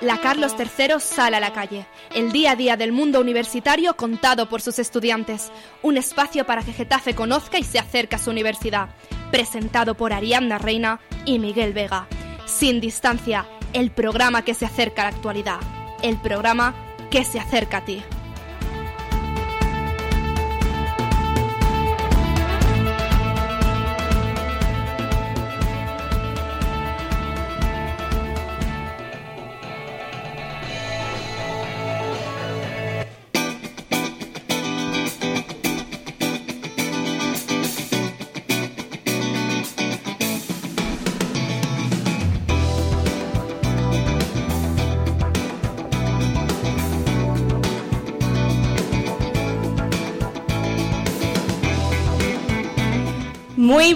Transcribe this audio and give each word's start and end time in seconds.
La 0.00 0.18
Carlos 0.22 0.54
III 0.58 1.00
sale 1.00 1.36
a 1.36 1.40
la 1.40 1.52
calle. 1.52 1.86
El 2.14 2.32
día 2.32 2.52
a 2.52 2.56
día 2.56 2.76
del 2.76 2.92
mundo 2.92 3.20
universitario 3.20 3.94
contado 3.94 4.48
por 4.48 4.62
sus 4.62 4.78
estudiantes. 4.78 5.52
Un 5.82 5.96
espacio 5.98 6.46
para 6.46 6.62
que 6.62 6.72
Getafe 6.72 7.14
conozca 7.14 7.58
y 7.58 7.64
se 7.64 7.78
acerque 7.78 8.16
a 8.16 8.18
su 8.18 8.30
universidad. 8.30 8.88
Presentado 9.30 9.94
por 9.94 10.12
Ariadna 10.12 10.58
Reina 10.58 11.00
y 11.26 11.38
Miguel 11.38 11.72
Vega. 11.72 12.06
Sin 12.46 12.80
Distancia, 12.80 13.46
el 13.72 13.90
programa 13.90 14.42
que 14.42 14.54
se 14.54 14.64
acerca 14.64 15.02
a 15.02 15.10
la 15.10 15.16
actualidad. 15.16 15.60
El 16.02 16.16
programa 16.16 16.74
que 17.10 17.24
se 17.24 17.38
acerca 17.38 17.78
a 17.78 17.84
ti. 17.84 18.02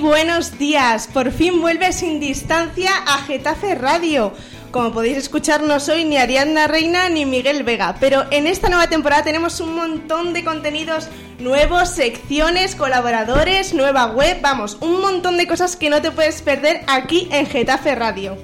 Buenos 0.04 0.58
días, 0.58 1.08
por 1.08 1.32
fin 1.32 1.62
vuelve 1.62 1.90
sin 1.94 2.20
distancia 2.20 2.90
a 3.06 3.22
Getafe 3.22 3.74
Radio. 3.74 4.34
Como 4.70 4.92
podéis 4.92 5.16
escuchar, 5.16 5.62
no 5.62 5.80
soy 5.80 6.04
ni 6.04 6.18
Ariadna 6.18 6.66
Reina 6.66 7.08
ni 7.08 7.24
Miguel 7.24 7.62
Vega, 7.62 7.96
pero 8.00 8.26
en 8.30 8.46
esta 8.46 8.68
nueva 8.68 8.88
temporada 8.88 9.24
tenemos 9.24 9.60
un 9.60 9.74
montón 9.74 10.34
de 10.34 10.44
contenidos 10.44 11.08
nuevos, 11.38 11.88
secciones, 11.88 12.74
colaboradores, 12.74 13.72
nueva 13.72 14.04
web, 14.08 14.40
vamos, 14.42 14.76
un 14.82 15.00
montón 15.00 15.38
de 15.38 15.46
cosas 15.46 15.74
que 15.74 15.88
no 15.88 16.02
te 16.02 16.10
puedes 16.10 16.42
perder 16.42 16.82
aquí 16.86 17.26
en 17.32 17.46
Getafe 17.46 17.94
Radio. 17.94 18.36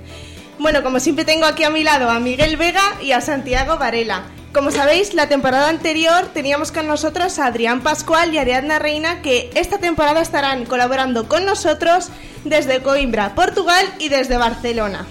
Bueno, 0.59 0.83
como 0.83 0.99
siempre 0.99 1.27
tengo 1.27 1.45
aquí 1.45 1.65
a 1.65 1.71
mi 1.71 1.85
lado 1.85 2.09
a 2.09 2.21
Miguel 2.21 2.57
Vega 2.57 2.97
y 3.03 3.13
a 3.13 3.21
Santiago 3.21 3.77
Varela. 3.77 4.40
Como 4.53 4.71
sabéis, 4.73 5.15
la 5.15 5.29
temporada 5.29 5.69
anterior 5.69 6.27
teníamos 6.35 6.73
con 6.73 6.89
nosotros 6.89 7.39
a 7.39 7.47
Adrián 7.47 7.83
Pascual 7.83 8.35
y 8.35 8.39
Ariadna 8.39 8.81
Reina, 8.81 9.23
que 9.23 9.49
esta 9.55 9.79
temporada 9.79 10.21
estarán 10.21 10.67
colaborando 10.67 11.29
con 11.29 11.45
nosotros 11.45 12.09
desde 12.45 12.83
Coimbra, 12.83 13.37
Portugal 13.37 13.87
y 14.01 14.09
desde 14.09 14.39
Barcelona. 14.39 15.07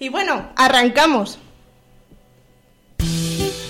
Y 0.00 0.08
bueno, 0.08 0.50
arrancamos. 0.56 1.38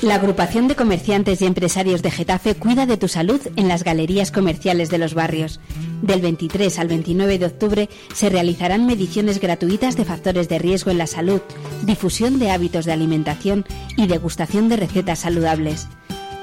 La 0.02 0.14
agrupación 0.14 0.66
de 0.66 0.76
comerciantes 0.76 1.42
y 1.42 1.46
empresarios 1.46 2.00
de 2.00 2.10
Getafe 2.10 2.54
cuida 2.54 2.86
de 2.86 2.96
tu 2.96 3.06
salud 3.06 3.38
en 3.56 3.68
las 3.68 3.84
galerías 3.84 4.32
comerciales 4.32 4.88
de 4.88 4.96
los 4.96 5.12
barrios. 5.12 5.60
Del 6.00 6.22
23 6.22 6.78
al 6.78 6.88
29 6.88 7.38
de 7.38 7.44
octubre 7.44 7.90
se 8.14 8.30
realizarán 8.30 8.86
mediciones 8.86 9.40
gratuitas 9.40 9.98
de 9.98 10.06
factores 10.06 10.48
de 10.48 10.58
riesgo 10.58 10.90
en 10.90 10.96
la 10.96 11.06
salud, 11.06 11.42
difusión 11.82 12.38
de 12.38 12.50
hábitos 12.50 12.86
de 12.86 12.92
alimentación 12.92 13.66
y 13.98 14.06
degustación 14.06 14.70
de 14.70 14.78
recetas 14.78 15.18
saludables. 15.18 15.86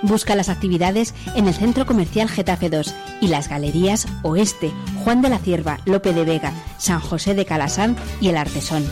Busca 0.03 0.35
las 0.35 0.49
actividades 0.49 1.15
en 1.35 1.47
el 1.47 1.55
Centro 1.55 1.87
Comercial 1.87 2.29
Getafe 2.29 2.69
2 2.69 2.93
y 3.21 3.27
las 3.29 3.49
galerías 3.49 4.07
Oeste, 4.21 4.71
Juan 5.03 5.23
de 5.23 5.29
la 5.29 5.39
Cierva, 5.39 5.79
Lope 5.85 6.13
de 6.13 6.25
Vega, 6.25 6.53
San 6.77 6.99
José 6.99 7.33
de 7.33 7.45
Calasán 7.45 7.95
y 8.21 8.27
El 8.29 8.37
Artesón. 8.37 8.85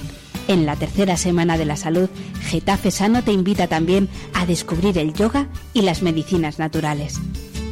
En 0.47 0.65
la 0.65 0.75
tercera 0.75 1.17
semana 1.17 1.57
de 1.57 1.65
la 1.65 1.75
salud, 1.75 2.09
Getafe 2.41 2.91
Sano 2.91 3.23
te 3.23 3.31
invita 3.31 3.67
también 3.67 4.09
a 4.33 4.45
descubrir 4.45 4.97
el 4.97 5.13
yoga 5.13 5.47
y 5.73 5.81
las 5.81 6.03
medicinas 6.03 6.59
naturales. 6.59 7.19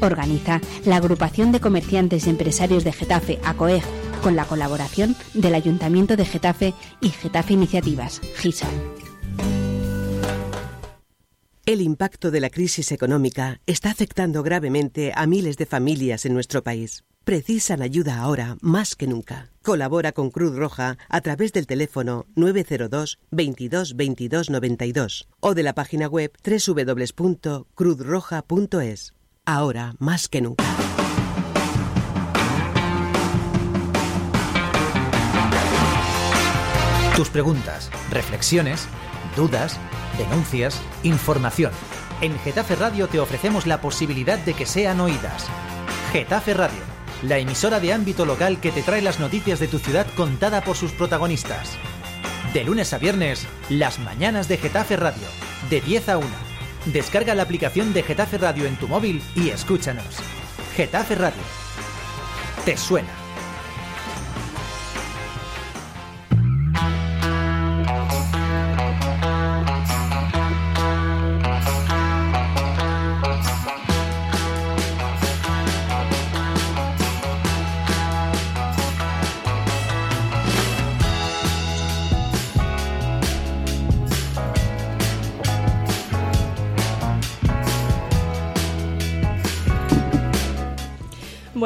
Organiza 0.02 0.60
la 0.86 0.98
agrupación 0.98 1.52
de 1.52 1.60
comerciantes 1.60 2.26
y 2.26 2.32
empresarios 2.32 2.84
de 2.84 2.92
Getafe, 2.92 3.40
ACOEG, 3.44 3.84
con 4.24 4.36
la 4.36 4.46
colaboración 4.46 5.16
del 5.34 5.54
Ayuntamiento 5.54 6.16
de 6.16 6.26
Getafe 6.26 6.74
y 7.00 7.10
Getafe 7.10 7.54
Iniciativas, 7.54 8.22
GISA. 8.38 8.68
El 11.66 11.80
impacto 11.80 12.30
de 12.30 12.42
la 12.42 12.50
crisis 12.50 12.92
económica 12.92 13.62
está 13.66 13.90
afectando 13.90 14.44
gravemente 14.44 15.14
a 15.16 15.26
miles 15.26 15.56
de 15.56 15.66
familias 15.66 16.26
en 16.26 16.34
nuestro 16.34 16.62
país. 16.62 17.06
Precisan 17.24 17.82
ayuda 17.82 18.20
ahora 18.20 18.58
más 18.60 18.98
que 18.98 19.08
nunca. 19.08 19.50
Colabora 19.62 20.12
con 20.12 20.30
Cruz 20.30 20.58
Roja 20.58 20.98
a 21.08 21.22
través 21.22 21.54
del 21.54 21.66
teléfono 21.66 22.26
902 22.36 23.18
22 23.32 23.96
22 23.96 24.50
92 24.50 25.30
o 25.40 25.54
de 25.54 25.64
la 25.64 25.74
página 25.74 26.10
web 26.10 26.34
www.cruzroja.es. 26.44 29.14
Ahora 29.46 29.96
más 30.00 30.28
que 30.28 30.42
nunca. 30.42 30.66
Tus 37.16 37.30
preguntas, 37.30 37.90
reflexiones, 38.10 38.90
dudas, 39.34 39.80
denuncias, 40.18 40.82
información. 41.04 41.72
En 42.22 42.38
Getafe 42.40 42.76
Radio 42.76 43.08
te 43.08 43.20
ofrecemos 43.20 43.68
la 43.68 43.82
posibilidad 43.82 44.40
de 44.40 44.54
que 44.54 44.66
sean 44.66 45.00
oídas. 45.00 45.48
Getafe 46.12 46.54
Radio, 46.54 46.82
la 47.24 47.38
emisora 47.38 47.80
de 47.80 47.94
ámbito 47.94 48.26
local 48.26 48.60
que 48.60 48.72
te 48.72 48.84
trae 48.84 49.02
las 49.02 49.20
noticias 49.20 49.60
de 49.60 49.68
tu 49.68 49.80
ciudad 49.80 50.08
contada 50.16 50.62
por 50.62 50.76
sus 50.76 50.92
protagonistas. 50.92 51.72
De 52.54 52.64
lunes 52.64 52.94
a 52.94 52.98
viernes, 52.98 53.48
las 53.70 54.00
mañanas 54.00 54.48
de 54.48 54.58
Getafe 54.58 54.96
Radio, 54.96 55.28
de 55.70 55.82
10 55.82 56.10
a 56.10 56.18
1. 56.18 56.28
Descarga 56.86 57.34
la 57.34 57.44
aplicación 57.44 57.94
de 57.94 58.04
Getafe 58.04 58.38
Radio 58.38 58.66
en 58.66 58.76
tu 58.76 58.88
móvil 58.88 59.22
y 59.36 59.50
escúchanos. 59.50 60.18
Getafe 60.76 61.16
Radio. 61.16 61.42
¿Te 62.66 62.78
suena? 62.78 63.23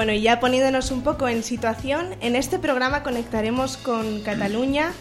Bueno, 0.07 0.21
y 0.21 0.23
ya 0.23 0.39
poniéndonos 0.39 0.91
un 0.91 1.01
poco 1.01 1.27
en 1.27 1.43
situación, 1.43 2.15
en 2.21 2.37
este 2.37 2.59
programa 2.59 3.03
conectaremos 3.03 3.75
con 3.75 4.21
Cataluña, 4.21 4.93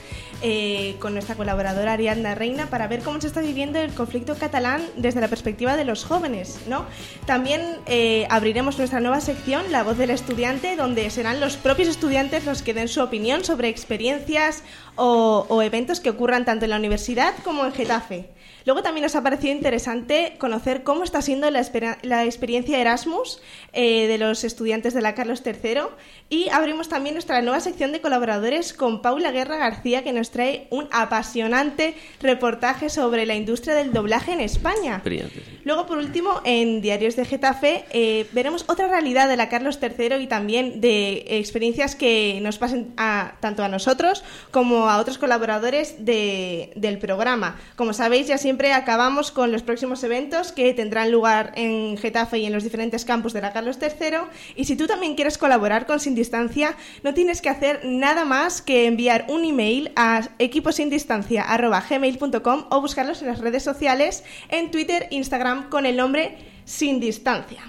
eh, 0.42 0.96
con 0.98 1.12
nuestra 1.12 1.36
colaboradora 1.36 1.92
Ariadna 1.92 2.34
Reina, 2.34 2.66
para 2.66 2.88
ver 2.88 3.02
cómo 3.02 3.20
se 3.20 3.28
está 3.28 3.40
viviendo 3.40 3.78
el 3.78 3.92
conflicto 3.92 4.34
catalán 4.34 4.82
desde 4.96 5.20
la 5.20 5.28
perspectiva 5.28 5.76
de 5.76 5.84
los 5.84 6.04
jóvenes. 6.04 6.58
¿no? 6.66 6.86
También 7.24 7.76
eh, 7.86 8.26
abriremos 8.30 8.78
nuestra 8.78 8.98
nueva 8.98 9.20
sección, 9.20 9.70
La 9.70 9.84
voz 9.84 9.96
del 9.96 10.10
estudiante, 10.10 10.74
donde 10.74 11.08
serán 11.10 11.38
los 11.38 11.56
propios 11.56 11.86
estudiantes 11.88 12.44
los 12.44 12.62
que 12.62 12.74
den 12.74 12.88
su 12.88 13.00
opinión 13.00 13.44
sobre 13.44 13.68
experiencias 13.68 14.64
o, 14.96 15.46
o 15.48 15.62
eventos 15.62 16.00
que 16.00 16.10
ocurran 16.10 16.44
tanto 16.44 16.64
en 16.64 16.72
la 16.72 16.78
universidad 16.78 17.32
como 17.44 17.64
en 17.64 17.72
Getafe. 17.72 18.30
Luego 18.66 18.82
también 18.82 19.04
nos 19.04 19.14
ha 19.16 19.22
parecido 19.22 19.54
interesante 19.54 20.34
conocer 20.38 20.82
cómo 20.82 21.04
está 21.04 21.22
siendo 21.22 21.48
la, 21.50 21.60
espera- 21.60 21.98
la 22.02 22.24
experiencia 22.24 22.78
Erasmus 22.80 23.40
eh, 23.72 24.06
de 24.08 24.18
los 24.18 24.42
estudiantes 24.44 24.92
de 24.92 25.00
la 25.00 25.14
Carlos 25.14 25.42
III 25.46 25.82
y 26.28 26.48
abrimos 26.48 26.88
también 26.88 27.14
nuestra 27.14 27.40
nueva 27.42 27.60
sección 27.60 27.92
de 27.92 28.00
colaboradores 28.00 28.72
con 28.72 29.00
Paula 29.02 29.30
Guerra 29.30 29.56
García 29.58 30.02
que 30.02 30.12
nos 30.12 30.32
trae 30.32 30.66
un 30.70 30.88
apasionante 30.90 31.94
reportaje 32.20 32.88
sobre 32.90 33.24
la 33.26 33.36
industria 33.36 33.74
del 33.76 33.92
doblaje 33.92 34.32
en 34.32 34.40
España. 34.40 35.00
Brillante, 35.04 35.36
sí. 35.36 35.58
Luego, 35.64 35.86
por 35.86 35.98
último, 35.98 36.40
en 36.44 36.80
Diarios 36.82 37.14
de 37.14 37.24
Getafe 37.24 37.84
eh, 37.92 38.26
veremos 38.32 38.64
otra 38.66 38.88
realidad 38.88 39.28
de 39.28 39.36
la 39.36 39.48
Carlos 39.48 39.78
III 39.80 40.16
y 40.16 40.26
también 40.26 40.80
de 40.80 41.24
experiencias 41.38 41.94
que 41.94 42.40
nos 42.42 42.58
pasen 42.58 42.92
a- 42.96 43.34
tanto 43.38 43.62
a 43.62 43.68
nosotros 43.68 44.24
como 44.50 44.88
a 44.90 44.98
otros 44.98 45.18
colaboradores 45.18 46.04
de- 46.04 46.72
del 46.74 46.98
programa. 46.98 47.60
Como 47.76 47.92
sabéis, 47.92 48.26
ya 48.26 48.38
siempre 48.38 48.55
acabamos 48.72 49.30
con 49.30 49.52
los 49.52 49.62
próximos 49.62 50.02
eventos 50.02 50.50
que 50.52 50.72
tendrán 50.74 51.12
lugar 51.12 51.52
en 51.56 51.96
Getafe 51.96 52.38
y 52.38 52.46
en 52.46 52.52
los 52.52 52.64
diferentes 52.64 53.04
campus 53.04 53.32
de 53.32 53.40
la 53.40 53.52
Carlos 53.52 53.78
III. 53.80 54.18
Y 54.56 54.64
si 54.64 54.74
tú 54.76 54.86
también 54.86 55.14
quieres 55.14 55.38
colaborar 55.38 55.86
con 55.86 56.00
Sin 56.00 56.14
Distancia, 56.14 56.76
no 57.02 57.14
tienes 57.14 57.40
que 57.42 57.48
hacer 57.48 57.80
nada 57.84 58.24
más 58.24 58.62
que 58.62 58.86
enviar 58.86 59.26
un 59.28 59.44
email 59.44 59.92
a 59.96 60.28
equiposindistancia.gmail.com 60.38 62.64
o 62.70 62.80
buscarlos 62.80 63.20
en 63.22 63.28
las 63.28 63.40
redes 63.40 63.62
sociales, 63.62 64.24
en 64.48 64.70
Twitter, 64.70 65.08
Instagram, 65.10 65.68
con 65.68 65.84
el 65.86 65.96
nombre 65.96 66.38
Sin 66.64 67.00
Distancia. 67.00 67.62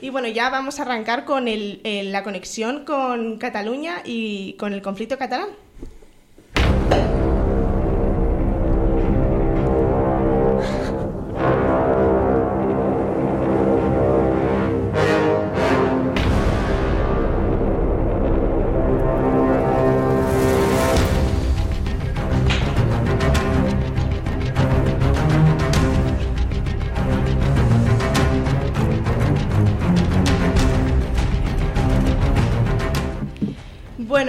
Y 0.00 0.10
bueno, 0.10 0.26
ya 0.28 0.50
vamos 0.50 0.80
a 0.80 0.82
arrancar 0.82 1.24
con 1.24 1.46
la 1.46 2.22
conexión 2.22 2.84
con 2.84 3.38
Cataluña 3.38 4.02
y 4.04 4.54
con 4.54 4.72
el 4.72 4.82
conflicto 4.82 5.16
catalán. 5.16 5.48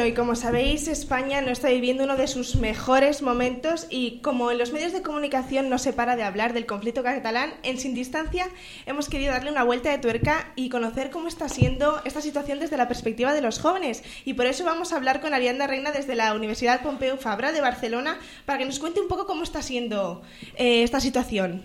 Y 0.05 0.13
como 0.13 0.35
sabéis, 0.35 0.87
España 0.87 1.41
no 1.41 1.49
está 1.49 1.69
viviendo 1.69 2.03
uno 2.03 2.15
de 2.15 2.27
sus 2.27 2.57
mejores 2.57 3.23
momentos 3.23 3.87
y 3.89 4.19
como 4.19 4.51
en 4.51 4.59
los 4.59 4.71
medios 4.71 4.93
de 4.93 5.01
comunicación 5.01 5.67
no 5.67 5.79
se 5.79 5.93
para 5.93 6.15
de 6.15 6.21
hablar 6.21 6.53
del 6.53 6.67
conflicto 6.67 7.01
catalán, 7.01 7.55
en 7.63 7.79
Sin 7.79 7.95
Distancia 7.95 8.47
hemos 8.85 9.09
querido 9.09 9.31
darle 9.31 9.49
una 9.49 9.63
vuelta 9.63 9.89
de 9.89 9.97
tuerca 9.97 10.51
y 10.55 10.69
conocer 10.69 11.09
cómo 11.09 11.27
está 11.27 11.49
siendo 11.49 12.03
esta 12.05 12.21
situación 12.21 12.59
desde 12.59 12.77
la 12.77 12.87
perspectiva 12.87 13.33
de 13.33 13.41
los 13.41 13.59
jóvenes. 13.59 14.03
Y 14.25 14.35
por 14.35 14.45
eso 14.45 14.63
vamos 14.63 14.93
a 14.93 14.97
hablar 14.97 15.21
con 15.21 15.33
Arianda 15.33 15.65
Reina 15.65 15.91
desde 15.91 16.13
la 16.13 16.35
Universidad 16.35 16.83
Pompeu 16.83 17.17
Fabra 17.17 17.51
de 17.51 17.61
Barcelona 17.61 18.19
para 18.45 18.59
que 18.59 18.65
nos 18.65 18.77
cuente 18.77 19.01
un 19.01 19.07
poco 19.07 19.25
cómo 19.25 19.41
está 19.41 19.63
siendo 19.63 20.21
eh, 20.55 20.83
esta 20.83 20.99
situación. 20.99 21.63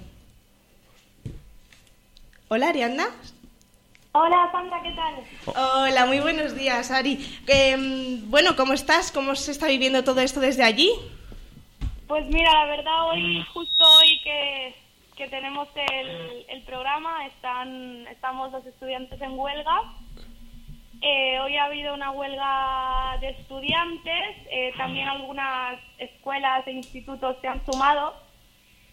Hola, 2.48 2.70
Arianda. 2.70 3.10
Hola 4.12 4.48
Sandra, 4.50 4.82
¿qué 4.82 4.90
tal? 4.90 5.14
Hola, 5.54 6.04
muy 6.06 6.18
buenos 6.18 6.56
días, 6.56 6.90
Ari. 6.90 7.14
Mm, 7.46 8.28
bueno, 8.28 8.56
¿cómo 8.56 8.72
estás? 8.72 9.12
¿Cómo 9.12 9.36
se 9.36 9.52
está 9.52 9.68
viviendo 9.68 10.02
todo 10.02 10.20
esto 10.20 10.40
desde 10.40 10.64
allí? 10.64 10.90
Pues 12.08 12.26
mira, 12.26 12.52
la 12.52 12.64
verdad 12.66 13.08
hoy, 13.08 13.40
justo 13.54 13.84
hoy 13.84 14.20
que, 14.24 14.74
tenemos 15.28 15.68
el, 16.48 16.62
programa, 16.62 17.24
están, 17.26 18.06
estamos 18.08 18.50
los 18.50 18.66
estudiantes 18.66 19.20
en 19.20 19.38
huelga. 19.38 19.80
Eh, 21.02 21.38
hoy 21.40 21.56
ha 21.56 21.66
habido 21.66 21.94
una 21.94 22.10
huelga 22.10 23.16
de 23.20 23.28
estudiantes, 23.28 24.36
eh, 24.50 24.72
también 24.76 25.06
algunas 25.08 25.78
escuelas 25.98 26.66
e 26.66 26.72
institutos 26.72 27.36
se 27.40 27.46
han 27.46 27.64
sumado 27.64 28.14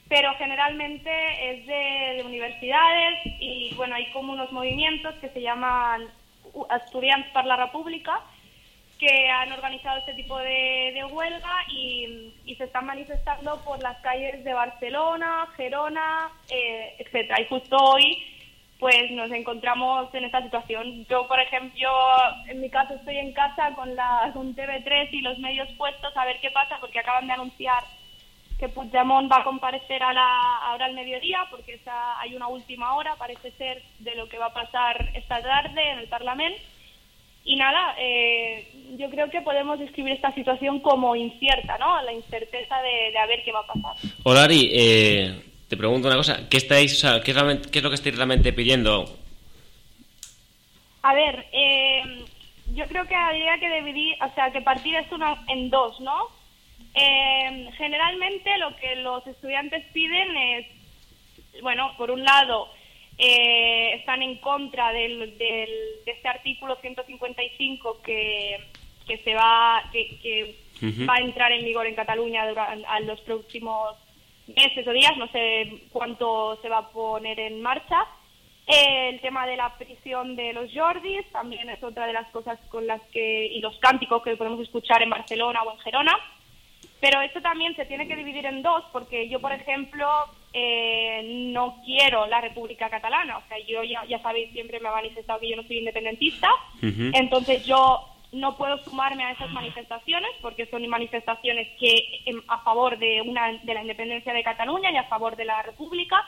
pero 0.09 0.33
generalmente 0.35 1.09
es 1.51 1.65
de, 1.65 2.23
universidades 2.25 3.19
y 3.39 3.73
bueno, 3.75 3.95
hay 3.95 4.09
como 4.11 4.33
unos 4.33 4.51
movimientos 4.51 5.15
que 5.15 5.29
se 5.29 5.41
llaman 5.41 6.07
Estudiantes 6.83 7.31
para 7.31 7.47
la 7.47 7.55
República 7.57 8.21
que 8.99 9.29
han 9.29 9.51
organizado 9.51 9.99
este 9.99 10.13
tipo 10.15 10.37
de, 10.39 11.05
huelga 11.11 11.55
y, 11.69 12.33
se 12.57 12.63
están 12.63 12.87
manifestando 12.87 13.63
por 13.63 13.81
las 13.83 13.97
calles 13.99 14.43
de 14.43 14.51
Barcelona, 14.51 15.47
Gerona, 15.55 16.31
eh, 16.49 16.95
etcétera. 16.97 17.39
Y 17.39 17.45
justo 17.45 17.77
hoy 17.77 18.17
pues 18.79 19.11
nos 19.11 19.31
encontramos 19.31 20.13
en 20.13 20.25
esta 20.25 20.41
situación. 20.41 21.05
Yo, 21.05 21.27
por 21.27 21.39
ejemplo, 21.39 21.89
en 22.47 22.61
mi 22.61 22.69
caso 22.69 22.95
estoy 22.95 23.17
en 23.17 23.33
casa 23.33 23.73
con, 23.75 23.95
la, 23.95 24.31
con 24.33 24.55
TV3 24.55 25.09
y 25.11 25.21
los 25.21 25.37
medios 25.39 25.69
puestos 25.77 26.15
a 26.15 26.25
ver 26.25 26.39
qué 26.41 26.51
pasa 26.51 26.77
porque 26.79 26.99
acaban 26.99 27.27
de 27.27 27.33
anunciar 27.33 27.83
que 28.57 28.69
Puigdemont 28.69 29.31
va 29.31 29.37
a 29.37 29.43
comparecer 29.43 30.01
a 30.01 30.13
la, 30.13 30.57
ahora 30.69 30.85
al 30.85 30.93
mediodía, 30.93 31.45
porque 31.51 31.79
hay 32.19 32.35
una 32.35 32.47
última 32.47 32.95
hora, 32.95 33.15
parece 33.15 33.51
ser, 33.51 33.83
de 33.99 34.15
lo 34.15 34.27
que 34.27 34.39
va 34.39 34.47
a 34.47 34.53
pasar 34.53 35.11
esta 35.13 35.41
tarde 35.41 35.91
en 35.91 35.99
el 35.99 36.07
Parlamento. 36.07 36.59
Y 37.45 37.55
nada, 37.55 37.95
eh, 37.97 38.67
yo 38.97 39.09
creo 39.09 39.29
que 39.29 39.41
podemos 39.41 39.79
describir 39.79 40.13
esta 40.13 40.33
situación 40.33 40.81
como 40.81 41.15
incierta, 41.15 41.77
¿no? 41.77 42.01
La 42.01 42.11
incerteza 42.11 42.81
de, 42.81 43.11
de 43.11 43.17
a 43.17 43.25
ver 43.25 43.41
qué 43.45 43.51
va 43.53 43.61
a 43.61 43.67
pasar. 43.67 44.11
Hola, 44.23 44.43
Ari, 44.43 44.69
eh, 44.73 45.41
te 45.69 45.77
pregunto 45.77 46.07
una 46.07 46.17
cosa. 46.17 46.49
¿Qué, 46.49 46.57
estáis, 46.57 47.01
qué, 47.23 47.31
es 47.31 47.67
¿Qué 47.67 47.77
es 47.77 47.83
lo 47.83 47.89
que 47.89 47.95
estáis 47.95 48.15
realmente 48.15 48.51
pidiendo? 48.51 49.05
A 51.03 51.13
ver, 51.13 51.45
eh, 51.53 52.25
yo 52.73 52.85
creo 52.87 53.05
que 53.05 53.15
habría 53.15 53.57
que 53.59 53.69
dividir, 53.69 54.15
o 54.21 54.33
sea, 54.33 54.51
que 54.51 54.61
partir 54.61 54.95
esto 54.95 55.15
en 55.47 55.69
dos, 55.69 56.01
¿no? 56.01 56.36
Eh, 56.99 57.69
generalmente 57.77 58.57
lo 58.57 58.75
que 58.77 58.95
los 58.95 59.25
estudiantes 59.27 59.85
piden 59.93 60.35
es, 60.35 60.65
bueno, 61.61 61.93
por 61.95 62.09
un 62.09 62.23
lado, 62.23 62.69
eh, 63.19 63.93
están 63.95 64.23
en 64.23 64.37
contra 64.37 64.91
del, 64.91 65.37
de 65.37 66.01
este 66.05 66.27
artículo 66.27 66.75
155 66.81 68.01
que, 68.01 68.57
que 69.05 69.17
se 69.19 69.35
va 69.35 69.83
que, 69.91 70.55
va 71.07 71.15
a 71.15 71.21
entrar 71.21 71.51
en 71.51 71.65
vigor 71.65 71.85
en 71.85 71.95
Cataluña 71.95 72.47
durante 72.47 73.05
los 73.05 73.21
próximos 73.21 73.95
meses 74.47 74.87
o 74.87 74.91
días, 74.91 75.17
no 75.17 75.27
sé 75.27 75.83
cuánto 75.91 76.59
se 76.61 76.69
va 76.69 76.79
a 76.79 76.89
poner 76.89 77.39
en 77.39 77.61
marcha. 77.61 78.05
Eh, 78.65 79.09
el 79.09 79.21
tema 79.21 79.45
de 79.45 79.55
la 79.55 79.77
prisión 79.77 80.35
de 80.35 80.51
los 80.53 80.71
Jordis 80.73 81.25
también 81.31 81.69
es 81.69 81.81
otra 81.83 82.05
de 82.05 82.13
las 82.13 82.29
cosas 82.31 82.59
con 82.69 82.85
las 82.85 83.01
que 83.13 83.45
y 83.47 83.61
los 83.61 83.77
cánticos 83.79 84.23
que 84.23 84.35
podemos 84.35 84.59
escuchar 84.59 85.01
en 85.01 85.09
Barcelona 85.09 85.61
o 85.63 85.71
en 85.71 85.79
Gerona. 85.79 86.17
Pero 86.99 87.21
esto 87.21 87.41
también 87.41 87.75
se 87.75 87.85
tiene 87.85 88.07
que 88.07 88.15
dividir 88.15 88.45
en 88.45 88.63
dos, 88.63 88.83
porque 88.91 89.29
yo, 89.29 89.39
por 89.39 89.51
ejemplo, 89.51 90.07
eh, 90.53 91.49
no 91.53 91.79
quiero 91.85 92.25
la 92.25 92.41
República 92.41 92.89
Catalana. 92.89 93.37
O 93.37 93.47
sea, 93.47 93.59
yo 93.67 93.83
ya, 93.83 94.03
ya 94.05 94.19
sabéis, 94.19 94.51
siempre 94.51 94.79
me 94.79 94.89
he 94.89 94.91
manifestado 94.91 95.39
que 95.39 95.49
yo 95.49 95.55
no 95.55 95.63
soy 95.63 95.77
independentista. 95.77 96.49
Entonces 96.81 97.65
yo 97.65 98.03
no 98.31 98.57
puedo 98.57 98.77
sumarme 98.83 99.23
a 99.23 99.31
esas 99.31 99.51
manifestaciones 99.51 100.31
porque 100.41 100.65
son 100.65 100.85
manifestaciones 100.87 101.67
que 101.79 102.21
em, 102.25 102.41
a 102.47 102.59
favor 102.59 102.97
de 102.97 103.21
una 103.21 103.53
de 103.53 103.73
la 103.73 103.81
independencia 103.81 104.33
de 104.33 104.43
Cataluña 104.43 104.91
y 104.91 104.97
a 104.97 105.03
favor 105.03 105.35
de 105.35 105.45
la 105.45 105.61
República. 105.61 106.25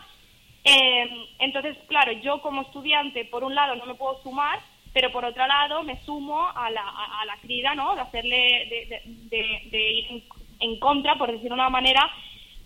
Eh, 0.63 1.10
entonces, 1.39 1.77
claro, 1.88 2.12
yo 2.12 2.42
como 2.42 2.62
estudiante, 2.62 3.25
por 3.25 3.44
un 3.44 3.56
lado, 3.56 3.76
no 3.76 3.85
me 3.85 3.95
puedo 3.95 4.21
sumar, 4.21 4.59
pero 4.94 5.11
por 5.11 5.26
otro 5.26 5.45
lado 5.47 5.83
me 5.83 5.97
sumo 6.04 6.47
a 6.56 6.69
la, 6.69 6.83
a, 6.83 7.26
la 7.26 7.38
crida, 7.38 7.76
¿no? 7.76 7.95
De 7.95 8.02
hacerle, 8.02 8.68
de, 8.69 9.02
de, 9.06 9.69
de 9.69 9.92
ir 9.92 10.23
en 10.59 10.80
contra, 10.80 11.18
por 11.18 11.31
decir 11.31 11.51
una 11.51 11.69
manera, 11.69 12.09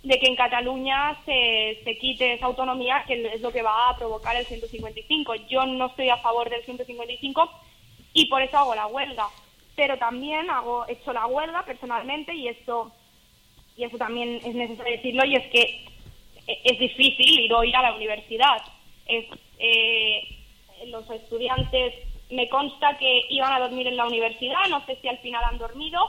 de 0.04 0.20
que 0.20 0.28
en 0.28 0.36
Cataluña 0.36 1.18
se, 1.26 1.80
se 1.84 1.98
quite 1.98 2.34
esa 2.34 2.48
autonomía, 2.48 3.04
que 3.08 3.26
es 3.34 3.42
lo 3.42 3.52
que 3.52 3.62
va 3.62 3.90
a 3.90 3.98
provocar 3.98 4.36
el 4.36 4.46
155. 4.46 5.36
Yo 5.50 5.66
no 5.66 5.88
estoy 5.88 6.10
a 6.10 6.18
favor 6.18 6.50
del 6.50 6.64
155 6.64 7.50
y 8.14 8.26
por 8.28 8.42
eso 8.42 8.58
hago 8.58 8.76
la 8.76 8.88
huelga. 8.88 9.28
Pero 9.76 9.98
también 9.98 10.50
hago, 10.50 10.86
he 10.88 10.94
hecho 10.94 11.14
la 11.14 11.26
huelga 11.26 11.64
personalmente 11.66 12.36
y 12.36 12.50
eso, 12.50 12.92
y 13.78 13.86
eso 13.86 13.98
también 13.98 14.42
es 14.44 14.54
necesario 14.54 14.98
decirlo, 14.98 15.26
y 15.26 15.36
es 15.36 15.48
que 15.48 15.86
es 16.46 16.80
difícil 16.80 17.40
ir 17.40 17.54
hoy 17.54 17.74
a 17.74 17.82
la 17.82 17.96
universidad. 17.96 18.62
Eh, 19.08 20.28
los 20.88 21.10
estudiantes 21.10 21.94
me 22.30 22.50
consta 22.50 22.98
que 22.98 23.22
iban 23.30 23.54
a 23.54 23.60
dormir 23.60 23.88
en 23.88 23.98
la 23.98 24.06
universidad, 24.06 24.68
no 24.70 24.86
sé 24.86 24.98
si 25.02 25.08
al 25.08 25.20
final 25.20 25.44
han 25.50 25.58
dormido, 25.58 26.00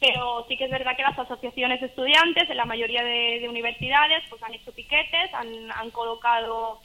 pero 0.00 0.46
sí 0.48 0.56
que 0.56 0.64
es 0.64 0.70
verdad 0.70 0.96
que 0.96 1.02
las 1.02 1.18
asociaciones 1.18 1.82
estudiantes 1.82 2.48
en 2.48 2.56
la 2.56 2.64
mayoría 2.64 3.04
de, 3.04 3.46
universidades 3.48 4.24
pues 4.30 4.42
han 4.42 4.54
hecho 4.54 4.72
piquetes, 4.72 5.32
han, 5.34 5.90
colocado 5.90 6.80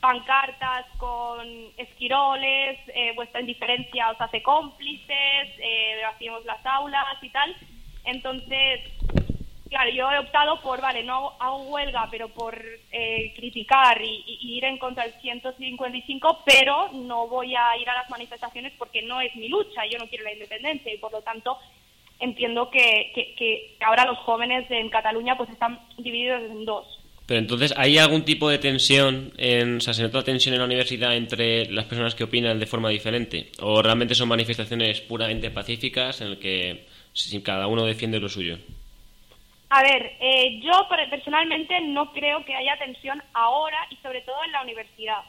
pancartas 0.00 0.86
con 0.96 1.46
esquiroles, 1.76 2.78
eh, 2.94 3.12
vuestra 3.14 3.40
indiferencia 3.40 4.10
os 4.10 4.20
hace 4.20 4.42
cómplices, 4.42 5.48
eh, 5.58 6.00
las 6.44 6.64
aulas 6.64 7.22
y 7.22 7.28
tal. 7.30 7.54
Entonces, 8.04 8.80
claro, 9.68 9.90
yo 9.90 10.10
he 10.12 10.18
optado 10.18 10.60
por, 10.60 10.80
vale, 10.80 11.02
no 11.02 11.32
hago 11.40 11.64
huelga, 11.64 12.08
pero 12.10 12.28
por 12.28 12.56
eh, 12.92 13.32
criticar 13.34 14.00
y, 14.00 14.24
y, 14.26 14.56
ir 14.56 14.64
en 14.64 14.78
contra 14.78 15.04
del 15.04 15.14
155, 15.20 16.42
pero 16.44 16.90
no 16.92 17.26
voy 17.26 17.54
a 17.54 17.76
ir 17.76 17.90
a 17.90 17.94
las 17.94 18.08
manifestaciones 18.08 18.72
porque 18.78 19.02
no 19.02 19.20
es 19.20 19.34
mi 19.34 19.48
lucha, 19.48 19.84
yo 19.86 19.98
no 19.98 20.06
quiero 20.06 20.24
la 20.24 20.32
independencia 20.32 20.94
y 20.94 20.98
por 20.98 21.12
lo 21.12 21.20
tanto 21.22 21.58
entiendo 22.20 22.70
que, 22.70 23.12
que, 23.14 23.76
ahora 23.84 24.06
los 24.06 24.18
jóvenes 24.18 24.70
en 24.70 24.88
Cataluña 24.90 25.36
pues 25.36 25.50
están 25.50 25.80
divididos 25.98 26.42
en 26.42 26.64
dos. 26.64 26.86
Pero 27.26 27.40
entonces, 27.40 27.74
¿hay 27.76 27.98
algún 27.98 28.24
tipo 28.24 28.48
de 28.48 28.58
tensión, 28.58 29.32
en, 29.36 29.78
o 29.78 29.80
sea, 29.80 29.94
se 29.94 30.02
nota 30.02 30.22
tensión 30.22 30.54
en 30.54 30.60
la 30.60 30.66
universidad 30.66 31.16
entre 31.16 31.66
las 31.72 31.86
personas 31.86 32.14
que 32.14 32.22
opinan 32.22 32.60
de 32.60 32.66
forma 32.66 32.88
diferente? 32.88 33.50
¿O 33.60 33.82
realmente 33.82 34.14
son 34.14 34.28
manifestaciones 34.28 35.00
puramente 35.00 35.50
pacíficas 35.50 36.20
en 36.20 36.30
las 36.30 36.38
que 36.38 36.86
cada 37.42 37.66
uno 37.66 37.84
defiende 37.84 38.20
lo 38.20 38.28
suyo? 38.28 38.58
A 39.70 39.82
ver, 39.82 40.12
eh, 40.20 40.60
yo 40.62 40.86
personalmente 41.10 41.80
no 41.80 42.12
creo 42.12 42.44
que 42.44 42.54
haya 42.54 42.78
tensión 42.78 43.20
ahora 43.32 43.78
y 43.90 43.96
sobre 43.96 44.20
todo 44.20 44.36
en 44.44 44.52
la 44.52 44.62
universidad. 44.62 45.22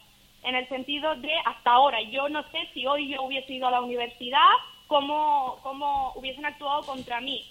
En 0.43 0.55
el 0.55 0.69
sentido 0.69 1.15
de 1.15 1.33
hasta 1.45 1.71
ahora. 1.71 1.99
Yo 2.11 2.29
no 2.29 2.43
sé 2.51 2.59
si 2.73 2.85
hoy 2.85 3.09
yo 3.09 3.23
hubiese 3.23 3.53
ido 3.53 3.67
a 3.67 3.71
la 3.71 3.81
universidad 3.81 4.39
cómo, 4.87 5.59
cómo 5.63 6.13
hubiesen 6.15 6.45
actuado 6.45 6.83
contra 6.83 7.21
mí. 7.21 7.45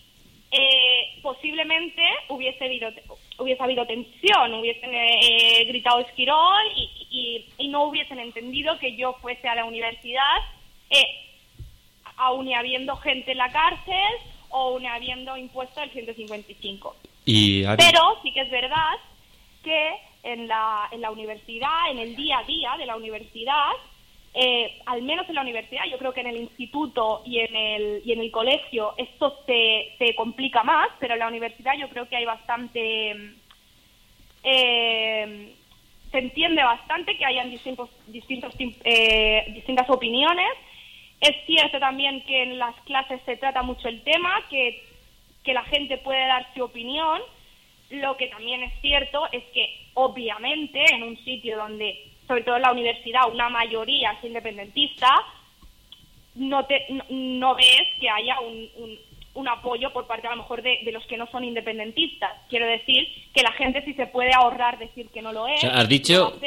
eh, 0.50 1.18
posiblemente 1.22 2.02
hubiese 2.28 2.64
habido, 2.64 2.88
hubiese 3.38 3.62
habido 3.62 3.86
tensión, 3.86 4.54
hubiesen 4.54 4.90
eh, 4.94 5.64
gritado 5.66 6.00
Esquirol 6.00 6.66
y, 6.76 7.44
y, 7.58 7.68
no 7.68 7.84
hubiesen 7.84 8.20
entendido 8.20 8.78
que 8.78 8.96
yo 8.96 9.14
fuese 9.14 9.48
a 9.48 9.54
la 9.54 9.64
universidad, 9.64 10.36
eh, 10.90 11.04
aún 12.16 12.52
habiendo 12.54 12.96
gente 12.96 13.32
en 13.32 13.38
la 13.38 13.50
cárcel 13.50 14.12
o 14.50 14.68
aún 14.68 14.86
habiendo 14.86 15.36
impuesto 15.36 15.82
el 15.82 15.90
155. 15.90 16.96
Y, 17.24 17.64
Pero 17.64 18.00
sí 18.22 18.32
que 18.32 18.42
es 18.42 18.50
verdad 18.50 18.94
que 19.64 19.96
en 20.22 20.46
la, 20.46 20.88
en 20.92 21.00
la 21.00 21.10
universidad, 21.10 21.90
en 21.90 21.98
el 21.98 22.14
día 22.14 22.38
a 22.38 22.44
día 22.44 22.76
de 22.78 22.86
la 22.86 22.96
universidad, 22.96 23.72
eh, 24.38 24.82
al 24.84 25.00
menos 25.00 25.26
en 25.30 25.34
la 25.34 25.40
universidad, 25.40 25.84
yo 25.90 25.96
creo 25.96 26.12
que 26.12 26.20
en 26.20 26.26
el 26.26 26.36
instituto 26.36 27.22
y 27.24 27.40
en 27.40 27.56
el, 27.56 28.02
y 28.04 28.12
en 28.12 28.20
el 28.20 28.30
colegio 28.30 28.92
esto 28.98 29.42
se, 29.46 29.94
se 29.96 30.14
complica 30.14 30.62
más, 30.62 30.88
pero 31.00 31.14
en 31.14 31.20
la 31.20 31.28
universidad 31.28 31.72
yo 31.78 31.88
creo 31.88 32.06
que 32.06 32.16
hay 32.16 32.26
bastante... 32.26 33.32
Eh, 34.44 35.54
se 36.10 36.18
entiende 36.18 36.62
bastante 36.62 37.16
que 37.16 37.24
hayan 37.24 37.50
distintos, 37.50 37.88
eh, 38.84 39.44
distintas 39.54 39.88
opiniones. 39.88 40.52
Es 41.18 41.34
cierto 41.46 41.80
también 41.80 42.20
que 42.26 42.42
en 42.42 42.58
las 42.58 42.74
clases 42.82 43.22
se 43.24 43.38
trata 43.38 43.62
mucho 43.62 43.88
el 43.88 44.02
tema, 44.02 44.44
que, 44.50 44.82
que 45.44 45.54
la 45.54 45.64
gente 45.64 45.96
puede 45.96 46.26
dar 46.26 46.46
su 46.54 46.62
opinión. 46.62 47.22
Lo 47.88 48.18
que 48.18 48.26
también 48.26 48.62
es 48.64 48.80
cierto 48.82 49.26
es 49.32 49.44
que, 49.54 49.88
obviamente, 49.94 50.84
en 50.92 51.04
un 51.04 51.16
sitio 51.24 51.56
donde 51.56 52.05
sobre 52.26 52.42
todo 52.42 52.56
en 52.56 52.62
la 52.62 52.72
universidad, 52.72 53.30
una 53.32 53.48
mayoría 53.48 54.12
es 54.12 54.24
independentista, 54.24 55.08
no, 56.34 56.64
te, 56.66 56.86
no, 57.08 57.54
ves 57.54 57.86
que 58.00 58.08
haya 58.08 58.40
un, 58.40 58.98
un, 59.34 59.48
apoyo 59.48 59.92
por 59.92 60.06
parte 60.06 60.26
a 60.26 60.30
lo 60.30 60.38
mejor 60.38 60.62
de, 60.62 60.80
los 60.92 61.04
que 61.06 61.16
no 61.16 61.26
son 61.30 61.44
independentistas. 61.44 62.30
Quiero 62.48 62.66
decir 62.66 63.06
que 63.34 63.42
la 63.42 63.52
gente 63.52 63.82
sí 63.84 63.94
se 63.94 64.06
puede 64.06 64.32
ahorrar 64.34 64.78
decir 64.78 65.08
que 65.08 65.22
no 65.22 65.32
lo 65.32 65.46
es. 65.46 65.62
has 65.64 65.88
dicho, 65.88 66.38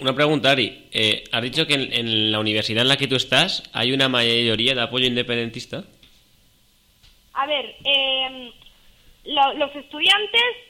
una 0.00 0.14
pregunta 0.14 0.50
Ari, 0.50 0.86
eh, 0.92 1.24
has 1.30 1.42
dicho 1.42 1.66
que 1.66 1.74
en, 1.74 2.32
la 2.32 2.40
universidad 2.40 2.82
en 2.82 2.88
la 2.88 2.96
que 2.96 3.08
tú 3.08 3.16
estás 3.16 3.62
hay 3.72 3.92
una 3.92 4.08
mayoría 4.08 4.74
de 4.74 4.82
apoyo 4.82 5.06
independentista. 5.06 5.84
A 7.34 7.46
ver, 7.46 7.76
eh, 7.84 8.52
los 9.24 9.76
estudiantes 9.76 10.69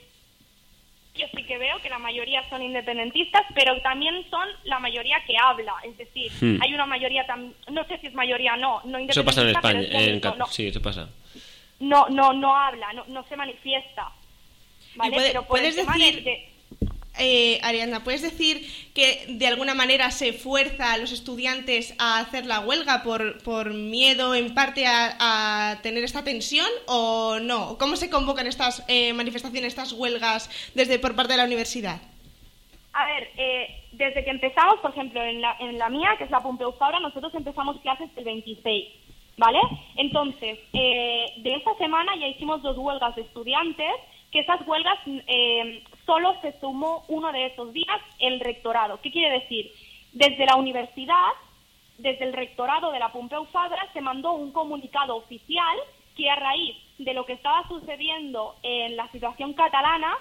yo 1.21 1.27
sí 1.35 1.43
que 1.43 1.57
veo 1.57 1.79
que 1.79 1.89
la 1.89 1.99
mayoría 1.99 2.47
son 2.49 2.61
independentistas, 2.61 3.43
pero 3.53 3.79
también 3.81 4.25
son 4.29 4.47
la 4.63 4.79
mayoría 4.79 5.17
que 5.25 5.37
habla. 5.37 5.73
Es 5.83 5.97
decir, 5.97 6.31
hmm. 6.41 6.61
hay 6.61 6.73
una 6.73 6.85
mayoría, 6.85 7.25
no 7.69 7.83
sé 7.85 7.97
si 7.99 8.07
es 8.07 8.13
mayoría 8.13 8.55
o 8.55 8.57
no, 8.57 8.81
no 8.85 8.97
Eso 8.97 9.23
pasa 9.23 9.41
en 9.41 9.49
España, 9.49 9.81
en 9.91 10.21
sí, 10.49 10.67
eso 10.67 10.81
pasa. 10.81 11.09
No, 11.79 12.07
no, 12.09 12.33
no 12.33 12.55
habla, 12.55 12.93
no, 12.93 13.05
no 13.07 13.23
se 13.27 13.35
manifiesta. 13.35 14.11
¿vale? 14.95 15.17
pero 15.17 15.43
puedes 15.45 15.75
decir... 15.75 16.50
Eh, 17.19 17.59
Ariana, 17.61 18.03
¿puedes 18.03 18.21
decir 18.21 18.65
que 18.93 19.25
de 19.27 19.47
alguna 19.47 19.75
manera 19.75 20.11
se 20.11 20.31
fuerza 20.31 20.93
a 20.93 20.97
los 20.97 21.11
estudiantes 21.11 21.93
a 21.99 22.19
hacer 22.19 22.45
la 22.45 22.61
huelga 22.61 23.03
por, 23.03 23.43
por 23.43 23.73
miedo 23.73 24.33
en 24.33 24.53
parte 24.53 24.85
a, 24.87 25.79
tener 25.83 26.03
esta 26.03 26.23
tensión 26.23 26.67
o 26.87 27.39
no? 27.41 27.77
¿Cómo 27.77 27.95
se 27.97 28.09
convocan 28.09 28.47
estas 28.47 28.85
eh, 28.87 29.13
manifestaciones, 29.13 29.67
estas 29.67 29.93
huelgas 29.93 30.49
desde 30.73 30.99
por 30.99 31.15
parte 31.15 31.33
de 31.33 31.37
la 31.37 31.45
universidad? 31.45 32.01
A 32.93 33.05
ver, 33.05 33.29
eh, 33.37 33.83
desde 33.91 34.23
que 34.23 34.31
empezamos, 34.31 34.79
por 34.81 34.91
ejemplo, 34.91 35.21
en 35.21 35.41
la, 35.41 35.55
en 35.59 35.77
la 35.77 35.89
mía, 35.89 36.15
que 36.17 36.25
es 36.25 36.31
la 36.31 36.39
Pompeu 36.41 36.73
Fabra, 36.73 36.99
nosotros 36.99 37.33
empezamos 37.35 37.79
clases 37.81 38.09
el 38.15 38.23
26, 38.23 38.87
¿vale? 39.37 39.59
Entonces, 39.95 40.59
de 40.73 41.53
esta 41.55 41.73
semana 41.75 42.13
ya 42.19 42.27
hicimos 42.27 42.61
dos 42.61 42.77
huelgas 42.77 43.15
de 43.15 43.21
estudiantes, 43.21 43.91
que 44.31 44.39
esas 44.39 44.65
huelgas 44.67 44.97
solo 46.05 46.35
se 46.41 46.59
sumó 46.59 47.03
uno 47.07 47.31
de 47.31 47.47
esos 47.47 47.73
días 47.73 48.01
el 48.19 48.39
rectorado. 48.39 48.99
¿Qué 49.01 49.11
quiere 49.11 49.39
decir? 49.39 49.71
Desde 50.13 50.45
la 50.45 50.55
universidad, 50.55 51.31
desde 51.97 52.25
el 52.25 52.33
rectorado 52.33 52.91
de 52.91 52.99
la 52.99 53.11
Pompeu 53.11 53.45
Fabra, 53.45 53.87
se 53.93 54.01
mandó 54.01 54.33
un 54.33 54.51
comunicado 54.51 55.15
oficial 55.15 55.77
que 56.15 56.29
a 56.29 56.35
raíz 56.35 56.75
de 56.97 57.13
lo 57.13 57.25
que 57.25 57.33
estaba 57.33 57.67
sucediendo 57.67 58.55
en 58.63 58.95
la 58.95 59.09
situación 59.11 59.53
catalana, 59.53 60.17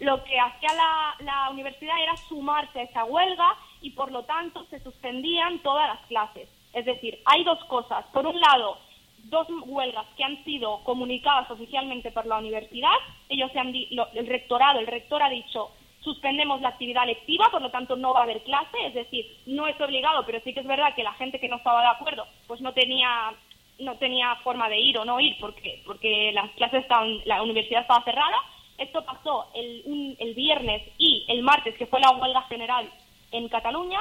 lo 0.00 0.24
que 0.24 0.38
hacía 0.38 0.72
la, 0.74 1.14
la 1.20 1.50
universidad 1.50 2.02
era 2.02 2.16
sumarse 2.16 2.80
a 2.80 2.82
esa 2.84 3.04
huelga 3.04 3.56
y 3.80 3.90
por 3.90 4.10
lo 4.10 4.24
tanto 4.24 4.64
se 4.70 4.80
suspendían 4.80 5.60
todas 5.60 5.88
las 5.88 6.06
clases. 6.06 6.48
Es 6.72 6.84
decir, 6.84 7.20
hay 7.26 7.44
dos 7.44 7.62
cosas. 7.66 8.04
Por 8.12 8.26
un 8.26 8.40
lado, 8.40 8.78
dos 9.24 9.46
huelgas 9.66 10.06
que 10.16 10.24
han 10.24 10.42
sido 10.44 10.82
comunicadas 10.84 11.50
oficialmente 11.50 12.10
por 12.10 12.26
la 12.26 12.38
universidad. 12.38 12.96
Ellos 13.28 13.50
se 13.52 13.58
han 13.58 13.74
el 13.74 14.26
rectorado, 14.26 14.80
el 14.80 14.86
rector 14.86 15.22
ha 15.22 15.30
dicho 15.30 15.70
suspendemos 16.04 16.60
la 16.60 16.68
actividad 16.68 17.06
lectiva, 17.06 17.48
por 17.50 17.62
lo 17.62 17.70
tanto 17.70 17.96
no 17.96 18.12
va 18.12 18.20
a 18.20 18.22
haber 18.24 18.42
clase, 18.42 18.76
es 18.86 18.94
decir, 18.94 19.26
no 19.46 19.66
es 19.66 19.80
obligado, 19.80 20.24
pero 20.26 20.38
sí 20.44 20.52
que 20.52 20.60
es 20.60 20.66
verdad 20.66 20.94
que 20.94 21.02
la 21.02 21.14
gente 21.14 21.40
que 21.40 21.48
no 21.48 21.56
estaba 21.56 21.80
de 21.80 21.88
acuerdo, 21.88 22.26
pues 22.46 22.60
no 22.60 22.72
tenía 22.72 23.32
no 23.80 23.96
tenía 23.96 24.36
forma 24.44 24.68
de 24.68 24.78
ir 24.78 24.98
o 24.98 25.04
no 25.04 25.18
ir 25.18 25.36
porque 25.40 25.82
porque 25.84 26.30
las 26.32 26.50
clases 26.52 26.82
estaban, 26.82 27.20
la 27.24 27.42
universidad 27.42 27.82
estaba 27.82 28.04
cerrada. 28.04 28.36
Esto 28.76 29.04
pasó 29.04 29.50
el, 29.54 30.16
el 30.18 30.34
viernes 30.34 30.82
y 30.98 31.24
el 31.28 31.42
martes, 31.42 31.76
que 31.76 31.86
fue 31.86 32.00
la 32.00 32.10
huelga 32.10 32.42
general 32.42 32.90
en 33.30 33.48
Cataluña, 33.48 34.00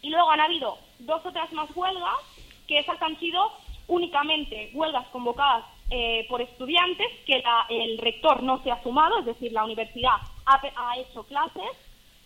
y 0.00 0.10
luego 0.10 0.30
han 0.30 0.40
habido 0.40 0.78
dos 0.98 1.24
otras 1.24 1.52
más 1.52 1.70
huelgas 1.74 2.16
que 2.66 2.78
esas 2.78 3.00
han 3.00 3.18
sido 3.18 3.52
únicamente 3.92 4.70
huelgas 4.72 5.06
convocadas 5.08 5.64
eh, 5.90 6.26
por 6.28 6.40
estudiantes 6.40 7.06
que 7.26 7.42
el 7.68 7.98
rector 7.98 8.42
no 8.42 8.62
se 8.62 8.70
ha 8.70 8.82
sumado, 8.82 9.18
es 9.18 9.26
decir, 9.26 9.52
la 9.52 9.64
universidad 9.64 10.16
ha, 10.46 10.96
hecho 10.96 11.24
clases, 11.24 11.70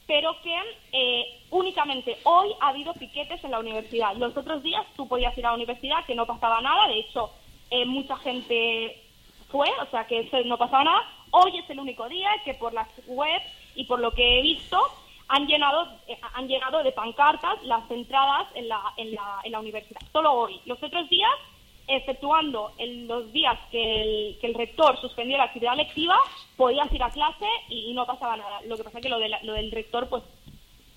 pero 0.06 0.40
que 0.42 0.56
eh, 0.92 1.24
únicamente 1.50 2.16
hoy 2.22 2.50
ha 2.60 2.68
habido 2.68 2.94
piquetes 2.94 3.42
en 3.42 3.50
la 3.50 3.58
universidad. 3.58 4.14
Los 4.14 4.36
otros 4.36 4.62
días 4.62 4.86
tú 4.96 5.08
podías 5.08 5.36
ir 5.36 5.44
a 5.44 5.50
la 5.50 5.56
universidad, 5.56 6.04
que 6.06 6.14
no 6.14 6.26
pasaba 6.26 6.60
nada, 6.60 6.86
de 6.86 7.00
hecho, 7.00 7.30
eh, 7.70 7.84
mucha 7.84 8.16
gente 8.18 9.02
fue, 9.50 9.68
o 9.82 9.86
sea, 9.90 10.06
que 10.06 10.30
no 10.44 10.56
pasaba 10.56 10.84
nada. 10.84 11.02
Hoy 11.32 11.58
es 11.58 11.68
el 11.68 11.80
único 11.80 12.08
día 12.08 12.30
que 12.44 12.54
por 12.54 12.72
las 12.72 12.88
webs 13.08 13.44
y 13.74 13.84
por 13.84 13.98
lo 13.98 14.12
que 14.12 14.38
he 14.38 14.42
visto, 14.42 14.80
han 15.26 15.48
llenado 15.48 15.88
han 16.34 16.46
llegado 16.46 16.84
de 16.84 16.92
pancartas 16.92 17.60
las 17.64 17.90
entradas 17.90 18.46
en 18.54 18.68
la, 18.68 18.80
en 18.96 19.12
la, 19.12 19.40
en 19.42 19.50
la 19.50 19.58
universidad. 19.58 20.00
Solo 20.12 20.32
hoy. 20.32 20.60
Los 20.66 20.80
otros 20.80 21.08
días 21.08 21.34
exceptuando 21.88 22.72
en 22.78 23.06
los 23.06 23.32
días 23.32 23.58
que 23.70 24.36
el, 24.42 24.54
rector 24.54 25.00
suspendió 25.00 25.36
la 25.36 25.44
actividad 25.44 25.76
lectiva, 25.76 26.16
podías 26.56 26.92
ir 26.92 27.02
a 27.02 27.10
clase 27.10 27.46
y, 27.68 27.92
no 27.94 28.06
pasaba 28.06 28.36
nada. 28.36 28.60
Lo 28.66 28.76
que 28.76 28.84
pasa 28.84 28.98
es 28.98 29.02
que 29.02 29.08
lo, 29.08 29.18
lo 29.18 29.52
del 29.52 29.70
rector, 29.70 30.08
pues 30.08 30.22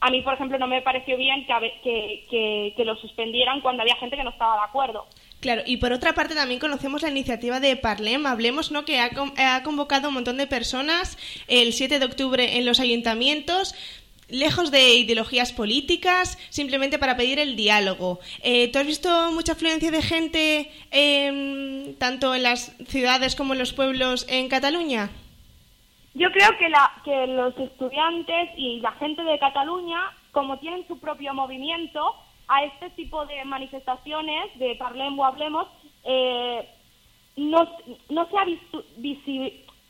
a 0.01 0.09
mí, 0.09 0.21
por 0.21 0.33
ejemplo, 0.33 0.57
no 0.57 0.67
me 0.67 0.81
pareció 0.81 1.17
bien 1.17 1.45
que, 1.45 2.25
que, 2.29 2.73
que, 2.75 2.85
lo 2.85 2.95
suspendieran 2.95 3.59
cuando 3.61 3.81
había 3.81 3.97
gente 3.97 4.15
que 4.15 4.23
no 4.23 4.29
estaba 4.29 4.55
de 4.55 4.63
acuerdo. 4.69 5.05
Claro, 5.41 5.61
y 5.65 5.77
por 5.77 5.91
otra 5.91 6.13
parte 6.13 6.35
también 6.35 6.59
conocemos 6.59 7.01
la 7.01 7.09
iniciativa 7.09 7.59
de 7.59 7.75
Parlem, 7.75 8.25
hablemos, 8.25 8.71
¿no? 8.71 8.85
que 8.85 8.99
ha, 8.99 9.09
ha 9.37 9.63
convocado 9.63 10.07
un 10.07 10.13
montón 10.13 10.37
de 10.37 10.47
personas 10.47 11.17
el 11.47 11.73
7 11.73 11.99
de 11.99 12.05
octubre 12.05 12.57
en 12.57 12.65
los 12.65 12.79
ayuntamientos 12.79 13.75
lejos 14.29 14.71
de 14.71 14.95
ideologías 14.95 15.51
políticas, 15.53 16.37
simplemente 16.49 16.99
para 16.99 17.17
pedir 17.17 17.39
el 17.39 17.55
diálogo. 17.55 18.19
Eh, 18.43 18.71
¿Tú 18.71 18.79
has 18.79 18.85
visto 18.85 19.31
mucha 19.31 19.53
afluencia 19.53 19.91
de 19.91 20.01
gente 20.01 20.71
tanto 21.99 22.35
en 22.35 22.43
las 22.43 22.75
ciudades 22.87 23.35
como 23.35 23.53
en 23.53 23.59
los 23.59 23.73
pueblos 23.73 24.25
en 24.29 24.49
Cataluña? 24.49 25.09
Yo 26.13 26.31
creo 26.31 26.49
que, 26.57 27.27
los 27.27 27.57
estudiantes 27.57 28.49
y 28.57 28.79
la 28.79 28.91
gente 28.93 29.23
de 29.23 29.39
Cataluña, 29.39 29.99
como 30.31 30.57
tienen 30.59 30.87
su 30.87 30.99
propio 30.99 31.33
movimiento, 31.33 32.15
a 32.47 32.63
este 32.63 32.89
tipo 32.91 33.25
de 33.27 33.45
manifestaciones 33.45 34.57
de 34.57 34.75
Parlem 34.75 35.19
Hablemos, 35.21 35.67
eh, 36.03 36.67
no, 37.37 37.65
se 38.29 38.37
ha 38.37 38.45
visto, 38.45 38.83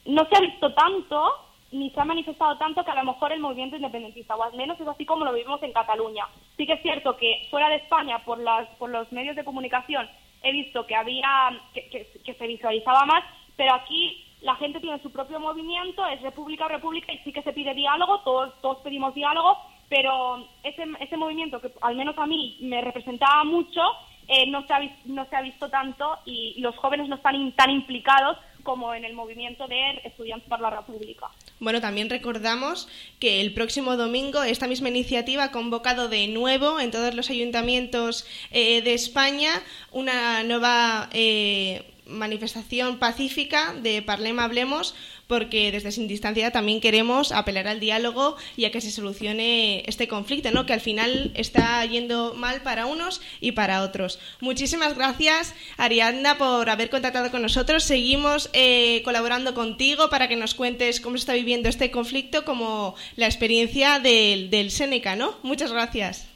no 0.06 0.26
se 0.26 0.38
ha 0.38 0.42
visto 0.42 0.74
tanto 0.74 1.49
ni 1.72 1.90
se 1.92 2.00
ha 2.00 2.06
manifestado 2.06 2.58
tanto 2.58 2.84
que 2.84 2.92
a 2.92 2.96
lo 2.96 3.04
mejor 3.04 3.32
el 3.32 3.40
movimiento 3.40 3.76
independentista, 3.76 4.36
o 4.36 4.44
al 4.44 4.54
menos 4.56 4.80
es 4.80 4.88
así 4.88 5.06
como 5.06 5.26
lo 5.26 5.34
vivimos 5.34 5.62
en 5.64 5.74
Cataluña. 5.74 6.26
Sí 6.58 6.66
que 6.66 6.74
es 6.74 6.82
cierto 6.82 7.16
que 7.18 7.48
fuera 7.50 7.70
de 7.70 7.76
España, 7.76 8.20
por, 8.26 8.40
las, 8.40 8.68
por 8.78 8.90
los 8.90 9.12
medios 9.12 9.36
de 9.36 9.44
comunicación, 9.44 10.10
he 10.42 10.52
visto 10.52 10.86
que 10.86 10.96
había 10.96 11.30
que, 11.74 12.36
se 12.38 12.48
visualizaba 12.48 13.06
más, 13.06 13.24
pero 13.56 13.74
aquí 13.74 14.26
la 14.42 14.56
gente 14.56 14.80
tiene 14.80 15.00
su 15.00 15.12
propio 15.12 15.40
movimiento, 15.40 16.06
es 16.08 16.22
república 16.22 16.68
república, 16.68 17.12
y 17.12 17.20
sí 17.20 17.34
que 17.34 17.44
se 17.44 17.54
pide 17.54 17.74
diálogo, 17.74 18.20
todos, 18.22 18.60
todos 18.62 18.78
pedimos 18.80 19.14
diálogo, 19.14 19.58
pero 19.90 20.48
ese, 20.64 20.86
ese 21.00 21.18
movimiento 21.18 21.60
que 21.60 21.72
al 21.82 21.96
menos 21.96 22.18
a 22.18 22.26
mí 22.26 22.58
me 22.62 22.82
representaba 22.82 23.44
mucho, 23.44 23.82
eh, 24.28 24.48
no, 24.48 24.66
se 24.68 24.74
ha, 24.74 24.80
no 25.06 25.26
se 25.26 25.36
ha 25.36 25.42
visto 25.42 25.70
tanto 25.70 26.20
y 26.24 26.62
los 26.62 26.78
jóvenes 26.78 27.10
no 27.10 27.16
están 27.16 27.52
tan 27.54 27.72
implicados 27.72 28.38
como 28.64 28.94
en 28.94 29.06
el 29.06 29.14
movimiento 29.14 29.68
de 29.68 30.02
Estudiantes 30.04 30.48
para 30.50 30.64
la 30.64 30.70
República. 30.78 31.28
Bueno, 31.60 31.82
también 31.82 32.10
recordamos 32.10 32.88
que 33.20 33.42
el 33.42 33.54
próximo 33.54 33.98
domingo 33.98 34.44
esta 34.44 34.68
misma 34.68 34.90
iniciativa 34.90 35.46
ha 35.46 35.52
convocado 35.52 36.10
de 36.10 36.28
nuevo 36.28 36.80
en 36.80 36.92
todos 36.92 37.14
los 37.16 37.30
ayuntamientos 37.30 38.26
eh, 38.52 38.82
de 38.82 38.94
España 38.94 39.52
una 39.92 40.44
nueva 40.44 41.10
eh, 41.14 41.84
manifestación 42.06 42.98
pacífica 42.98 43.74
de 43.74 44.02
Parlema 44.02 44.44
Hablemos, 44.46 44.96
porque 45.30 45.72
desde 45.72 45.92
Sin 45.92 46.08
Distancia 46.08 46.50
también 46.52 46.82
queremos 46.82 47.32
apelar 47.32 47.68
al 47.68 47.80
diálogo 47.80 48.36
y 48.58 48.66
a 48.66 48.72
que 48.72 48.82
se 48.82 48.90
solucione 48.90 49.84
este 49.86 50.08
conflicto, 50.08 50.50
¿no? 50.50 50.66
que 50.66 50.74
al 50.74 50.82
final 50.82 51.32
está 51.36 51.86
yendo 51.86 52.34
mal 52.34 52.62
para 52.64 52.88
unos 52.88 53.22
y 53.40 53.52
para 53.52 53.84
otros. 53.84 54.20
Muchísimas 54.40 54.98
gracias, 54.98 55.56
Ariadna, 55.78 56.40
por 56.40 56.68
haber 56.72 56.90
contactado 56.90 57.30
con 57.30 57.44
nosotros. 57.44 57.84
Seguimos 57.84 58.50
eh, 58.54 59.04
colaborando 59.06 59.54
contigo 59.54 60.10
para 60.10 60.28
que 60.28 60.36
nos 60.36 60.56
cuentes 60.56 61.00
cómo 61.00 61.16
se 61.16 61.22
está 61.22 61.34
viviendo 61.34 61.70
este 61.70 61.92
conflicto, 61.92 62.44
como 62.44 62.96
la 63.16 63.28
experiencia 63.28 64.00
del, 64.00 64.50
del 64.50 64.72
Seneca, 64.72 65.16
¿no? 65.16 65.36
Muchas 65.44 65.72
gracias. 65.72 66.28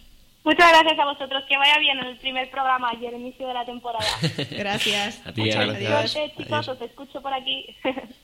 Muchas 0.44 0.70
gracias 0.70 1.00
a 1.00 1.06
vosotros. 1.06 1.44
Que 1.48 1.58
vaya 1.58 1.80
bien 1.80 1.98
en 2.00 2.06
el 2.06 2.18
primer 2.18 2.50
programa 2.52 2.94
y 3.02 3.06
el 3.06 3.16
inicio 3.16 3.48
de 3.48 3.54
la 3.54 3.66
temporada. 3.66 4.06
gracias. 4.52 5.26
A 5.26 5.32
ti, 5.32 5.42
Muchas 5.42 5.80
gracias. 5.80 6.36
chicos. 6.36 6.68
Os 6.68 6.82
escucho 6.82 7.22
por 7.22 7.34
aquí. 7.34 7.76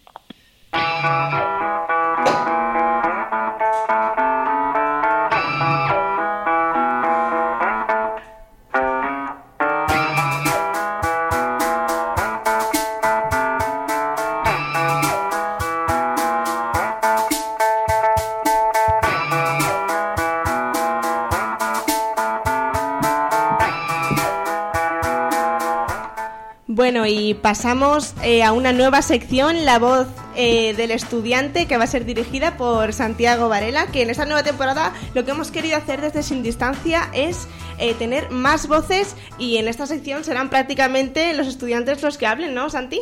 Bueno, 26.80 27.06
y 27.06 27.34
pasamos 27.34 28.16
eh, 28.24 28.42
a 28.42 28.52
una 28.52 28.72
nueva 28.72 29.02
sección, 29.02 29.66
La 29.66 29.80
voz 29.80 30.08
eh, 30.42 30.74
del 30.74 30.92
estudiante, 30.92 31.66
que 31.66 31.76
va 31.76 31.84
a 31.84 31.88
ser 31.88 32.06
dirigida 32.06 32.56
por 32.56 32.94
Santiago 32.94 33.50
Varela, 33.50 33.88
que 33.88 34.04
en 34.04 34.10
esta 34.10 34.24
nueva 34.24 34.42
temporada 34.42 34.94
lo 35.14 35.26
que 35.26 35.32
hemos 35.32 35.52
querido 35.52 35.76
hacer 35.76 36.00
desde 36.00 36.24
Sin 36.24 36.44
Distancia 36.44 37.10
es 37.14 37.50
eh, 37.78 37.94
tener 37.96 38.32
más 38.32 38.70
voces 38.70 39.18
y 39.38 39.58
en 39.58 39.68
esta 39.68 39.86
sección 39.86 40.24
serán 40.24 40.50
prácticamente 40.50 41.34
los 41.34 41.48
estudiantes 41.48 42.02
los 42.02 42.18
que 42.18 42.26
hablen, 42.26 42.54
¿no, 42.54 42.70
Santi? 42.70 43.02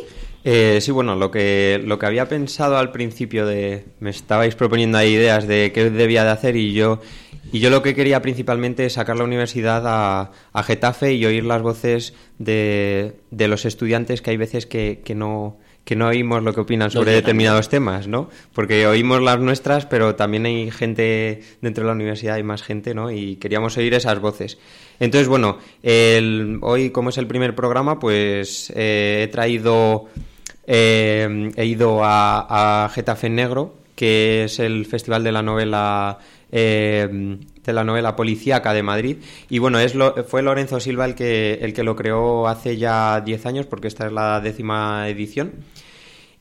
sí, 0.80 0.90
bueno, 0.90 1.14
lo 1.14 1.30
que, 1.30 1.80
lo 1.84 1.98
que 1.98 2.06
había 2.06 2.26
pensado 2.26 2.78
al 2.78 2.90
principio 2.90 3.44
de... 3.44 3.84
Me 4.00 4.08
estabais 4.08 4.54
proponiendo 4.54 4.96
ahí 4.96 5.12
ideas 5.12 5.46
de 5.46 5.72
qué 5.74 5.90
debía 5.90 6.24
de 6.24 6.30
hacer 6.30 6.56
y 6.56 6.72
yo 6.72 7.00
y 7.50 7.60
yo 7.60 7.70
lo 7.70 7.82
que 7.82 7.94
quería 7.94 8.20
principalmente 8.20 8.84
es 8.84 8.94
sacar 8.94 9.16
la 9.16 9.24
universidad 9.24 9.86
a, 9.86 10.32
a 10.52 10.62
Getafe 10.62 11.14
y 11.14 11.24
oír 11.24 11.44
las 11.44 11.62
voces 11.62 12.14
de, 12.38 13.14
de, 13.30 13.48
los 13.48 13.64
estudiantes 13.64 14.20
que 14.20 14.30
hay 14.30 14.36
veces 14.36 14.66
que, 14.66 15.00
que, 15.02 15.14
no 15.14 15.56
que 15.88 15.96
no 15.96 16.08
oímos 16.08 16.42
lo 16.42 16.52
que 16.52 16.60
opinan 16.60 16.90
sobre 16.90 17.12
determinados 17.12 17.70
temas, 17.70 18.08
¿no? 18.08 18.28
Porque 18.52 18.86
oímos 18.86 19.22
las 19.22 19.40
nuestras, 19.40 19.86
pero 19.86 20.16
también 20.16 20.44
hay 20.44 20.70
gente 20.70 21.40
dentro 21.62 21.82
de 21.82 21.86
la 21.86 21.94
universidad, 21.94 22.34
hay 22.34 22.42
más 22.42 22.62
gente, 22.62 22.92
¿no? 22.92 23.10
Y 23.10 23.36
queríamos 23.36 23.74
oír 23.78 23.94
esas 23.94 24.20
voces. 24.20 24.58
Entonces, 25.00 25.28
bueno, 25.28 25.56
el, 25.82 26.58
hoy 26.60 26.90
como 26.90 27.08
es 27.08 27.16
el 27.16 27.26
primer 27.26 27.54
programa, 27.54 27.98
pues 27.98 28.70
eh, 28.76 29.22
he 29.24 29.28
traído, 29.28 30.10
eh, 30.66 31.52
he 31.56 31.64
ido 31.64 32.04
a, 32.04 32.84
a 32.84 32.90
Getafe 32.90 33.30
Negro, 33.30 33.74
que 33.96 34.44
es 34.44 34.58
el 34.58 34.84
festival 34.84 35.24
de 35.24 35.32
la 35.32 35.42
novela 35.42 36.18
eh, 36.52 37.38
de 37.64 37.72
la 37.74 37.84
novela 37.84 38.16
policíaca 38.16 38.72
de 38.72 38.82
Madrid. 38.82 39.16
Y 39.50 39.58
bueno, 39.58 39.78
es 39.78 39.94
lo, 39.94 40.24
fue 40.24 40.42
Lorenzo 40.42 40.80
Silva 40.80 41.04
el 41.04 41.14
que, 41.14 41.58
el 41.60 41.74
que 41.74 41.82
lo 41.82 41.96
creó 41.96 42.48
hace 42.48 42.78
ya 42.78 43.20
10 43.20 43.46
años, 43.46 43.66
porque 43.66 43.88
esta 43.88 44.06
es 44.06 44.12
la 44.12 44.40
décima 44.40 45.08
edición. 45.08 45.52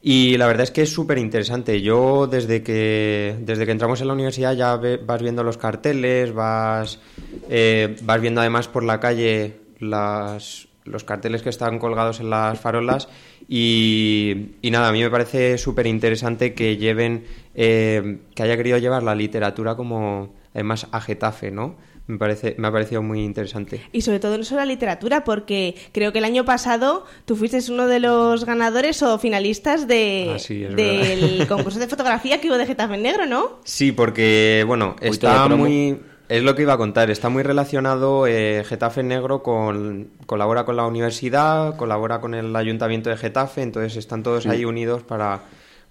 Y 0.10 0.38
la 0.38 0.48
verdad 0.48 0.63
es 0.63 0.72
que 0.72 0.84
es 0.84 0.93
súper 0.93 1.17
interesante. 1.17 1.82
Yo 1.82 2.28
desde 2.28 2.63
que, 2.63 3.36
desde 3.41 3.65
que 3.65 3.74
entramos 3.74 4.00
en 4.00 4.08
la 4.08 4.13
universidad 4.13 4.56
ya 4.56 4.78
vas 4.78 5.22
viendo 5.22 5.43
los 5.43 5.58
carteles, 5.58 6.34
vas, 6.34 7.02
eh, 7.50 7.93
vas 8.04 8.22
viendo 8.22 8.39
además 8.39 8.70
por 8.70 8.86
la 8.86 9.02
calle 9.02 9.58
las, 9.80 10.70
los 10.86 11.04
carteles 11.04 11.41
que 11.41 11.50
están 11.50 11.78
colgados 11.78 12.22
en 12.22 12.30
las 12.30 12.58
farolas 12.58 13.10
y, 13.50 14.54
nada, 14.63 14.88
a 14.88 14.91
mí 14.93 15.02
me 15.02 15.10
parece 15.10 15.58
súper 15.58 15.88
interesante 15.88 16.54
que 16.54 16.78
lleven, 16.78 17.26
eh, 17.54 18.20
que 18.34 18.43
haya 18.43 18.56
querido 18.56 18.78
llevar 18.78 19.04
la 19.04 19.13
literatura 19.13 19.76
como 19.76 20.34
además 20.54 20.88
a 20.89 21.02
Getafe, 21.02 21.52
¿no? 21.52 21.76
Me, 22.08 22.17
parece, 22.17 22.56
me 22.58 22.67
ha 22.67 22.72
parecido 22.72 23.04
muy 23.04 23.24
interesante. 23.24 23.82
Y 23.91 24.02
sobre 24.02 24.20
todo 24.20 24.38
no 24.38 24.43
solo 24.43 24.62
la 24.62 24.65
literatura, 24.65 25.24
porque 25.24 25.76
creo 25.91 26.12
que 26.12 26.20
el 26.20 26.26
año 26.26 26.46
pasado 26.46 27.06
tú 27.26 27.36
fuiste 27.36 27.60
uno 27.70 27.88
de 27.88 28.00
los 28.00 28.46
ganadores 28.46 29.04
o 29.04 29.20
finalistas 29.20 29.88
de, 29.88 30.38
ah, 30.38 30.76
del 30.76 31.48
concurso 31.50 31.80
de 31.80 31.88
fotografía 31.88 32.39
que 32.39 32.48
hubo 32.48 32.58
de 32.58 32.65
Getafe 32.65 32.96
en 32.96 33.04
Negro, 33.04 33.26
¿no? 33.26 33.60
Sí, 33.63 33.91
porque, 33.91 34.63
bueno, 34.65 34.96
está 35.02 35.48
muy 35.48 36.00
es 36.30 36.43
lo 36.43 36.56
que 36.56 36.63
iba 36.63 36.74
a 36.74 36.78
contar. 36.78 37.10
Está 37.10 37.30
muy 37.30 37.43
relacionado 37.43 38.28
eh, 38.28 38.63
Getafe 38.65 39.04
Negro 39.04 39.43
con 39.43 40.10
colabora 40.26 40.65
con 40.65 40.76
la 40.76 40.86
universidad, 40.86 41.78
colabora 41.78 42.20
con 42.20 42.34
el 42.34 42.56
ayuntamiento 42.56 43.10
de 43.10 43.17
Getafe, 43.17 43.62
entonces 43.62 43.96
están 43.96 44.24
todos 44.24 44.46
ahí 44.46 44.65
unidos 44.65 45.04
para, 45.04 45.41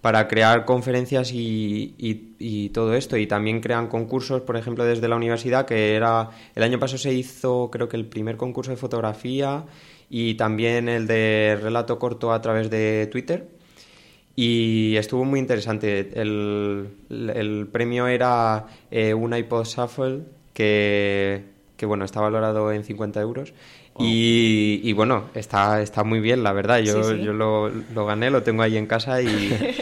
para 0.00 0.28
crear 0.28 0.64
conferencias 0.64 1.32
y, 1.32 1.94
y, 1.98 2.68
todo 2.70 2.94
esto. 2.94 3.16
Y 3.16 3.26
también 3.26 3.60
crean 3.60 3.88
concursos, 3.88 4.42
por 4.42 4.56
ejemplo, 4.56 4.84
desde 4.84 5.08
la 5.08 5.16
universidad, 5.16 5.66
que 5.66 5.94
era 5.94 6.30
el 6.54 6.62
año 6.62 6.78
pasado 6.78 6.98
se 6.98 7.12
hizo, 7.12 7.70
creo 7.70 7.88
que 7.88 7.96
el 7.96 8.06
primer 8.06 8.36
concurso 8.36 8.70
de 8.70 8.76
fotografía 8.76 9.64
y 10.10 10.34
también 10.34 10.88
el 10.88 11.06
de 11.06 11.58
relato 11.60 11.98
corto 11.98 12.32
a 12.32 12.40
través 12.40 12.70
de 12.70 13.08
Twitter. 13.10 13.48
Y 14.36 14.96
estuvo 14.96 15.24
muy 15.24 15.40
interesante. 15.40 16.10
El, 16.20 16.88
el 17.10 17.68
premio 17.72 18.06
era 18.06 18.66
eh, 18.90 19.14
un 19.14 19.34
iPod 19.34 19.64
Shuffle 19.64 20.20
que, 20.52 21.42
que, 21.78 21.86
bueno, 21.86 22.04
está 22.04 22.20
valorado 22.20 22.70
en 22.70 22.84
50 22.84 23.20
euros. 23.22 23.54
Y, 23.98 24.80
y, 24.82 24.92
bueno, 24.92 25.24
está, 25.34 25.80
está 25.82 26.04
muy 26.04 26.20
bien, 26.20 26.42
la 26.42 26.52
verdad. 26.52 26.78
Yo, 26.78 27.14
yo 27.14 27.32
lo, 27.32 27.68
lo, 27.68 28.06
gané, 28.06 28.30
lo 28.30 28.42
tengo 28.42 28.62
ahí 28.62 28.76
en 28.76 28.86
casa 28.86 29.22
y... 29.22 29.26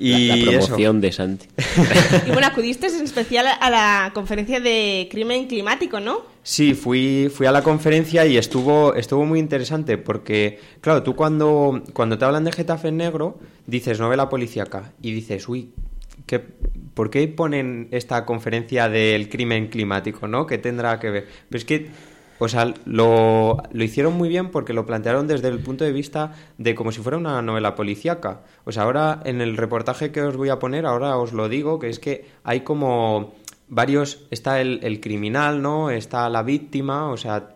y 0.00 0.28
la, 0.28 0.50
promoción 0.50 1.00
de 1.02 1.12
Santi. 1.12 1.46
y 2.26 2.30
bueno, 2.30 2.46
acudiste 2.46 2.86
en 2.86 3.04
especial 3.04 3.46
a 3.60 3.70
la 3.70 4.10
conferencia 4.14 4.58
de 4.58 5.08
crimen 5.10 5.46
climático, 5.46 6.00
¿no? 6.00 6.22
Sí, 6.42 6.72
fui, 6.72 7.30
fui 7.32 7.46
a 7.46 7.52
la 7.52 7.62
conferencia 7.62 8.24
y 8.24 8.38
estuvo, 8.38 8.94
estuvo 8.94 9.26
muy 9.26 9.38
interesante 9.38 9.98
porque, 9.98 10.58
claro, 10.80 11.02
tú 11.02 11.14
cuando, 11.14 11.82
cuando 11.92 12.16
te 12.16 12.24
hablan 12.24 12.44
de 12.44 12.52
Getafe 12.52 12.90
negro, 12.90 13.38
dices 13.66 14.00
novela 14.00 14.30
policíaca 14.30 14.92
y 15.02 15.12
dices, 15.12 15.46
uy, 15.48 15.70
¿qué, 16.24 16.38
¿por 16.94 17.10
qué 17.10 17.28
ponen 17.28 17.88
esta 17.90 18.24
conferencia 18.24 18.88
del 18.88 19.28
crimen 19.28 19.68
climático, 19.68 20.26
no? 20.26 20.46
¿Qué 20.46 20.56
tendrá 20.56 20.98
que 20.98 21.10
ver? 21.10 21.28
Pero 21.50 21.58
es 21.58 21.64
que 21.66 21.90
o 22.40 22.48
sea, 22.48 22.72
lo, 22.86 23.62
lo, 23.70 23.84
hicieron 23.84 24.14
muy 24.14 24.28
bien 24.28 24.50
porque 24.50 24.72
lo 24.72 24.86
plantearon 24.86 25.28
desde 25.28 25.48
el 25.48 25.60
punto 25.60 25.84
de 25.84 25.92
vista 25.92 26.32
de 26.58 26.74
como 26.74 26.90
si 26.90 27.00
fuera 27.00 27.18
una 27.18 27.40
novela 27.42 27.74
policíaca. 27.74 28.40
O 28.64 28.72
sea, 28.72 28.84
ahora 28.84 29.20
en 29.24 29.40
el 29.40 29.56
reportaje 29.56 30.10
que 30.10 30.22
os 30.22 30.36
voy 30.36 30.48
a 30.48 30.58
poner, 30.58 30.86
ahora 30.86 31.16
os 31.18 31.32
lo 31.32 31.48
digo, 31.48 31.78
que 31.78 31.90
es 31.90 31.98
que 31.98 32.26
hay 32.42 32.60
como 32.60 33.34
varios, 33.68 34.24
está 34.30 34.60
el, 34.60 34.80
el 34.82 35.00
criminal, 35.00 35.60
¿no? 35.60 35.90
Está 35.90 36.28
la 36.30 36.42
víctima, 36.42 37.10
o 37.10 37.16
sea, 37.16 37.50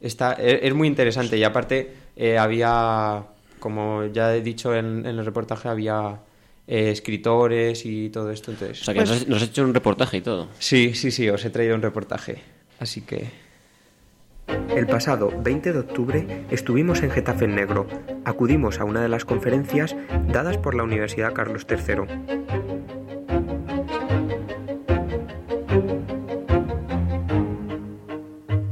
está, 0.00 0.36
e, 0.38 0.66
es, 0.66 0.74
muy 0.74 0.88
interesante 0.88 1.38
y 1.38 1.44
aparte 1.44 1.94
eh, 2.14 2.36
había, 2.36 3.24
como 3.58 4.04
ya 4.06 4.36
he 4.36 4.42
dicho 4.42 4.74
en, 4.74 5.06
en 5.06 5.18
el 5.18 5.24
reportaje, 5.24 5.68
había 5.68 6.20
eh, 6.66 6.90
escritores 6.90 7.84
y 7.86 8.10
todo 8.10 8.30
esto. 8.30 8.50
Entonces, 8.50 8.82
o 8.82 8.84
sea, 8.84 8.94
que 8.94 9.00
pues 9.00 9.26
nos, 9.28 9.42
has 9.42 9.48
hecho 9.48 9.64
un 9.64 9.74
reportaje 9.74 10.18
y 10.18 10.20
todo. 10.20 10.48
Sí, 10.58 10.94
sí, 10.94 11.10
sí, 11.10 11.28
os 11.28 11.44
he 11.44 11.50
traído 11.50 11.74
un 11.74 11.82
reportaje. 11.82 12.42
Así 12.78 13.00
que... 13.02 13.51
El 14.74 14.86
pasado 14.86 15.30
20 15.42 15.72
de 15.72 15.78
octubre 15.78 16.46
estuvimos 16.50 17.02
en 17.02 17.10
Getafe 17.10 17.46
Negro. 17.46 17.86
Acudimos 18.24 18.80
a 18.80 18.84
una 18.84 19.02
de 19.02 19.08
las 19.08 19.24
conferencias 19.24 19.94
dadas 20.28 20.58
por 20.58 20.74
la 20.74 20.82
Universidad 20.82 21.32
Carlos 21.32 21.66
III. 21.68 22.42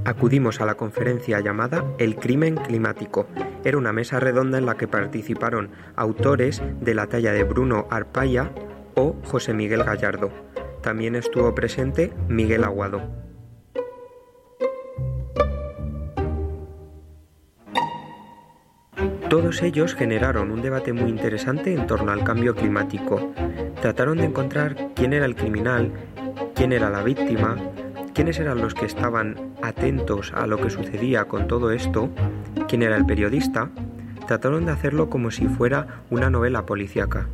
Acudimos 0.05 0.61
a 0.61 0.67
la 0.67 0.75
conferencia 0.75 1.41
llamada 1.41 1.85
El 1.99 2.17
crimen 2.17 2.57
climático. 2.57 3.27
Era 3.65 3.79
una 3.79 3.93
mesa 3.93 4.21
redonda 4.21 4.59
en 4.59 4.67
la 4.67 4.77
que 4.77 4.89
participaron 4.89 5.71
autores 5.97 6.63
de 6.81 6.95
la 6.95 7.07
talla 7.07 7.33
de 7.33 7.45
Bruno 7.45 7.87
Arpaya 7.91 8.51
o 8.97 9.17
José 9.25 9.55
Miguel 9.55 9.85
Gallardo. 9.85 10.31
También 10.83 11.15
estuvo 11.15 11.55
presente 11.55 12.13
Miguel 12.29 12.65
Aguado. 12.65 13.30
Todos 19.31 19.63
ellos 19.63 19.95
generaron 19.95 20.51
un 20.51 20.61
debate 20.61 20.93
muy 20.93 21.09
interesante 21.09 21.73
en 21.73 21.87
torno 21.87 22.13
al 22.13 22.25
cambio 22.25 22.55
climático. 22.55 23.33
Trataron 23.81 24.19
de 24.19 24.25
encontrar 24.25 24.77
quién 24.95 25.15
era 25.15 25.25
el 25.25 25.37
criminal, 25.37 25.93
quién 26.55 26.73
era 26.73 26.91
la 26.91 27.03
víctima, 27.03 27.57
quiénes 28.13 28.39
eran 28.39 28.61
los 28.61 28.75
que 28.75 28.85
estaban 28.85 29.55
atentos 29.63 30.35
a 30.35 30.47
lo 30.47 30.61
que 30.61 30.69
sucedía 30.69 31.25
con 31.25 31.49
todo 31.49 31.71
esto, 31.71 32.11
quién 32.69 32.83
era 32.83 32.97
el 32.97 33.07
periodista, 33.07 33.71
Trataron 34.31 34.65
de 34.65 34.71
hacerlo 34.71 35.11
como 35.11 35.33
si 35.33 35.49
fuera 35.49 36.05
una 36.09 36.31
novela 36.31 36.65
policíaca. 36.65 37.27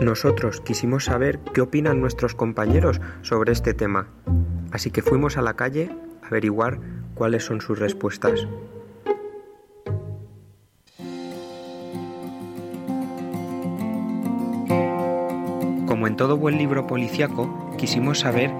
Nosotros 0.00 0.62
quisimos 0.62 1.04
saber 1.04 1.40
qué 1.52 1.60
opinan 1.60 2.00
nuestros 2.00 2.34
compañeros 2.34 3.02
sobre 3.20 3.52
este 3.52 3.74
tema, 3.74 4.06
así 4.72 4.90
que 4.90 5.02
fuimos 5.02 5.36
a 5.36 5.42
la 5.42 5.56
calle 5.56 5.90
a 6.22 6.28
averiguar 6.28 6.80
cuáles 7.12 7.44
son 7.44 7.60
sus 7.60 7.78
respuestas. 7.78 8.48
En 16.10 16.16
todo 16.16 16.36
buen 16.36 16.58
libro 16.58 16.88
policíaco, 16.88 17.70
quisimos 17.78 18.18
saber 18.18 18.50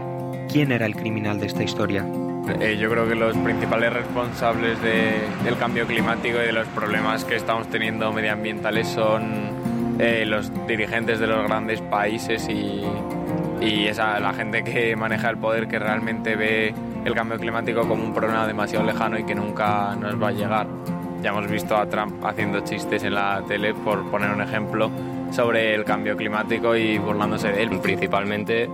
quién 0.49 0.71
era 0.71 0.87
el 0.87 0.95
criminal 0.95 1.41
de 1.41 1.47
esta 1.47 1.65
historia. 1.65 2.07
Eh, 2.61 2.79
yo 2.81 2.89
creo 2.89 3.09
que 3.09 3.17
los 3.17 3.37
principales 3.39 3.93
responsables 3.93 4.81
de- 4.81 5.19
del 5.45 5.57
cambio 5.59 5.85
climático 5.87 6.39
y 6.39 6.47
de 6.47 6.53
los 6.53 6.67
problemas 6.69 7.25
que 7.25 7.35
estamos 7.35 7.67
teniendo 7.69 8.13
medioambientales 8.13 8.87
son 8.89 9.51
eh, 9.99 10.25
los 10.27 10.51
dirigentes 10.69 11.19
de 11.19 11.27
los 11.27 11.45
grandes 11.47 11.81
países 11.83 12.49
y, 12.49 12.83
y 13.61 13.87
esa, 13.87 14.19
la 14.21 14.33
gente 14.33 14.63
que 14.63 14.95
maneja 14.95 15.29
el 15.29 15.37
poder 15.37 15.67
que 15.69 15.79
realmente 15.79 16.37
ve 16.37 16.73
el 17.05 17.15
cambio 17.15 17.37
climático 17.39 17.81
como 17.87 18.05
un 18.05 18.15
problema 18.15 18.47
demasiado 18.47 18.87
lejano 18.87 19.19
y 19.19 19.25
que 19.25 19.35
nunca 19.35 19.95
nos 19.97 20.21
va 20.23 20.29
a 20.29 20.33
llegar. 20.33 20.67
Ya 21.23 21.31
hemos 21.31 21.49
visto 21.51 21.77
a 21.77 21.87
Trump 21.87 22.25
haciendo 22.25 22.61
chistes 22.61 23.03
en 23.05 23.15
la 23.15 23.43
tele, 23.47 23.75
por 23.75 24.09
poner 24.11 24.31
un 24.31 24.41
ejemplo, 24.41 24.91
sobre 25.31 25.75
el 25.75 25.85
cambio 25.85 26.16
climático 26.16 26.75
y 26.77 26.99
burlándose 26.99 27.53
de 27.53 27.62
él. 27.62 27.79
Principalmente 27.81 28.69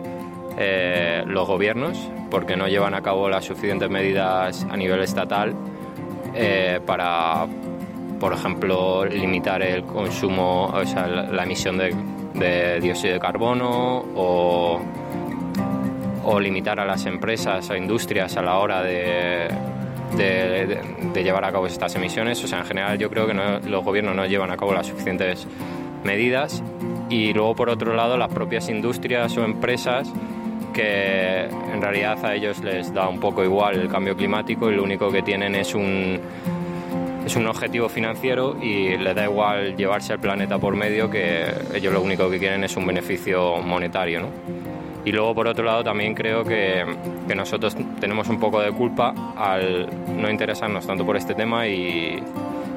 eh, 0.58 1.22
los 1.26 1.46
gobiernos, 1.46 1.98
porque 2.30 2.56
no 2.56 2.66
llevan 2.68 2.94
a 2.94 3.02
cabo 3.02 3.28
las 3.28 3.44
suficientes 3.44 3.90
medidas 3.90 4.66
a 4.70 4.76
nivel 4.76 5.00
estatal 5.02 5.54
eh, 6.34 6.80
para, 6.84 7.46
por 8.18 8.32
ejemplo, 8.32 9.04
limitar 9.04 9.62
el 9.62 9.84
consumo, 9.84 10.66
o 10.66 10.84
sea, 10.86 11.06
la, 11.06 11.42
emisión 11.44 11.76
de, 11.78 11.94
de 12.34 12.80
dióxido 12.80 13.14
de 13.14 13.20
carbono 13.20 14.04
o, 14.14 14.80
o 16.24 16.40
limitar 16.40 16.80
a 16.80 16.84
las 16.84 17.06
empresas 17.06 17.68
o 17.70 17.76
industrias 17.76 18.36
a 18.36 18.42
la 18.42 18.58
hora 18.58 18.82
de, 18.82 19.48
de- 20.16 20.66
de- 20.66 20.96
de 21.12 21.22
llevar 21.24 21.44
a 21.44 21.52
cabo 21.52 21.66
estas 21.66 21.94
emisiones. 21.96 22.42
O 22.42 22.48
sea, 22.48 22.58
en 22.60 22.64
general 22.64 22.98
yo 22.98 23.08
creo 23.10 23.26
que 23.26 23.34
no- 23.34 23.58
los 23.60 23.84
gobiernos 23.84 24.14
no 24.16 24.26
llevan 24.26 24.50
a 24.50 24.56
cabo 24.56 24.72
las 24.74 24.86
suficientes 24.86 25.46
medidas 26.06 26.62
y 27.10 27.32
luego 27.34 27.54
por 27.54 27.68
otro 27.68 27.94
lado 27.94 28.16
las 28.16 28.32
propias 28.32 28.68
industrias 28.68 29.36
o 29.36 29.44
empresas 29.44 30.10
que 30.72 31.44
en 31.44 31.82
realidad 31.82 32.24
a 32.24 32.34
ellos 32.34 32.62
les 32.62 32.92
da 32.94 33.08
un 33.08 33.20
poco 33.20 33.44
igual 33.44 33.80
el 33.80 33.88
cambio 33.88 34.16
climático 34.16 34.70
y 34.70 34.76
lo 34.76 34.84
único 34.84 35.10
que 35.10 35.22
tienen 35.22 35.54
es 35.54 35.74
un 35.74 36.20
es 37.24 37.34
un 37.34 37.46
objetivo 37.48 37.88
financiero 37.88 38.56
y 38.62 38.96
les 38.96 39.14
da 39.14 39.24
igual 39.24 39.76
llevarse 39.76 40.12
el 40.12 40.20
planeta 40.20 40.58
por 40.58 40.76
medio 40.76 41.10
que 41.10 41.44
ellos 41.74 41.92
lo 41.92 42.00
único 42.00 42.30
que 42.30 42.38
quieren 42.38 42.62
es 42.62 42.76
un 42.76 42.86
beneficio 42.86 43.56
monetario, 43.56 44.20
¿no? 44.20 44.28
Y 45.04 45.12
luego, 45.12 45.34
por 45.34 45.46
otro 45.46 45.64
lado, 45.64 45.84
también 45.84 46.14
creo 46.14 46.44
que, 46.44 46.84
que 47.28 47.34
nosotros 47.34 47.76
tenemos 48.00 48.28
un 48.28 48.40
poco 48.40 48.60
de 48.60 48.72
culpa 48.72 49.14
al 49.36 49.88
no 50.16 50.30
interesarnos 50.30 50.86
tanto 50.86 51.06
por 51.06 51.16
este 51.16 51.34
tema 51.34 51.66
y, 51.68 52.20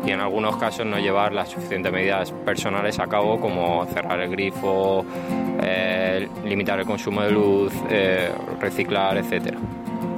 y 0.05 0.11
en 0.11 0.19
algunos 0.19 0.57
casos 0.57 0.85
no 0.85 0.97
llevar 0.97 1.33
las 1.33 1.49
suficientes 1.49 1.91
medidas 1.91 2.31
personales 2.31 2.99
a 2.99 3.07
cabo, 3.07 3.39
como 3.39 3.85
cerrar 3.87 4.19
el 4.19 4.31
grifo, 4.31 5.05
eh, 5.61 6.27
limitar 6.45 6.79
el 6.79 6.85
consumo 6.85 7.21
de 7.21 7.31
luz, 7.31 7.73
eh, 7.89 8.31
reciclar, 8.59 9.17
etcétera. 9.17 9.57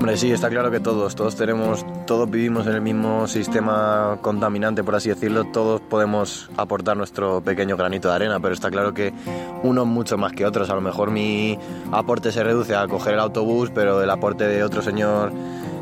Hombre, 0.02 0.18
sí, 0.18 0.32
está 0.32 0.50
claro 0.50 0.72
que 0.72 0.80
todos, 0.80 1.14
todos 1.14 1.36
tenemos, 1.36 1.86
todos 2.08 2.28
vivimos 2.28 2.66
en 2.66 2.74
el 2.74 2.82
mismo 2.82 3.28
sistema 3.28 4.18
contaminante, 4.22 4.84
por 4.84 4.96
así 4.96 5.10
decirlo, 5.10 5.44
todos 5.46 5.80
podemos 5.80 6.50
aportar 6.58 6.98
nuestro 6.98 7.42
pequeño 7.42 7.78
granito 7.78 8.10
de 8.10 8.16
arena, 8.16 8.40
pero 8.40 8.56
está 8.56 8.72
claro 8.72 8.96
que 8.96 9.14
unos 9.62 9.86
mucho 9.86 10.18
más 10.18 10.34
que 10.34 10.44
otros. 10.44 10.72
A 10.72 10.74
lo 10.74 10.82
mejor 10.82 11.12
mi 11.12 11.56
aporte 11.92 12.32
se 12.32 12.44
reduce 12.44 12.76
a 12.76 12.88
coger 12.88 13.14
el 13.14 13.20
autobús, 13.20 13.70
pero 13.76 14.02
el 14.02 14.10
aporte 14.10 14.48
de 14.48 14.64
otro 14.64 14.82
señor 14.82 15.32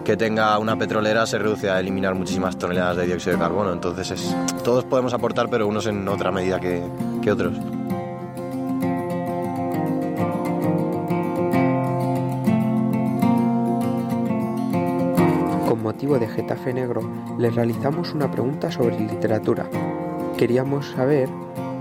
que 0.04 0.18
tenga 0.18 0.58
una 0.60 0.78
petrolera 0.78 1.26
se 1.26 1.38
reduce 1.38 1.70
a 1.70 1.80
eliminar 1.80 2.16
muchísimas 2.16 2.58
toneladas 2.58 2.98
de 2.98 3.06
dióxido 3.06 3.34
de 3.34 3.40
carbono. 3.40 3.74
Entonces, 3.74 4.12
es, 4.12 4.36
todos 4.64 4.84
podemos 4.86 5.14
aportar, 5.14 5.50
pero 5.50 5.68
unos 5.68 5.86
en 5.88 6.08
otra 6.08 6.32
medida 6.32 6.60
que, 6.60 6.84
que 7.22 7.32
otros. 7.32 7.58
Con 15.68 15.84
motivo 15.84 16.18
de 16.18 16.28
Getafe 16.28 16.74
Negro, 16.74 17.02
les 17.38 17.54
realizamos 17.54 18.14
una 18.14 18.32
pregunta 18.32 18.72
sobre 18.72 19.00
literatura. 19.00 19.70
Queríamos 20.38 20.88
saber 20.88 21.30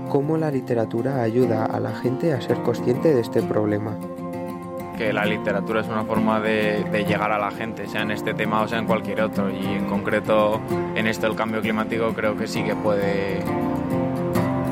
cómo 0.09 0.37
la 0.37 0.51
literatura 0.51 1.21
ayuda 1.21 1.65
a 1.65 1.79
la 1.79 1.95
gente 1.95 2.33
a 2.33 2.41
ser 2.41 2.61
consciente 2.63 3.13
de 3.13 3.21
este 3.21 3.41
problema. 3.41 3.95
Que 4.99 5.13
la 5.13 5.23
literatura 5.25 5.79
es 5.79 5.87
una 5.87 6.03
forma 6.03 6.41
de, 6.41 6.83
de 6.83 7.05
llegar 7.05 7.31
a 7.31 7.39
la 7.39 7.51
gente, 7.51 7.87
sea 7.87 8.01
en 8.01 8.11
este 8.11 8.33
tema 8.33 8.61
o 8.61 8.67
sea 8.67 8.79
en 8.79 8.85
cualquier 8.85 9.21
otro. 9.21 9.49
Y 9.49 9.65
en 9.65 9.85
concreto 9.85 10.59
en 10.93 11.07
esto 11.07 11.25
el 11.25 11.35
cambio 11.35 11.61
climático 11.61 12.13
creo 12.13 12.35
que 12.35 12.47
sí 12.47 12.63
que 12.63 12.75
puede, 12.75 13.39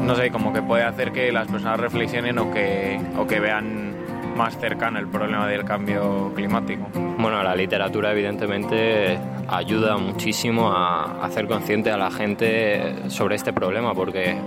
no 0.03 0.15
sé, 0.15 0.29
como 0.29 0.51
que 0.51 0.61
puede 0.61 0.83
hacer 0.83 1.13
que 1.13 1.31
las 1.31 1.47
personas 1.47 1.79
reflexionen 1.79 2.37
o 2.39 2.51
que, 2.51 2.99
o 3.17 3.25
que 3.25 3.39
vean 3.39 3.95
más 4.35 4.57
cercano 4.59 4.99
el 4.99 5.07
problema 5.07 5.47
del 5.47 5.63
cambio 5.63 6.33
climático. 6.35 6.89
Bueno, 6.93 7.41
la 7.41 7.55
literatura 7.55 8.11
evidentemente 8.11 9.17
ayuda 9.47 9.97
muchísimo 9.97 10.73
a 10.73 11.25
hacer 11.25 11.47
consciente 11.47 11.89
a 11.89 11.97
la 11.97 12.11
gente 12.11 13.09
sobre 13.09 13.35
este 13.35 13.53
problema 13.53 13.93
porque 13.93 14.37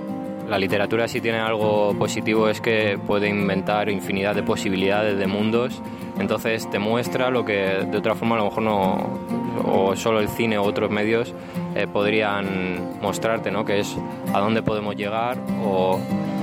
la 0.51 0.59
literatura 0.59 1.07
si 1.07 1.21
tiene 1.21 1.39
algo 1.39 1.95
positivo 1.97 2.49
es 2.49 2.61
que 2.61 2.99
puede 3.07 3.29
inventar 3.29 3.89
infinidad 3.89 4.35
de 4.35 4.43
posibilidades 4.43 5.17
de 5.17 5.29
mundos, 5.29 5.81
entonces 6.19 6.69
te 6.69 6.81
muestra 6.81 7.31
lo 7.31 7.45
que 7.45 7.87
de 7.89 7.97
otra 7.97 8.17
forma 8.17 8.35
a 8.35 8.39
lo 8.39 8.47
mejor 8.47 8.63
no, 8.65 9.21
o 9.65 9.95
solo 9.95 10.19
el 10.19 10.29
cine 10.29 10.59
u 10.59 10.63
otros 10.63 10.91
medios 10.91 11.33
eh, 11.77 11.87
podrían 11.87 12.99
mostrarte, 13.01 13.53
¿no? 13.53 13.65
que 13.65 13.79
es 13.79 13.97
a 14.35 14.41
dónde 14.41 14.61
podemos 14.63 14.97
llegar 14.97 15.39
o 15.65 16.01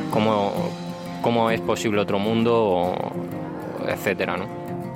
cómo, 0.09 0.53
cómo 1.21 1.51
es 1.51 1.59
posible 1.59 1.99
otro 1.99 2.17
mundo, 2.17 2.63
o 2.63 2.95
etcétera, 3.85 4.37
¿no? 4.37 4.45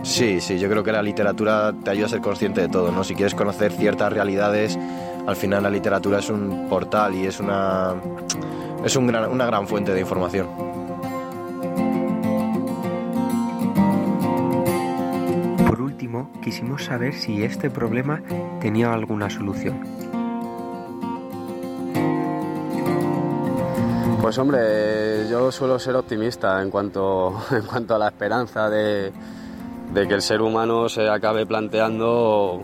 Sí, 0.04 0.39
sí, 0.39 0.58
yo 0.58 0.69
creo 0.69 0.84
que 0.84 0.91
la 0.91 1.04
literatura 1.04 1.74
te 1.84 1.91
ayuda 1.91 2.06
a 2.08 2.10
ser 2.10 2.21
consciente 2.21 2.62
de 2.62 2.69
todo, 2.69 2.91
¿no? 2.91 3.04
Si 3.04 3.13
quieres 3.13 3.36
conocer 3.36 3.71
ciertas 3.71 4.12
realidades, 4.12 4.80
al 5.28 5.36
final 5.36 5.63
la 5.63 5.69
literatura 5.69 6.19
es 6.19 6.30
un 6.30 6.67
portal 6.69 7.13
y 7.13 7.28
es 7.28 7.39
una 7.39 7.93
es 8.83 8.95
un 8.95 9.07
gran- 9.07 9.29
una 9.31 9.45
gran 9.45 9.67
fuente 9.67 9.93
de 9.93 10.01
información. 10.01 10.47
Por 15.67 15.81
último, 15.81 16.29
quisimos 16.41 16.85
saber 16.85 17.13
si 17.13 17.43
este 17.43 17.69
problema 17.69 18.21
tenía 18.59 18.93
alguna 18.93 19.29
solución. 19.29 19.79
Pues 24.21 24.37
hombre, 24.37 25.27
yo 25.29 25.51
suelo 25.51 25.79
ser 25.79 25.95
optimista 25.95 26.61
en 26.61 26.69
cuanto, 26.69 27.33
en 27.51 27.63
cuanto 27.63 27.95
a 27.95 27.97
la 27.99 28.07
esperanza 28.07 28.69
de, 28.69 29.11
de 29.93 30.07
que 30.07 30.13
el 30.13 30.21
ser 30.21 30.41
humano 30.41 30.89
se 30.89 31.09
acabe 31.09 31.45
planteando 31.45 32.61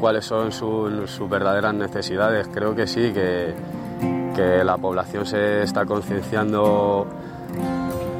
cuáles 0.00 0.24
son 0.24 0.52
sus, 0.52 1.10
sus 1.10 1.28
verdaderas 1.28 1.74
necesidades. 1.74 2.48
Creo 2.52 2.74
que 2.74 2.86
sí, 2.86 3.12
que, 3.12 3.54
que 4.34 4.64
la 4.64 4.76
población 4.76 5.24
se 5.24 5.62
está 5.62 5.86
concienciando 5.86 7.06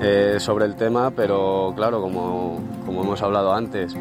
eh, 0.00 0.36
sobre 0.38 0.64
el 0.66 0.76
tema, 0.76 1.10
pero 1.10 1.72
claro, 1.76 2.00
como, 2.00 2.60
hemos 2.86 3.22
hablado 3.22 3.52
antes, 3.52 3.96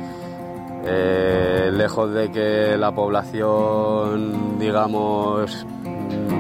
eh, 0.86 1.71
lejos 1.73 2.13
de 2.13 2.32
que 2.32 2.78
la 2.78 2.93
población, 2.93 4.60
digamos, 4.60 5.65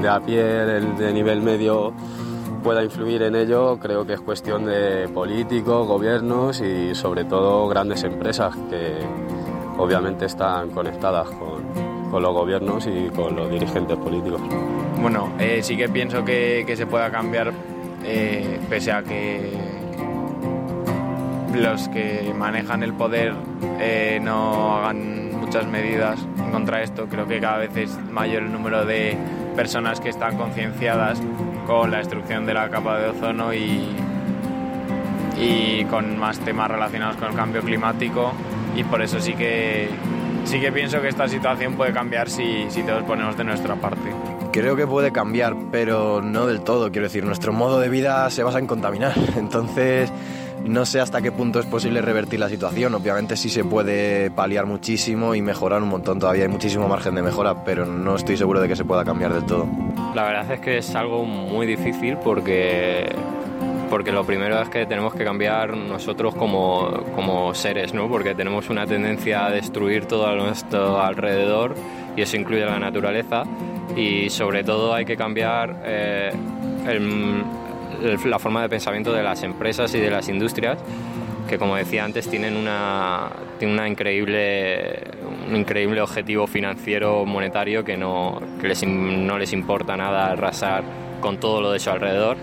de 0.01 0.09
a 0.09 0.19
pie, 0.19 0.43
de 0.43 1.13
nivel 1.13 1.41
medio, 1.41 1.93
pueda 2.63 2.83
influir 2.83 3.21
en 3.23 3.35
ello, 3.35 3.77
creo 3.77 4.05
que 4.05 4.13
es 4.13 4.21
cuestión 4.21 4.65
de 4.65 5.09
políticos, 5.09 5.85
gobiernos 5.85 6.61
y 6.61 6.95
sobre 6.95 7.25
todo 7.25 7.67
grandes 7.67 8.03
empresas 8.03 8.55
que 8.69 8.97
obviamente 9.77 10.25
están 10.25 10.69
conectadas 10.69 11.27
con, 11.29 11.52
con 12.13 12.21
los 12.21 12.31
gobiernos 12.31 12.85
y 12.85 13.09
con 13.09 13.35
los 13.35 13.49
dirigentes 13.49 13.97
políticos. 13.97 14.39
Bueno, 15.01 15.33
eh, 15.39 15.61
sí 15.63 15.75
que 15.75 15.89
pienso 15.89 16.23
que, 16.23 16.71
se 16.77 16.85
pueda 16.85 17.09
cambiar 17.09 17.51
eh, 18.05 18.59
pese 18.69 18.91
a 18.91 19.01
que 19.01 19.51
los 21.55 21.89
que 21.89 22.31
manejan 22.37 22.83
el 22.83 22.93
poder 22.93 23.33
eh, 23.79 24.19
no 24.21 24.75
hagan 24.75 25.39
muchas 25.39 25.65
medidas 25.65 26.19
contra 26.51 26.83
esto. 26.83 27.07
Creo 27.07 27.27
que 27.27 27.39
cada 27.39 27.57
vez 27.57 27.75
es 27.77 27.97
mayor 28.11 28.43
el 28.43 28.51
número 28.51 28.85
de 28.85 29.17
personas 29.55 29.99
que 29.99 30.09
están 30.09 30.37
concienciadas 30.37 31.19
con 31.65 31.89
la 31.89 31.97
destrucción 31.97 32.45
de 32.45 32.53
la 32.53 32.69
capa 32.69 32.99
de 32.99 33.09
ozono 33.09 33.55
y 33.55 33.87
con 35.89 36.19
más 36.19 36.37
temas 36.39 36.69
relacionados 36.69 37.17
con 37.17 37.29
el 37.29 37.35
cambio 37.35 37.61
climático 37.61 38.33
y 38.75 38.83
por 38.83 39.01
eso 39.01 39.19
sí 39.19 39.33
que 39.33 39.89
sí 40.43 40.59
que 40.59 40.71
pienso 40.71 41.01
que 41.01 41.09
esta 41.09 41.27
situación 41.27 41.75
puede 41.75 41.93
cambiar 41.93 42.29
si, 42.29 42.65
si 42.69 42.83
todos 42.83 43.03
ponemos 43.03 43.37
de 43.37 43.43
nuestra 43.43 43.75
parte. 43.75 44.11
Creo 44.51 44.75
que 44.75 44.85
puede 44.85 45.11
cambiar, 45.11 45.55
pero 45.71 46.21
no 46.21 46.45
del 46.45 46.61
todo. 46.61 46.91
Quiero 46.91 47.07
decir, 47.07 47.25
nuestro 47.25 47.53
modo 47.53 47.79
de 47.79 47.89
vida 47.89 48.29
se 48.29 48.43
basa 48.43 48.59
en 48.59 48.67
contaminar. 48.67 49.13
Entonces, 49.35 50.11
no 50.65 50.85
sé 50.85 50.99
hasta 50.99 51.21
qué 51.21 51.31
punto 51.31 51.59
es 51.59 51.65
posible 51.65 52.01
revertir 52.01 52.39
la 52.39 52.49
situación. 52.49 52.93
Obviamente 52.93 53.35
sí 53.35 53.49
se 53.49 53.63
puede 53.63 54.31
paliar 54.31 54.65
muchísimo 54.65 55.35
y 55.35 55.41
mejorar 55.41 55.81
un 55.81 55.89
montón. 55.89 56.19
Todavía 56.19 56.43
hay 56.43 56.49
muchísimo 56.49 56.87
margen 56.87 57.15
de 57.15 57.21
mejora, 57.21 57.63
pero 57.65 57.85
no 57.85 58.15
estoy 58.15 58.37
seguro 58.37 58.61
de 58.61 58.67
que 58.67 58.75
se 58.75 58.85
pueda 58.85 59.03
cambiar 59.03 59.33
del 59.33 59.45
todo. 59.45 59.67
La 60.13 60.23
verdad 60.23 60.51
es 60.51 60.59
que 60.59 60.77
es 60.77 60.95
algo 60.95 61.25
muy 61.25 61.65
difícil 61.65 62.17
porque 62.23 63.11
porque 63.93 64.11
lo 64.11 64.25
primero 64.25 64.59
es 64.59 64.69
que 64.69 64.87
tenemos 64.87 65.13
que 65.13 65.23
cambiar 65.23 65.77
nosotros 65.77 66.33
como, 66.33 66.89
como 67.13 67.53
seres, 67.53 67.93
¿no? 67.93 68.07
porque 68.09 68.33
tenemos 68.33 68.71
una 68.71 68.87
tendencia 68.87 69.45
a 69.45 69.51
destruir 69.51 70.07
todo 70.07 70.25
a 70.25 70.33
nuestro 70.33 70.99
alrededor 70.99 71.75
y 72.17 72.23
eso 72.23 72.35
incluye 72.35 72.65
la 72.65 72.79
naturaleza 72.79 73.43
y 73.95 74.31
sobre 74.31 74.63
todo 74.63 74.95
hay 74.95 75.05
que 75.05 75.15
cambiar 75.15 75.75
eh, 75.85 76.31
el- 76.87 77.43
el- 78.03 78.29
la 78.31 78.39
forma 78.39 78.63
de 78.63 78.69
pensamiento 78.69 79.13
de 79.13 79.21
las 79.21 79.43
empresas 79.43 79.93
y 79.93 79.99
de 79.99 80.09
las 80.09 80.27
industrias 80.27 80.79
que 81.47 81.59
como 81.59 81.75
decía 81.75 82.03
antes 82.03 82.27
tienen 82.27 82.57
una, 82.57 83.27
tienen 83.59 83.75
una 83.77 83.87
increíble, 83.87 85.01
un 85.47 85.55
increíble 85.55 86.01
objetivo 86.01 86.47
financiero 86.47 87.25
monetario 87.25 87.83
que, 87.83 87.95
no, 87.95 88.41
que 88.59 88.69
les, 88.69 88.83
no 88.87 89.37
les 89.37 89.53
importa 89.53 89.95
nada 89.95 90.31
arrasar 90.31 90.83
con 91.21 91.37
todo 91.37 91.61
lo 91.61 91.71
de 91.71 91.77
su 91.79 91.91
alrededor 91.91 92.37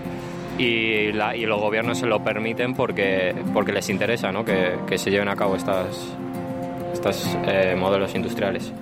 y, 0.61 1.12
la- 1.12 1.37
y 1.37 1.46
los 1.46 1.61
gobiernos 1.61 1.99
se 1.99 2.07
lo 2.07 2.23
permiten 2.23 2.75
porque, 2.75 3.35
porque 3.53 3.73
les 3.73 3.88
interesa 3.88 4.31
¿no? 4.33 4.44
que, 4.44 4.75
que 4.87 4.99
se 4.99 5.11
lleven 5.11 5.29
a 5.29 5.37
cabo 5.37 5.57
estas, 5.57 5.87
estos 6.92 7.37
eh, 7.46 7.75
modelos 7.79 8.14
industriales. 8.14 8.73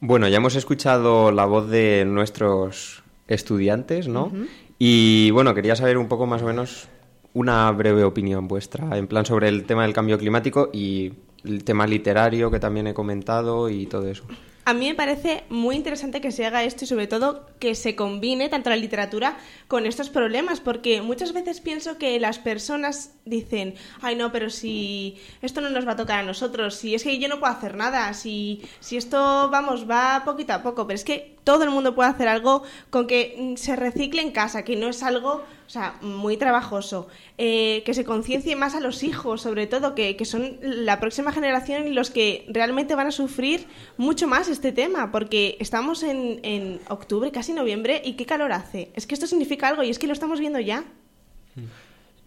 Bueno, 0.00 0.28
ya 0.28 0.38
hemos 0.38 0.54
escuchado 0.56 1.30
la 1.32 1.44
voz 1.44 1.68
de 1.68 2.04
nuestros 2.06 3.02
estudiantes, 3.28 4.08
¿no? 4.08 4.32
Y 4.78 5.30
bueno, 5.30 5.54
quería 5.54 5.76
saber 5.76 5.98
un 5.98 6.08
poco 6.08 6.26
más 6.26 6.42
o 6.42 6.46
menos 6.46 6.88
una 7.34 7.70
breve 7.70 8.02
opinión 8.02 8.48
vuestra, 8.48 8.96
en 8.96 9.06
plan 9.06 9.26
sobre 9.26 9.48
el 9.48 9.64
tema 9.64 9.82
del 9.82 9.92
cambio 9.92 10.18
climático 10.18 10.70
y 10.72 11.12
el 11.44 11.62
tema 11.64 11.86
literario 11.86 12.50
que 12.50 12.58
también 12.58 12.86
he 12.86 12.94
comentado 12.94 13.68
y 13.68 13.86
todo 13.86 14.08
eso. 14.08 14.24
A 14.70 14.72
mí 14.72 14.86
me 14.86 14.94
parece 14.94 15.42
muy 15.48 15.74
interesante 15.74 16.20
que 16.20 16.30
se 16.30 16.46
haga 16.46 16.62
esto 16.62 16.84
y 16.84 16.86
sobre 16.86 17.08
todo 17.08 17.44
que 17.58 17.74
se 17.74 17.96
combine 17.96 18.48
tanto 18.48 18.70
la 18.70 18.76
literatura 18.76 19.36
con 19.66 19.84
estos 19.84 20.10
problemas, 20.10 20.60
porque 20.60 21.02
muchas 21.02 21.32
veces 21.32 21.60
pienso 21.60 21.98
que 21.98 22.20
las 22.20 22.38
personas 22.38 23.16
dicen, 23.24 23.74
ay 24.00 24.14
no, 24.14 24.30
pero 24.30 24.48
si 24.48 25.18
esto 25.42 25.60
no 25.60 25.70
nos 25.70 25.88
va 25.88 25.92
a 25.94 25.96
tocar 25.96 26.20
a 26.20 26.22
nosotros, 26.22 26.76
si 26.76 26.94
es 26.94 27.02
que 27.02 27.18
yo 27.18 27.28
no 27.28 27.40
puedo 27.40 27.52
hacer 27.52 27.74
nada, 27.74 28.14
si, 28.14 28.62
si 28.78 28.96
esto, 28.96 29.50
vamos, 29.50 29.90
va 29.90 30.22
poquito 30.24 30.52
a 30.52 30.62
poco, 30.62 30.86
pero 30.86 30.94
es 30.94 31.04
que 31.04 31.36
todo 31.42 31.64
el 31.64 31.70
mundo 31.70 31.96
puede 31.96 32.10
hacer 32.10 32.28
algo 32.28 32.62
con 32.90 33.08
que 33.08 33.54
se 33.56 33.74
recicle 33.74 34.22
en 34.22 34.30
casa, 34.30 34.62
que 34.62 34.76
no 34.76 34.86
es 34.86 35.02
algo, 35.02 35.42
o 35.70 35.72
sea, 35.72 35.94
muy 36.00 36.36
trabajoso, 36.36 37.06
eh, 37.38 37.84
que 37.86 37.94
se 37.94 38.04
conciencie 38.04 38.56
más 38.56 38.74
a 38.74 38.80
los 38.80 39.04
hijos, 39.04 39.40
sobre 39.40 39.68
todo, 39.68 39.94
que, 39.94 40.16
que 40.16 40.24
son 40.24 40.58
la 40.62 40.98
próxima 40.98 41.30
generación 41.30 41.86
y 41.86 41.92
los 41.92 42.10
que 42.10 42.44
realmente 42.48 42.96
van 42.96 43.06
a 43.06 43.12
sufrir 43.12 43.68
mucho 43.96 44.26
más 44.26 44.48
este 44.48 44.72
tema, 44.72 45.12
porque 45.12 45.56
estamos 45.60 46.02
en, 46.02 46.40
en 46.42 46.80
octubre, 46.88 47.30
casi 47.30 47.52
noviembre, 47.52 48.02
y 48.04 48.14
qué 48.14 48.26
calor 48.26 48.50
hace. 48.50 48.90
Es 48.96 49.06
que 49.06 49.14
esto 49.14 49.28
significa 49.28 49.68
algo 49.68 49.84
y 49.84 49.90
es 49.90 50.00
que 50.00 50.08
lo 50.08 50.12
estamos 50.12 50.40
viendo 50.40 50.58
ya. 50.58 50.82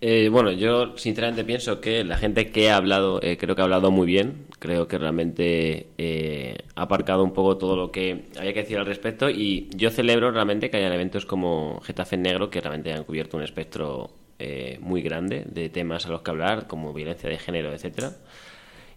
Eh, 0.06 0.28
bueno, 0.28 0.52
yo 0.52 0.98
sinceramente 0.98 1.46
pienso 1.46 1.80
que 1.80 2.04
la 2.04 2.18
gente 2.18 2.52
que 2.52 2.70
ha 2.70 2.76
hablado, 2.76 3.22
eh, 3.24 3.38
creo 3.38 3.56
que 3.56 3.62
ha 3.62 3.64
hablado 3.64 3.90
muy 3.90 4.06
bien. 4.06 4.48
Creo 4.60 4.86
que 4.86 4.98
realmente 4.98 5.88
eh, 5.98 6.58
ha 6.76 6.82
aparcado 6.82 7.24
un 7.24 7.32
poco 7.32 7.58
todo 7.58 7.78
lo 7.78 7.90
que 7.90 8.26
había 8.38 8.54
que 8.54 8.64
decir 8.64 8.78
al 8.78 8.86
respecto. 8.86 9.30
Y 9.30 9.70
yo 9.74 9.92
celebro 9.92 10.30
realmente 10.32 10.70
que 10.70 10.76
hayan 10.76 10.92
eventos 10.92 11.26
como 11.26 11.80
Getafe 11.86 12.18
Negro 12.18 12.50
que 12.50 12.60
realmente 12.60 12.92
han 12.92 13.06
cubierto 13.06 13.38
un 13.38 13.44
espectro 13.44 14.12
muy 14.82 15.02
grande 15.02 15.46
de 15.48 15.70
temas 15.70 16.06
a 16.06 16.10
los 16.10 16.22
que 16.22 16.32
hablar, 16.32 16.68
como 16.68 16.92
violencia 16.92 17.30
de 17.30 17.38
género, 17.38 17.72
etcétera. 17.72 18.12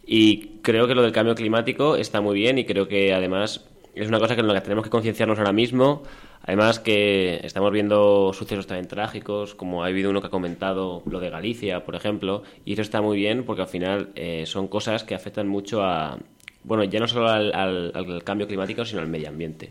Y 0.05 0.59
creo 0.63 0.89
que 0.89 0.97
lo 0.97 1.03
del 1.03 1.13
cambio 1.13 1.37
climático 1.37 1.95
está 1.95 2.21
muy 2.21 2.35
bien 2.35 2.59
y 2.59 2.65
creo 2.65 2.89
que 2.89 3.15
además 3.15 3.65
es 4.03 4.09
una 4.09 4.19
cosa 4.19 4.35
que 4.35 4.41
en 4.43 4.47
la 4.49 4.55
que 4.55 4.61
tenemos 4.61 4.85
que 4.85 4.91
concienciarnos 4.91 5.39
ahora 5.39 5.53
mismo. 5.53 6.03
Además 6.43 6.79
que 6.79 7.41
estamos 7.43 7.73
viendo 7.73 8.33
sucesos 8.33 8.67
también 8.67 8.87
trágicos, 8.87 9.55
como 9.55 9.83
ha 9.83 9.87
habido 9.89 10.11
uno 10.11 10.21
que 10.21 10.29
ha 10.29 10.31
comentado 10.31 11.03
lo 11.07 11.19
de 11.19 11.31
Galicia, 11.31 11.85
por 11.85 11.97
ejemplo, 11.97 12.43
y 12.65 12.75
eso 12.75 12.83
está 12.83 13.01
muy 13.03 13.17
bien 13.17 13.45
porque 13.45 13.63
al 13.63 13.69
final 13.69 14.11
eh, 14.15 14.45
son 14.47 14.69
cosas 14.69 15.03
que 15.03 15.15
afectan 15.17 15.49
mucho 15.49 15.83
a, 15.83 16.19
bueno, 16.63 16.85
ya 16.85 17.01
no 17.01 17.09
solo 17.09 17.29
al, 17.29 17.53
al- 17.55 17.93
al 17.95 18.23
cambio 18.23 18.47
climático, 18.47 18.85
sino 18.85 19.01
al 19.01 19.09
medio 19.09 19.29
ambiente. 19.29 19.71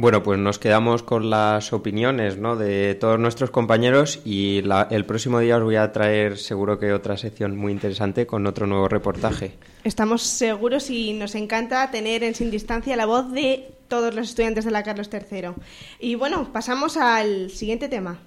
Bueno, 0.00 0.22
pues 0.22 0.38
nos 0.38 0.58
quedamos 0.58 1.02
con 1.02 1.28
las 1.28 1.74
opiniones 1.74 2.38
¿no? 2.38 2.56
de 2.56 2.94
todos 2.94 3.18
nuestros 3.18 3.50
compañeros 3.50 4.20
y 4.24 4.62
el 4.88 5.04
próximo 5.04 5.40
día 5.40 5.58
os 5.58 5.62
voy 5.62 5.76
a 5.76 5.92
traer 5.92 6.38
seguro 6.38 6.78
que 6.78 6.94
otra 6.94 7.18
sección 7.18 7.54
muy 7.54 7.70
interesante 7.70 8.26
con 8.26 8.46
otro 8.46 8.66
nuevo 8.66 8.88
reportaje. 8.88 9.58
Estamos 9.84 10.22
seguros 10.22 10.88
y 10.88 11.12
nos 11.12 11.34
encanta 11.34 11.90
tener 11.90 12.24
en 12.24 12.34
Sin 12.34 12.50
Distancia 12.50 12.96
la 12.96 13.04
voz 13.04 13.30
de 13.30 13.74
todos 13.88 14.14
los 14.14 14.30
estudiantes 14.30 14.64
de 14.64 14.70
la 14.70 14.82
Carlos 14.82 15.10
III. 15.12 15.50
Y 15.98 16.14
bueno, 16.14 16.50
pasamos 16.50 16.96
al 16.96 17.50
siguiente 17.50 17.90
tema. 17.90 18.20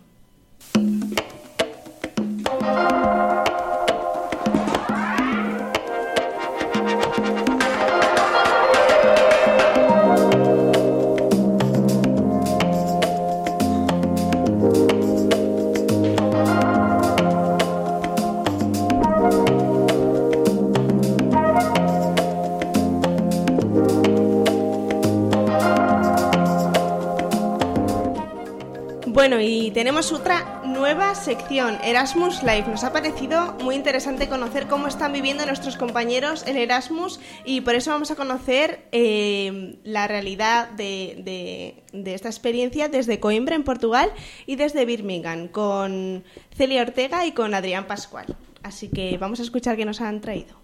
Bueno, 29.24 29.40
y 29.40 29.72
tenemos 29.72 30.12
otra 30.12 30.62
nueva 30.66 31.16
sección, 31.16 31.78
Erasmus 31.82 32.44
Live. 32.44 32.66
Nos 32.68 32.84
ha 32.84 32.92
parecido 32.92 33.54
muy 33.64 33.74
interesante 33.76 34.28
conocer 34.28 34.68
cómo 34.68 34.88
están 34.88 35.14
viviendo 35.14 35.46
nuestros 35.46 35.78
compañeros 35.78 36.44
el 36.46 36.58
Erasmus 36.58 37.22
y 37.46 37.62
por 37.62 37.76
eso 37.76 37.92
vamos 37.92 38.12
a 38.12 38.16
conocer 38.18 38.86
eh, 38.92 39.80
la 39.86 40.10
realidad 40.10 40.72
de- 40.72 41.82
de 41.94 42.14
esta 42.14 42.28
experiencia 42.28 42.90
desde 42.90 43.22
Coimbra, 43.22 43.56
en 43.56 43.64
Portugal, 43.64 44.12
y 44.46 44.58
desde 44.58 44.84
Birmingham, 44.84 45.48
con 45.48 46.26
Celia 46.54 46.82
Ortega 46.82 47.26
y 47.26 47.32
con 47.32 47.54
Adrián 47.54 47.88
Pascual. 47.88 48.26
Así 48.62 48.90
que 48.90 49.18
vamos 49.18 49.40
a 49.40 49.44
escuchar 49.44 49.78
qué 49.78 49.86
nos 49.86 50.02
han 50.02 50.20
traído. 50.20 50.58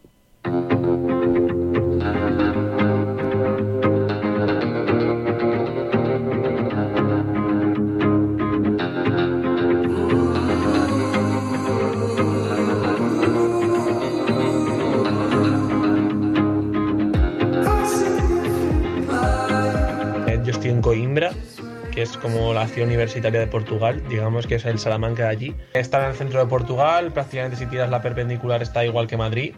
Como 22.21 22.53
la 22.53 22.67
ciudad 22.67 22.87
universitaria 22.87 23.39
de 23.39 23.47
Portugal, 23.47 24.01
digamos 24.09 24.47
que 24.47 24.55
es 24.55 24.65
el 24.65 24.79
Salamanca 24.79 25.23
de 25.23 25.29
allí. 25.29 25.55
Está 25.73 26.03
en 26.03 26.11
el 26.11 26.15
centro 26.15 26.39
de 26.39 26.45
Portugal, 26.45 27.11
prácticamente 27.11 27.57
si 27.57 27.65
tiras 27.65 27.89
la 27.89 28.01
perpendicular 28.01 28.61
está 28.61 28.85
igual 28.85 29.07
que 29.07 29.17
Madrid, 29.17 29.55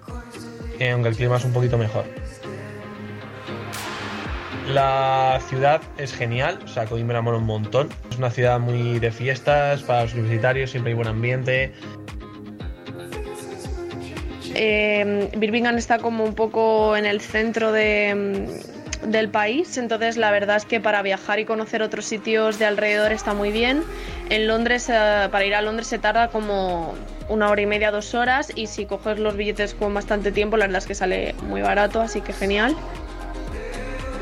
eh, 0.80 0.91
aunque 0.91 1.10
el 1.10 1.15
clima 1.15 1.38
es 1.38 1.45
un 1.45 1.54
poquito 1.54 1.78
mejor. 1.78 2.06
La 4.67 5.41
ciudad 5.50 5.82
es 5.97 6.13
genial, 6.13 6.60
o 6.63 6.67
sea, 6.67 6.86
Coimbra 6.86 7.21
mola 7.21 7.39
un 7.39 7.45
montón. 7.45 7.89
Es 8.10 8.17
una 8.17 8.30
ciudad 8.30 8.60
muy 8.60 9.00
de 9.00 9.12
fiestas, 9.12 9.82
para 9.82 10.04
los 10.04 10.13
universitarios 10.13 10.71
siempre 10.71 10.91
hay 10.91 10.95
buen 10.95 11.08
ambiente. 11.08 11.74
Eh, 14.54 15.30
Birmingham 15.36 15.78
está 15.78 16.00
como 16.00 16.24
un 16.24 16.36
poco 16.36 16.95
en 16.95 17.06
el 17.06 17.21
centro 17.21 17.71
de, 17.71 18.47
del 19.03 19.29
país, 19.29 19.77
entonces 19.77 20.17
la 20.17 20.31
verdad 20.31 20.57
es 20.57 20.65
que 20.65 20.79
para 20.79 21.01
viajar 21.01 21.39
y 21.39 21.45
conocer 21.45 21.81
otros 21.81 22.05
sitios 22.05 22.59
de 22.59 22.65
alrededor 22.65 23.11
está 23.11 23.33
muy 23.33 23.51
bien. 23.51 23.83
En 24.29 24.47
Londres, 24.47 24.89
eh, 24.89 25.27
para 25.31 25.45
ir 25.45 25.55
a 25.55 25.61
Londres 25.61 25.87
se 25.87 25.99
tarda 25.99 26.29
como 26.29 26.95
una 27.29 27.49
hora 27.49 27.61
y 27.61 27.65
media, 27.65 27.91
dos 27.91 28.13
horas, 28.13 28.51
y 28.55 28.67
si 28.67 28.85
coges 28.85 29.19
los 29.19 29.35
billetes 29.35 29.73
con 29.73 29.93
bastante 29.93 30.31
tiempo, 30.31 30.57
la 30.57 30.65
verdad 30.65 30.79
es 30.79 30.87
que 30.87 30.95
sale 30.95 31.35
muy 31.47 31.61
barato, 31.61 32.01
así 32.01 32.21
que 32.21 32.33
genial. 32.33 32.75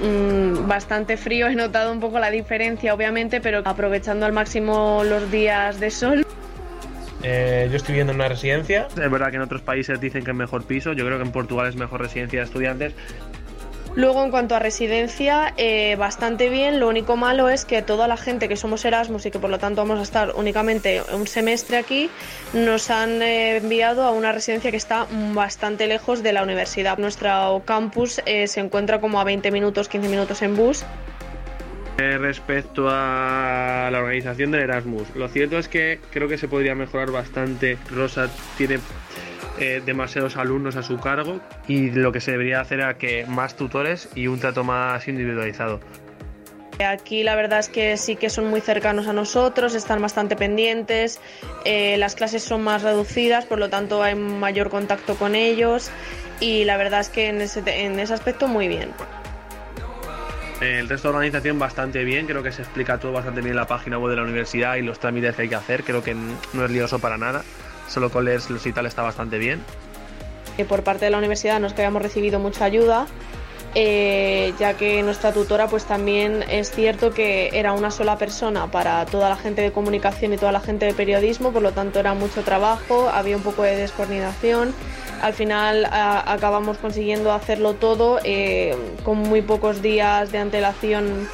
Mm, 0.02 0.68
bastante 0.68 1.18
frío, 1.18 1.48
he 1.48 1.56
notado 1.56 1.92
un 1.92 2.00
poco 2.00 2.20
la 2.20 2.32
diferencia, 2.32 2.94
obviamente, 2.94 3.42
pero 3.42 3.62
aprovechando 3.66 4.26
al 4.26 4.32
máximo 4.32 5.04
los 5.04 5.30
días 5.30 5.80
de 5.80 5.92
sol. 5.92 6.26
Eh, 7.22 7.68
yo 7.70 7.76
estoy 7.76 7.94
viviendo 7.94 8.14
en 8.14 8.20
una 8.20 8.30
residencia. 8.30 8.88
Es 8.90 9.12
verdad 9.12 9.30
que 9.30 9.36
en 9.36 9.42
otros 9.42 9.62
países 9.62 10.00
dicen 10.00 10.24
que 10.24 10.32
es 10.32 10.38
mejor 10.38 10.64
piso. 10.64 10.94
Yo 10.94 11.06
creo 11.06 11.18
que 11.18 11.26
en 11.26 11.32
Portugal 11.32 11.68
es 11.68 11.76
mejor 11.76 12.02
residencia 12.02 12.40
de 12.40 12.46
estudiantes. 12.46 12.94
Luego, 13.96 14.24
en 14.24 14.32
cuanto 14.32 14.56
a 14.56 14.60
residencia, 14.60 15.54
eh, 15.58 15.96
bastante 15.98 16.50
bien. 16.50 16.80
Lo 16.80 16.88
único 16.88 17.18
malo 17.18 17.50
es 17.50 17.66
que 17.66 17.82
toda 17.82 18.08
la 18.08 18.18
gente 18.18 18.48
que 18.48 18.56
somos 18.56 18.86
Erasmus 18.86 19.26
y 19.26 19.32
que 19.32 19.40
por 19.40 19.50
lo 19.50 19.58
tanto 19.58 19.82
vamos 19.82 20.00
a 20.00 20.04
estar 20.04 20.34
únicamente 20.36 21.02
un 21.14 21.28
semestre 21.28 21.78
aquí, 21.78 22.10
nos 22.54 22.92
han 22.92 23.22
eh, 23.22 23.58
enviado 23.58 24.04
a 24.04 24.12
una 24.12 24.32
residencia 24.32 24.72
que 24.72 24.78
está 24.78 25.08
bastante 25.34 25.88
lejos 25.88 26.24
de 26.24 26.34
la 26.34 26.44
universidad. 26.44 26.98
Nuestro 26.98 27.64
campus 27.66 28.22
eh, 28.26 28.48
se 28.48 28.60
encuentra 28.60 29.02
como 29.02 29.20
a 29.20 29.24
20 29.24 29.52
minutos, 29.52 29.90
15 29.90 30.08
minutos 30.08 30.42
en 30.44 30.56
bus. 30.56 30.86
Respecto 31.98 32.88
a 32.90 33.90
la 33.92 34.00
organización 34.00 34.52
del 34.52 34.62
Erasmus, 34.62 35.14
lo 35.16 35.28
cierto 35.28 35.58
es 35.58 35.68
que 35.68 36.00
creo 36.12 36.30
que 36.30 36.38
se 36.38 36.48
podría 36.48 36.74
mejorar 36.74 37.12
bastante. 37.12 37.78
Rosa 37.92 38.30
tiene 38.58 38.80
eh, 39.60 39.82
demasiados 39.86 40.38
alumnos 40.38 40.78
a 40.78 40.84
su 40.84 40.98
cargo 41.00 41.42
y 41.68 41.92
lo 41.92 42.14
que 42.14 42.22
se 42.22 42.32
debería 42.32 42.62
hacer 42.62 42.80
era 42.80 42.98
que 42.98 43.26
más 43.26 43.56
tutores 43.56 44.08
y 44.16 44.28
un 44.28 44.40
trato 44.40 44.64
más 44.64 45.08
individualizado. 45.08 45.82
Aquí 46.80 47.24
la 47.24 47.36
verdad 47.36 47.60
es 47.60 47.68
que 47.68 47.98
sí 47.98 48.16
que 48.16 48.30
son 48.30 48.46
muy 48.46 48.62
cercanos 48.62 49.08
a 49.08 49.14
nosotros, 49.14 49.76
están 49.76 50.02
bastante 50.02 50.38
pendientes, 50.38 51.20
eh, 51.66 51.98
las 51.98 52.16
clases 52.16 52.42
son 52.42 52.62
más 52.62 52.84
reducidas, 52.84 53.46
por 53.46 53.60
lo 53.60 53.70
tanto 53.70 54.02
hay 54.02 54.16
mayor 54.16 54.70
contacto 54.70 55.16
con 55.16 55.36
ellos 55.36 55.92
y 56.40 56.64
la 56.64 56.78
verdad 56.78 57.02
es 57.02 57.10
que 57.10 57.28
en 57.28 57.42
ese, 57.42 57.62
en 57.66 58.00
ese 58.00 58.14
aspecto 58.14 58.48
muy 58.48 58.70
bien. 58.70 58.92
El 60.62 60.88
resto 60.88 61.10
de 61.10 61.16
organización 61.16 61.60
bastante 61.60 62.06
bien, 62.06 62.28
creo 62.28 62.44
que 62.44 62.54
se 62.54 62.62
explica 62.62 62.98
todo 62.98 63.12
bastante 63.12 63.42
bien 63.42 63.52
en 63.52 63.58
la 63.58 63.68
página 63.68 63.98
web 63.98 64.12
de 64.12 64.16
la 64.16 64.24
universidad 64.24 64.78
y 64.78 64.82
los 64.82 65.00
trámites 65.00 65.36
que 65.36 65.42
hay 65.42 65.50
que 65.50 65.56
hacer, 65.56 65.84
creo 65.84 66.02
que 66.02 66.16
no 66.16 66.64
es 66.64 66.72
lioso 66.72 67.00
para 67.00 67.18
nada 67.18 67.44
solo 67.90 68.10
con 68.10 68.26
leerlos 68.26 68.66
y 68.66 68.72
tal 68.72 68.86
está 68.86 69.02
bastante 69.02 69.38
bien. 69.38 69.62
Por 70.68 70.84
parte 70.84 71.06
de 71.06 71.12
la 71.12 71.18
universidad 71.18 71.60
no 71.60 71.68
es 71.68 71.74
que 71.74 71.82
hayamos 71.82 72.02
recibido 72.02 72.40
mucha 72.40 72.66
ayuda, 72.66 73.08
eh, 73.76 74.54
ya 74.60 74.74
que 74.74 75.02
nuestra 75.04 75.32
tutora 75.32 75.68
pues 75.68 75.86
también 75.86 76.44
es 76.50 76.72
cierto 76.72 77.12
que 77.12 77.50
era 77.54 77.72
una 77.72 77.92
sola 77.92 78.18
persona 78.18 78.70
para 78.70 79.06
toda 79.06 79.30
la 79.30 79.38
gente 79.38 79.62
de 79.62 79.72
comunicación 79.72 80.34
y 80.34 80.38
toda 80.38 80.52
la 80.52 80.60
gente 80.60 80.86
de 80.86 80.94
periodismo, 80.94 81.52
por 81.52 81.62
lo 81.62 81.72
tanto 81.72 82.00
era 82.00 82.14
mucho 82.14 82.42
trabajo, 82.42 83.10
había 83.10 83.38
un 83.38 83.44
poco 83.44 83.64
de 83.64 83.78
descoordinación. 83.78 84.74
Al 85.22 85.34
final 85.34 85.86
acabamos 85.92 86.78
consiguiendo 86.78 87.32
hacerlo 87.32 87.74
todo 87.74 88.20
eh, 88.24 88.76
con 89.04 89.18
muy 89.18 89.42
pocos 89.42 89.82
días 89.82 90.32
de 90.32 90.40
antelación 90.40 91.28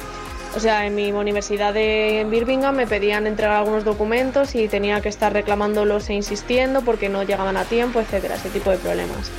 o 0.56 0.60
sea, 0.60 0.86
en 0.86 0.94
mi 0.94 1.12
universidad 1.12 1.74
de 1.74 2.26
Birmingham 2.30 2.74
me 2.74 2.86
pedían 2.86 3.26
entregar 3.26 3.58
algunos 3.58 3.84
documentos 3.84 4.54
y 4.54 4.68
tenía 4.68 5.02
que 5.02 5.10
estar 5.10 5.30
reclamándolos 5.30 6.08
e 6.08 6.14
insistiendo 6.14 6.80
porque 6.80 7.10
no 7.10 7.22
llegaban 7.24 7.58
a 7.58 7.64
tiempo, 7.64 8.00
etcétera, 8.00 8.36
ese 8.36 8.48
tipo 8.48 8.70
de 8.70 8.78
problemas. 8.78 9.30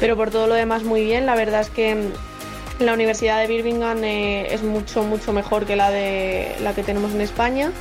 Pero 0.00 0.16
por 0.16 0.30
todo 0.30 0.46
lo 0.46 0.54
demás 0.54 0.82
muy 0.82 1.02
bien, 1.02 1.24
la 1.24 1.34
verdad 1.34 1.62
es 1.62 1.70
que 1.70 1.96
la 2.78 2.92
Universidad 2.92 3.40
de 3.40 3.46
Birmingham 3.46 4.04
eh, 4.04 4.52
es 4.52 4.62
mucho, 4.62 5.02
mucho 5.02 5.32
mejor 5.32 5.64
que 5.64 5.76
la, 5.76 5.90
de, 5.90 6.54
la 6.60 6.74
que 6.74 6.82
tenemos 6.82 7.12
en 7.14 7.22
España 7.22 7.72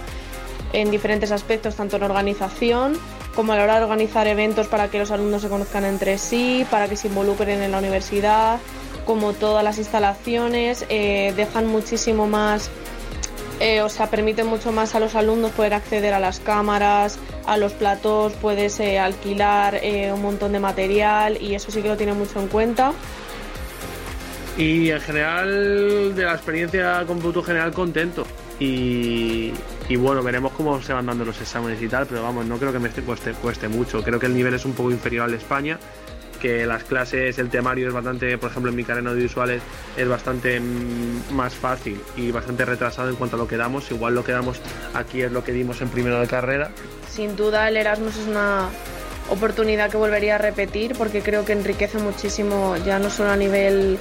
en 0.72 0.90
diferentes 0.90 1.32
aspectos, 1.32 1.76
tanto 1.76 1.98
en 1.98 2.04
organización 2.04 2.98
como 3.36 3.52
a 3.52 3.58
la 3.58 3.64
hora 3.64 3.78
de 3.78 3.84
organizar 3.84 4.26
eventos 4.28 4.68
para 4.68 4.88
que 4.88 5.00
los 5.00 5.12
alumnos 5.12 5.42
se 5.42 5.50
conozcan 5.50 5.84
entre 5.84 6.18
sí, 6.18 6.66
para 6.72 6.88
que 6.88 6.96
se 6.96 7.08
involucren 7.10 7.62
en 7.62 7.72
la 7.72 7.80
universidad, 7.80 8.60
como 9.06 9.34
todas 9.34 9.64
las 9.64 9.78
instalaciones, 9.78 10.86
eh, 10.90 11.34
dejan 11.36 11.68
muchísimo 11.68 12.28
más, 12.28 12.70
eh, 13.60 13.82
o 13.82 13.90
sea, 13.90 14.10
permiten 14.10 14.48
mucho 14.48 14.72
más 14.72 14.96
a 14.96 15.00
los 15.00 15.16
alumnos 15.16 15.52
poder 15.52 15.74
acceder 15.74 16.14
a 16.14 16.20
las 16.20 16.40
cámaras, 16.40 17.20
a 17.46 17.58
los 17.58 17.74
platos, 17.74 18.34
puedes 18.34 18.80
eh, 18.80 19.00
alquilar 19.00 19.82
un 20.14 20.22
montón 20.22 20.52
de 20.54 20.60
material 20.60 21.42
y 21.42 21.56
eso 21.56 21.72
sí 21.72 21.82
que 21.82 21.88
lo 21.88 21.98
tiene 21.98 22.14
mucho 22.14 22.40
en 22.40 22.48
cuenta. 22.48 22.94
Y 24.58 24.92
en 24.92 25.02
general, 25.02 26.16
de 26.16 26.26
la 26.26 26.34
experiencia 26.34 27.04
con 27.08 27.18
Producto 27.18 27.44
General, 27.44 27.74
contento. 27.74 28.26
Y, 28.60 29.52
bueno, 29.98 30.24
veremos 30.24 30.54
cómo 30.54 30.82
se 30.82 30.94
van 30.94 31.08
dando 31.08 31.26
los 31.26 31.42
exámenes 31.42 31.82
y 31.82 31.88
tal, 31.88 32.06
pero 32.06 32.24
vamos, 32.24 32.46
no 32.46 32.58
creo 32.58 32.72
que 32.72 32.80
me 32.80 32.90
cueste, 32.90 33.34
cueste 33.34 33.68
mucho. 33.68 34.04
Creo 34.04 34.20
que 34.20 34.28
el 34.28 34.36
nivel 34.36 34.54
es 34.54 34.64
un 34.64 34.74
poco 34.74 34.92
inferior 34.92 35.26
al 35.26 35.32
de 35.32 35.38
España 35.38 35.80
que 36.44 36.66
las 36.66 36.84
clases, 36.84 37.40
el 37.40 37.50
temario 37.50 37.88
es 37.88 37.94
bastante, 37.94 38.38
por 38.38 38.52
ejemplo 38.52 38.70
en 38.70 38.76
mi 38.76 38.84
carrera 38.84 39.12
audiovisuales 39.12 39.62
es 39.96 40.08
bastante 40.10 40.60
mm, 40.60 41.32
más 41.32 41.56
fácil 41.56 41.98
y 42.18 42.32
bastante 42.32 42.66
retrasado 42.66 43.10
en 43.10 43.16
cuanto 43.16 43.38
a 43.38 43.40
lo 43.40 43.48
que 43.48 43.56
damos. 43.56 43.90
Igual 43.92 44.14
lo 44.14 44.26
que 44.26 44.34
damos 44.34 44.60
aquí 44.94 45.22
es 45.22 45.32
lo 45.32 45.42
que 45.46 45.54
dimos 45.54 45.82
en 45.82 45.88
primero 45.88 46.20
de 46.20 46.28
carrera. 46.28 46.72
Sin 47.10 47.38
duda 47.38 47.70
el 47.70 47.78
Erasmus 47.78 48.18
es 48.18 48.28
una 48.28 48.68
oportunidad 49.30 49.90
que 49.90 49.96
volvería 49.96 50.36
a 50.36 50.38
repetir 50.38 50.96
porque 50.98 51.22
creo 51.22 51.46
que 51.46 51.54
enriquece 51.54 51.98
muchísimo 51.98 52.76
ya 52.86 53.00
no 53.00 53.10
solo 53.10 53.30
a 53.30 53.38
nivel 53.38 53.98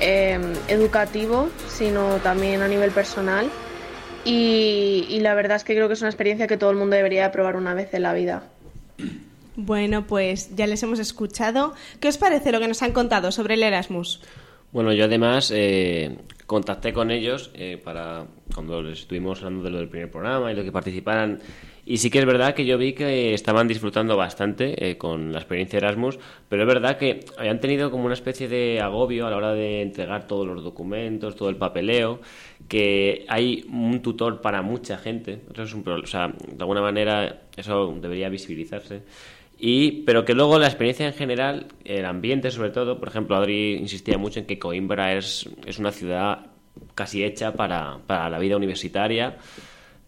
em, 0.00 0.42
educativo 0.66 1.50
sino 1.68 2.16
también 2.16 2.62
a 2.62 2.68
nivel 2.68 2.90
personal 2.90 3.48
y, 4.24 5.06
y 5.08 5.20
la 5.20 5.34
verdad 5.34 5.58
es 5.58 5.62
que 5.62 5.74
creo 5.76 5.86
que 5.86 5.94
es 5.94 6.00
una 6.00 6.10
experiencia 6.10 6.48
que 6.48 6.56
todo 6.56 6.70
el 6.70 6.76
mundo 6.76 6.96
debería 6.96 7.30
probar 7.30 7.54
una 7.54 7.74
vez 7.74 7.94
en 7.94 8.02
la 8.02 8.12
vida. 8.12 8.42
Bueno, 9.56 10.06
pues 10.06 10.54
ya 10.54 10.66
les 10.66 10.82
hemos 10.82 10.98
escuchado. 10.98 11.74
¿Qué 11.98 12.08
os 12.08 12.18
parece 12.18 12.52
lo 12.52 12.60
que 12.60 12.68
nos 12.68 12.82
han 12.82 12.92
contado 12.92 13.32
sobre 13.32 13.54
el 13.54 13.62
Erasmus? 13.62 14.20
Bueno, 14.70 14.92
yo 14.92 15.06
además 15.06 15.50
eh, 15.54 16.18
contacté 16.46 16.92
con 16.92 17.10
ellos 17.10 17.50
eh, 17.54 17.80
para 17.82 18.26
cuando 18.54 18.82
les 18.82 19.00
estuvimos 19.00 19.38
hablando 19.38 19.64
de 19.64 19.70
lo 19.70 19.78
del 19.78 19.88
primer 19.88 20.10
programa 20.10 20.52
y 20.52 20.54
lo 20.54 20.62
que 20.62 20.72
participaran. 20.72 21.40
Y 21.86 21.98
sí 21.98 22.10
que 22.10 22.18
es 22.18 22.26
verdad 22.26 22.54
que 22.54 22.66
yo 22.66 22.76
vi 22.76 22.92
que 22.92 23.32
estaban 23.32 23.68
disfrutando 23.68 24.16
bastante 24.16 24.90
eh, 24.90 24.98
con 24.98 25.32
la 25.32 25.38
experiencia 25.38 25.78
Erasmus, 25.78 26.18
pero 26.48 26.62
es 26.62 26.68
verdad 26.68 26.98
que 26.98 27.20
habían 27.38 27.60
tenido 27.60 27.90
como 27.90 28.04
una 28.04 28.14
especie 28.14 28.48
de 28.48 28.80
agobio 28.80 29.26
a 29.26 29.30
la 29.30 29.36
hora 29.36 29.52
de 29.52 29.82
entregar 29.82 30.26
todos 30.26 30.46
los 30.46 30.64
documentos, 30.64 31.36
todo 31.36 31.48
el 31.48 31.56
papeleo, 31.56 32.20
que 32.68 33.24
hay 33.28 33.64
un 33.72 34.02
tutor 34.02 34.40
para 34.40 34.62
mucha 34.62 34.98
gente. 34.98 35.40
Eso 35.52 35.62
es 35.62 35.72
un 35.74 35.88
O 35.88 36.06
sea, 36.06 36.28
de 36.28 36.58
alguna 36.58 36.82
manera 36.82 37.44
eso 37.56 37.96
debería 38.00 38.28
visibilizarse. 38.28 39.02
Y, 39.58 40.02
pero 40.02 40.24
que 40.24 40.34
luego 40.34 40.58
la 40.58 40.66
experiencia 40.66 41.06
en 41.06 41.14
general, 41.14 41.66
el 41.84 42.04
ambiente 42.04 42.50
sobre 42.50 42.70
todo, 42.70 42.98
por 42.98 43.08
ejemplo, 43.08 43.36
Adri 43.36 43.76
insistía 43.76 44.18
mucho 44.18 44.40
en 44.40 44.46
que 44.46 44.58
Coimbra 44.58 45.14
es, 45.14 45.48
es 45.64 45.78
una 45.78 45.92
ciudad 45.92 46.46
casi 46.94 47.24
hecha 47.24 47.54
para, 47.54 47.98
para 48.06 48.28
la 48.28 48.38
vida 48.38 48.56
universitaria, 48.56 49.38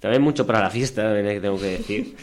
también 0.01 0.23
mucho 0.23 0.47
para 0.47 0.61
la 0.61 0.71
fiesta, 0.71 1.15
tengo 1.41 1.59
que 1.59 1.67
decir. 1.67 2.15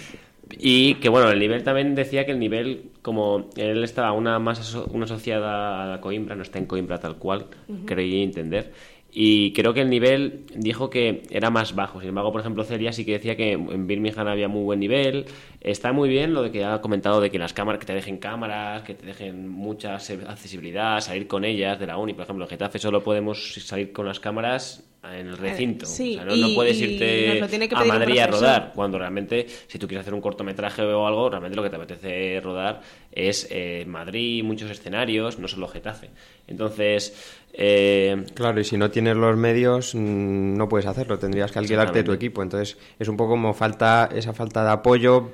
Y 0.51 0.95
que 0.95 1.09
bueno, 1.09 1.31
el 1.31 1.39
nivel 1.39 1.63
también 1.63 1.95
decía 1.95 2.25
que 2.25 2.31
el 2.31 2.39
nivel, 2.39 2.91
como 3.01 3.49
él 3.55 3.83
estaba 3.83 4.11
una 4.11 4.37
más 4.37 4.75
una 4.91 5.05
asociada 5.05 5.95
a 5.95 6.01
Coimbra, 6.01 6.35
no 6.35 6.43
está 6.43 6.59
en 6.59 6.67
Coimbra 6.67 6.99
tal 6.99 7.17
cual, 7.17 7.47
creí 7.85 8.21
entender 8.21 8.71
y 9.17 9.53
creo 9.53 9.73
que 9.73 9.79
el 9.79 9.89
nivel 9.89 10.45
dijo 10.53 10.89
que 10.89 11.23
era 11.29 11.49
más 11.49 11.73
bajo. 11.73 12.01
Sin 12.01 12.09
embargo, 12.09 12.33
por 12.33 12.41
ejemplo, 12.41 12.65
Celia 12.65 12.91
sí 12.91 13.05
que 13.05 13.13
decía 13.13 13.37
que 13.37 13.53
en 13.53 13.87
Birmingham 13.87 14.27
había 14.27 14.49
muy 14.49 14.63
buen 14.63 14.81
nivel. 14.81 15.25
Está 15.61 15.93
muy 15.93 16.09
bien 16.09 16.33
lo 16.33 16.43
de 16.43 16.51
que 16.51 16.65
ha 16.65 16.81
comentado 16.81 17.21
de 17.21 17.31
que 17.31 17.39
las 17.39 17.53
cámaras, 17.53 17.79
que 17.79 17.85
te 17.85 17.93
dejen 17.93 18.17
cámaras, 18.17 18.83
que 18.83 18.93
te 18.93 19.05
dejen 19.05 19.47
mucha 19.47 19.95
accesibilidad, 19.95 20.99
salir 20.99 21.27
con 21.27 21.45
ellas 21.45 21.79
de 21.79 21.87
la 21.87 21.97
uni. 21.97 22.13
Por 22.13 22.23
ejemplo, 22.23 22.43
en 22.43 22.49
Getafe 22.49 22.77
solo 22.77 23.03
podemos 23.03 23.53
salir 23.53 23.93
con 23.93 24.05
las 24.05 24.19
cámaras 24.19 24.83
en 25.13 25.27
el 25.27 25.37
recinto. 25.37 25.85
no, 26.25 26.55
puedes 26.55 26.79
irte 26.79 27.41
a 27.73 27.83
Madrid 27.85 28.19
a 28.19 28.27
rodar, 28.27 28.71
cuando 28.73 28.97
realmente, 28.97 29.45
si 29.67 29.77
tú 29.77 29.87
quieres 29.87 30.01
hacer 30.01 30.13
un 30.13 30.21
cortometraje 30.21 30.81
o 30.81 31.05
algo, 31.05 31.29
realmente 31.29 31.55
lo 31.55 31.63
que 31.63 31.69
te 31.69 31.75
apetece 31.75 32.39
rodar 32.41 32.81
es 33.11 33.47
eh, 33.49 33.85
Madrid, 33.87 34.43
muchos 34.43 34.69
escenarios, 34.69 35.39
no 35.39 35.47
solo 35.47 35.67
Getafe. 35.67 36.09
Entonces. 36.47 37.41
Eh, 37.53 38.25
claro, 38.33 38.59
y 38.59 38.65
si 38.65 38.77
no 38.77 38.91
tienes 38.91 39.15
los 39.15 39.37
medios, 39.37 39.95
mm, 39.95 40.57
no 40.57 40.67
puedes 40.67 40.85
hacerlo, 40.85 41.17
tendrías 41.17 41.51
que 41.51 41.59
alquilarte 41.59 42.03
tu 42.03 42.11
equipo. 42.11 42.43
Entonces, 42.43 42.77
es 42.99 43.07
un 43.07 43.15
poco 43.15 43.31
como 43.31 43.53
falta 43.53 44.09
esa 44.13 44.33
falta 44.33 44.63
de 44.63 44.71
apoyo 44.71 45.31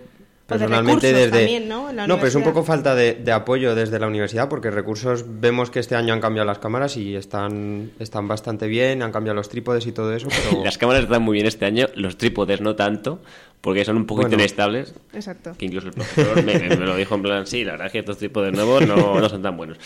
personalmente 0.52 1.14
desde 1.14 1.60
¿no? 1.62 1.92
no 1.92 2.16
pero 2.16 2.28
es 2.28 2.36
un 2.36 2.44
poco 2.44 2.64
falta 2.64 2.96
de, 2.96 3.32
apoyo 3.32 3.76
desde 3.76 4.00
la 4.00 4.08
universidad 4.08 4.50
porque 4.50 4.70
recursos 4.70 5.26
vemos 5.28 5.72
que 5.72 5.80
este 5.80 5.96
año 5.96 6.14
han 6.14 6.22
cambiado 6.22 6.46
las 6.46 6.60
cámaras 6.60 6.98
y 6.98 7.16
están 7.16 7.92
están 8.00 8.28
bastante 8.28 8.68
bien 8.68 9.02
han 9.02 9.12
cambiado 9.12 9.36
los 9.36 9.50
trípodes 9.50 9.86
y 9.88 9.92
todo 9.92 10.14
eso 10.14 10.28
pero 10.50 10.64
las 10.64 10.78
cámaras 10.78 11.04
están 11.04 11.22
muy 11.22 11.36
bien 11.36 11.48
este 11.48 11.66
año 11.66 11.88
los 11.96 12.18
trípodes 12.18 12.62
no 12.62 12.76
tanto 12.76 13.22
porque 13.62 13.86
son 13.86 13.98
un 13.98 14.06
poquito 14.06 14.34
inestables 14.34 14.94
exacto. 15.14 15.54
que 15.58 15.66
incluso 15.66 15.88
el 15.88 15.94
profesor 15.94 16.44
me, 16.44 16.76
lo 16.76 16.96
dijo 16.96 17.16
en 17.16 17.22
plan 17.22 17.48
sí 17.48 17.64
la 17.64 17.74
verdad 17.74 17.88
es 17.88 17.94
que 17.94 18.00
estos 18.00 18.18
trípodes 18.18 18.54
nuevos 18.54 18.86
no, 18.88 19.20
no 19.20 19.30
son 19.30 19.42
tan 19.42 19.56
buenos 19.56 19.78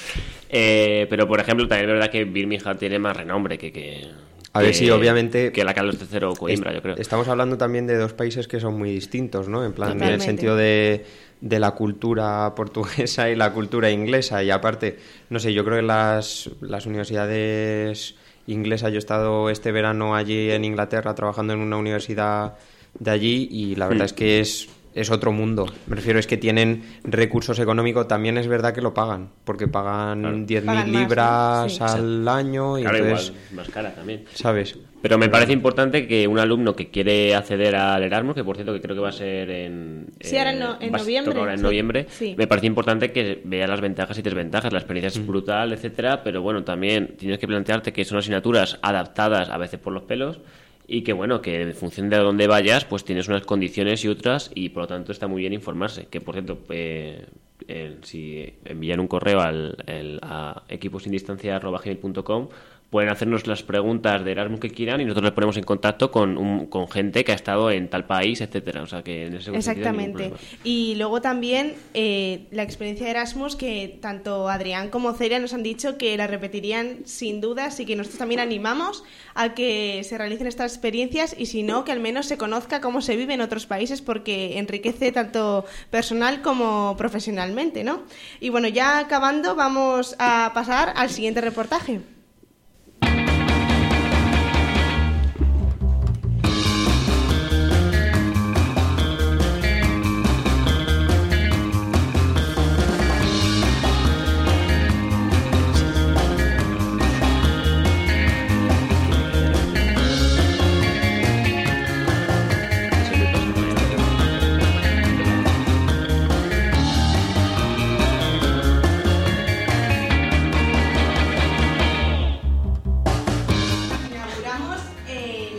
eh, 0.50 1.08
pero 1.10 1.28
por 1.28 1.40
ejemplo 1.40 1.68
también 1.68 1.90
es 1.90 1.94
verdad 1.94 2.12
que 2.12 2.24
Birmingham 2.26 2.78
tiene 2.78 3.00
más 3.00 3.16
renombre 3.16 3.58
que, 3.58 3.72
que 3.72 4.08
a 4.56 4.62
ver, 4.62 4.74
si 4.74 4.90
obviamente. 4.90 5.52
Que 5.52 5.64
la 5.66 5.74
Carlos 5.74 5.98
III 6.00 6.24
o 6.24 6.34
Coimbra, 6.34 6.74
yo 6.74 6.82
creo. 6.82 6.96
Estamos 6.98 7.28
hablando 7.28 7.58
también 7.58 7.88
de 7.88 7.98
dos 7.98 8.14
países 8.14 8.48
que 8.48 8.60
son 8.60 8.78
muy 8.78 8.90
distintos, 8.90 9.50
¿no? 9.50 9.66
En 9.66 9.74
plan, 9.74 10.02
en 10.02 10.10
el 10.10 10.22
sentido 10.22 10.56
de, 10.56 11.06
de, 11.42 11.60
la 11.60 11.72
cultura 11.72 12.54
portuguesa 12.56 13.30
y 13.30 13.36
la 13.36 13.52
cultura 13.52 13.92
inglesa. 13.92 14.44
Y 14.44 14.52
aparte, 14.52 14.98
no 15.30 15.40
sé, 15.40 15.54
yo 15.54 15.66
creo 15.66 15.78
que 15.78 15.84
las, 15.84 16.50
las 16.62 16.86
universidades 16.86 18.16
inglesas. 18.48 18.92
Yo 18.92 18.96
he 18.96 19.00
estado 19.00 19.50
este 19.50 19.74
verano 19.74 20.16
allí 20.16 20.52
en 20.52 20.64
Inglaterra 20.64 21.14
trabajando 21.16 21.54
en 21.54 21.60
una 21.60 21.76
universidad 21.78 22.56
de 22.98 23.12
allí 23.12 23.50
y 23.52 23.76
la 23.76 23.88
verdad 23.88 24.04
hmm. 24.04 24.06
es 24.06 24.14
que 24.14 24.40
es 24.40 24.70
es 24.96 25.12
otro 25.12 25.32
mundo. 25.32 25.68
Me 25.88 25.96
refiero, 25.98 26.18
es 26.20 26.26
que 26.26 26.38
tienen 26.38 26.84
recursos 27.04 27.60
económicos, 27.60 28.08
también 28.08 28.38
es 28.38 28.48
verdad 28.48 28.74
que 28.74 28.82
lo 28.82 28.94
pagan, 28.94 29.30
porque 29.44 29.68
pagan 29.68 30.48
10.000 30.48 30.66
Pagan 30.66 30.92
más, 30.92 31.02
libras 31.02 31.80
¿no? 31.82 31.88
Sí. 31.88 31.98
al 31.98 32.28
año 32.28 32.80
y 32.80 32.82
Claro, 32.84 32.98
entonces, 32.98 33.28
igual, 33.30 33.56
más 33.56 33.70
cara 33.70 33.94
también. 33.94 34.24
¿sabes? 34.34 34.78
Pero 35.02 35.20
me 35.20 35.30
parece 35.30 35.54
importante 35.54 36.08
que 36.08 36.28
un 36.28 36.40
alumno 36.40 36.76
que 36.76 36.90
quiere 36.90 37.36
acceder 37.36 37.76
al 37.76 38.02
Erasmus, 38.02 38.34
que 38.34 38.44
por 38.44 38.56
cierto 38.56 38.74
que 38.74 38.82
creo 38.82 38.96
que 38.96 39.02
va 39.02 39.10
a 39.10 39.12
ser 39.12 39.52
en... 39.52 40.08
Sí, 40.20 40.36
ahora 40.36 40.52
en 40.54 40.60
no- 40.60 40.80
ser 40.80 40.92
noviembre, 40.92 41.40
ahora 41.40 41.52
en 41.52 41.58
sí. 41.60 41.64
noviembre, 41.64 42.06
Sí. 42.10 42.34
me 42.36 42.48
parece 42.48 42.66
importante 42.66 43.12
que 43.12 43.42
vea 43.44 43.68
las 43.68 43.82
ventajas 43.82 44.18
y 44.18 44.24
desventajas. 44.24 44.74
La 44.74 44.80
experiencia 44.80 45.10
es 45.20 45.28
brutal, 45.28 45.74
etcétera, 45.74 46.24
pero 46.24 46.42
bueno, 46.42 46.64
también 46.64 47.16
tienes 47.18 47.38
que 47.38 47.46
plantearte 47.48 47.94
que 47.94 48.04
son 48.04 48.18
asignaturas 48.18 48.80
adaptadas 48.82 49.50
a 49.50 49.58
veces 49.60 49.80
por 49.80 49.94
los 49.94 50.04
pelos 50.04 50.40
y 50.88 51.02
que 51.04 51.14
bueno, 51.14 51.42
que 51.42 51.62
en 51.62 51.74
función 51.74 52.10
de 52.10 52.18
a 52.18 52.20
dónde 52.20 52.48
vayas, 52.48 52.86
pues 52.86 53.04
tienes 53.06 53.28
unas 53.28 53.44
condiciones 53.44 54.04
y 54.06 54.08
otras 54.08 54.52
y 54.56 54.70
por 54.70 54.84
lo 54.84 54.88
tanto 54.88 55.12
está 55.12 55.28
muy 55.28 55.42
bien 55.42 55.54
informarse. 55.54 56.06
Que 56.08 56.22
por 56.22 56.36
cierto, 56.36 56.60
eh, 56.70 57.26
eh, 57.68 57.98
si 58.04 58.54
envían 58.66 59.00
un 59.00 59.08
correo 59.08 59.40
al, 59.42 59.78
el- 59.88 60.20
a 60.22 60.64
equiposindistancia.gmail.com 60.70 62.50
pueden 62.90 63.10
hacernos 63.10 63.46
las 63.48 63.62
preguntas 63.64 64.24
de 64.24 64.32
Erasmus 64.32 64.60
que 64.62 64.70
quieran 64.70 65.02
y 65.02 65.06
nosotros 65.06 65.26
les 65.26 65.34
ponemos 65.34 65.58
en 65.58 65.64
contacto 65.64 66.12
con, 66.12 66.38
un- 66.38 66.68
con 66.68 66.88
gente 66.90 67.24
que 67.26 67.32
ha 67.34 67.36
estado 67.36 67.70
en 67.72 67.90
tal 67.90 68.06
país, 68.06 68.40
etcétera. 68.40 68.84
O 68.84 68.88
sea 68.88 69.04
que 69.04 69.26
en 69.28 69.36
ese 69.36 69.54
Exactamente. 69.56 70.32
Y 70.64 70.96
luego 70.96 71.20
también 71.20 71.74
eh, 71.94 72.46
la 72.52 72.64
experiencia 72.64 73.06
de 73.06 73.12
Erasmus, 73.12 73.56
que 73.58 73.98
tanto 74.02 74.48
Adrián 74.50 74.90
como 74.90 75.12
Celia 75.14 75.40
nos 75.40 75.54
han 75.54 75.64
dicho 75.64 75.98
que 75.98 76.16
la 76.16 76.28
repetirían 76.28 77.00
sin 77.06 77.42
duda, 77.42 77.66
así 77.66 77.86
que 77.86 77.96
nosotros 77.98 78.20
también 78.20 78.40
animamos 78.40 79.04
a 79.34 79.54
que 79.56 80.02
se 80.06 80.18
realicen 80.18 80.48
estas 80.48 80.72
experiencias 80.74 81.36
y 81.38 81.48
si 81.48 81.64
no, 81.64 81.84
que 81.84 81.92
al 81.92 82.00
menos 82.00 82.28
se 82.28 82.38
conozca 82.38 82.80
cómo 82.82 83.02
se 83.02 83.18
vive 83.18 83.34
en 83.34 83.42
otros 83.42 83.66
países 83.66 84.02
porque 84.02 84.58
enriquece 84.58 85.12
tanto 85.12 85.66
personal 85.90 86.42
como 86.42 86.96
profesionalmente, 86.98 87.84
¿no? 87.84 88.04
Y 88.40 88.50
bueno, 88.50 88.68
ya 88.70 89.00
acabando, 89.00 89.56
vamos 89.56 90.16
a 90.20 90.52
pasar 90.54 90.94
al 90.96 91.10
siguiente 91.10 91.42
reportaje. 91.42 92.00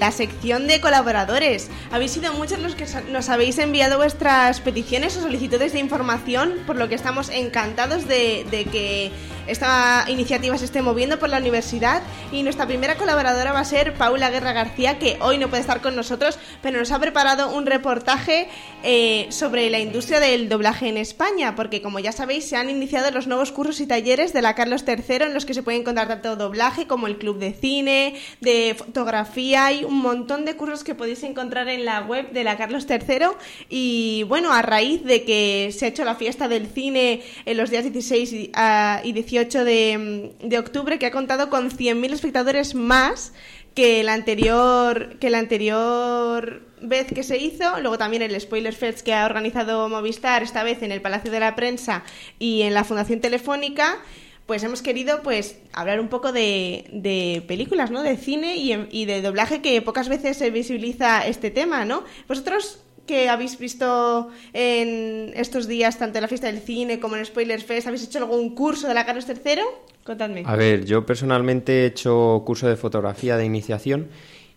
La 0.06 0.12
sección 0.12 0.68
de 0.68 0.80
colaboradores. 0.80 1.68
Habéis 1.90 2.12
sido 2.12 2.32
muchos 2.32 2.60
los 2.60 2.76
que 2.76 2.86
nos 3.10 3.28
habéis 3.28 3.58
enviado 3.58 3.96
vuestras 3.96 4.60
peticiones 4.60 5.16
o 5.16 5.20
solicitudes 5.20 5.72
de 5.72 5.80
información, 5.80 6.54
por 6.64 6.76
lo 6.76 6.88
que 6.88 6.94
estamos 6.94 7.28
encantados 7.28 8.06
de, 8.06 8.46
de 8.48 8.66
que 8.66 9.10
esta 9.46 10.04
iniciativa 10.08 10.56
se 10.58 10.64
esté 10.64 10.82
moviendo 10.82 11.18
por 11.18 11.28
la 11.28 11.38
universidad. 11.38 12.02
Y 12.32 12.42
nuestra 12.42 12.66
primera 12.66 12.96
colaboradora 12.96 13.52
va 13.52 13.60
a 13.60 13.64
ser 13.64 13.94
Paula 13.94 14.30
Guerra 14.30 14.52
García, 14.52 14.98
que 14.98 15.16
hoy 15.20 15.38
no 15.38 15.48
puede 15.48 15.60
estar 15.60 15.80
con 15.80 15.96
nosotros, 15.96 16.38
pero 16.62 16.78
nos 16.78 16.92
ha 16.92 16.98
preparado 16.98 17.54
un 17.54 17.66
reportaje 17.66 18.48
eh, 18.82 19.26
sobre 19.30 19.70
la 19.70 19.78
industria 19.78 20.20
del 20.20 20.48
doblaje 20.48 20.88
en 20.88 20.96
España, 20.96 21.54
porque 21.54 21.82
como 21.82 21.98
ya 21.98 22.12
sabéis, 22.12 22.48
se 22.48 22.56
han 22.56 22.70
iniciado 22.70 23.10
los 23.10 23.26
nuevos 23.26 23.52
cursos 23.52 23.80
y 23.80 23.86
talleres 23.86 24.32
de 24.32 24.42
la 24.42 24.54
Carlos 24.54 24.84
III 24.86 25.24
en 25.24 25.34
los 25.34 25.44
que 25.44 25.54
se 25.54 25.62
puede 25.62 25.78
encontrar 25.78 26.08
tanto 26.08 26.36
doblaje 26.36 26.86
como 26.86 27.06
el 27.06 27.18
club 27.18 27.38
de 27.38 27.52
cine, 27.52 28.14
de 28.40 28.74
fotografía, 28.76 29.66
hay 29.66 29.84
un 29.84 29.98
montón 29.98 30.44
de 30.44 30.56
cursos 30.56 30.84
que 30.84 30.94
podéis 30.94 31.22
encontrar 31.22 31.68
en 31.68 31.84
la 31.84 32.02
web 32.02 32.30
de 32.32 32.44
la 32.44 32.56
Carlos 32.56 32.86
III 32.88 33.28
y 33.68 34.24
bueno, 34.24 34.52
a 34.52 34.62
raíz 34.62 35.04
de 35.04 35.24
que 35.24 35.70
se 35.76 35.86
ha 35.86 35.88
hecho 35.88 36.04
la 36.04 36.14
fiesta 36.14 36.48
del 36.48 36.66
cine 36.66 37.22
en 37.44 37.56
los 37.56 37.70
días 37.70 37.84
16 37.84 38.32
y, 38.32 38.50
ah, 38.54 39.00
y 39.04 39.12
18 39.36 39.64
de, 39.64 39.98
mm, 40.42 40.48
de 40.48 40.58
octubre, 40.58 40.98
que 40.98 41.06
ha 41.06 41.10
contado 41.10 41.50
con 41.50 41.70
100.000 41.70 42.12
espectadores 42.12 42.74
más 42.74 43.32
que 43.74 44.02
la 44.02 44.14
anterior 44.14 45.18
que 45.18 45.28
la 45.28 45.38
anterior 45.38 46.62
vez 46.80 47.08
que 47.12 47.22
se 47.22 47.36
hizo, 47.36 47.78
luego 47.80 47.98
también 47.98 48.22
el 48.22 48.40
Spoiler 48.40 48.74
Fest 48.74 49.00
que 49.00 49.12
ha 49.12 49.26
organizado 49.26 49.88
Movistar 49.90 50.42
esta 50.42 50.62
vez 50.62 50.82
en 50.82 50.92
el 50.92 51.02
Palacio 51.02 51.30
de 51.30 51.40
la 51.40 51.54
Prensa 51.54 52.02
y 52.38 52.62
en 52.62 52.72
la 52.72 52.84
Fundación 52.84 53.20
Telefónica, 53.20 53.98
pues 54.46 54.62
hemos 54.62 54.80
querido 54.80 55.22
pues 55.22 55.58
hablar 55.74 56.00
un 56.00 56.08
poco 56.08 56.32
de, 56.32 56.86
de 56.90 57.44
películas, 57.46 57.90
¿no? 57.90 58.02
De 58.02 58.16
cine 58.16 58.56
y, 58.56 58.72
y 58.90 59.04
de 59.04 59.20
doblaje 59.20 59.60
que 59.60 59.82
pocas 59.82 60.08
veces 60.08 60.38
se 60.38 60.50
visibiliza 60.50 61.26
este 61.26 61.50
tema, 61.50 61.84
¿no? 61.84 62.04
Vosotros 62.28 62.85
que 63.06 63.28
habéis 63.28 63.58
visto 63.58 64.28
en 64.52 65.32
estos 65.34 65.66
días, 65.66 65.98
tanto 65.98 66.18
en 66.18 66.22
la 66.22 66.28
fiesta 66.28 66.48
del 66.48 66.60
cine 66.60 67.00
como 67.00 67.14
en 67.14 67.20
el 67.20 67.26
Spoiler 67.26 67.60
Fest, 67.60 67.86
¿habéis 67.86 68.04
hecho 68.04 68.18
algún 68.18 68.54
curso 68.54 68.88
de 68.88 68.94
la 68.94 69.06
Carlos 69.06 69.26
III? 69.28 69.62
Contadme. 70.04 70.42
A 70.46 70.56
ver, 70.56 70.84
yo 70.84 71.04
personalmente 71.04 71.82
he 71.82 71.86
hecho 71.86 72.42
curso 72.46 72.68
de 72.68 72.76
fotografía 72.76 73.36
de 73.36 73.44
iniciación 73.44 74.08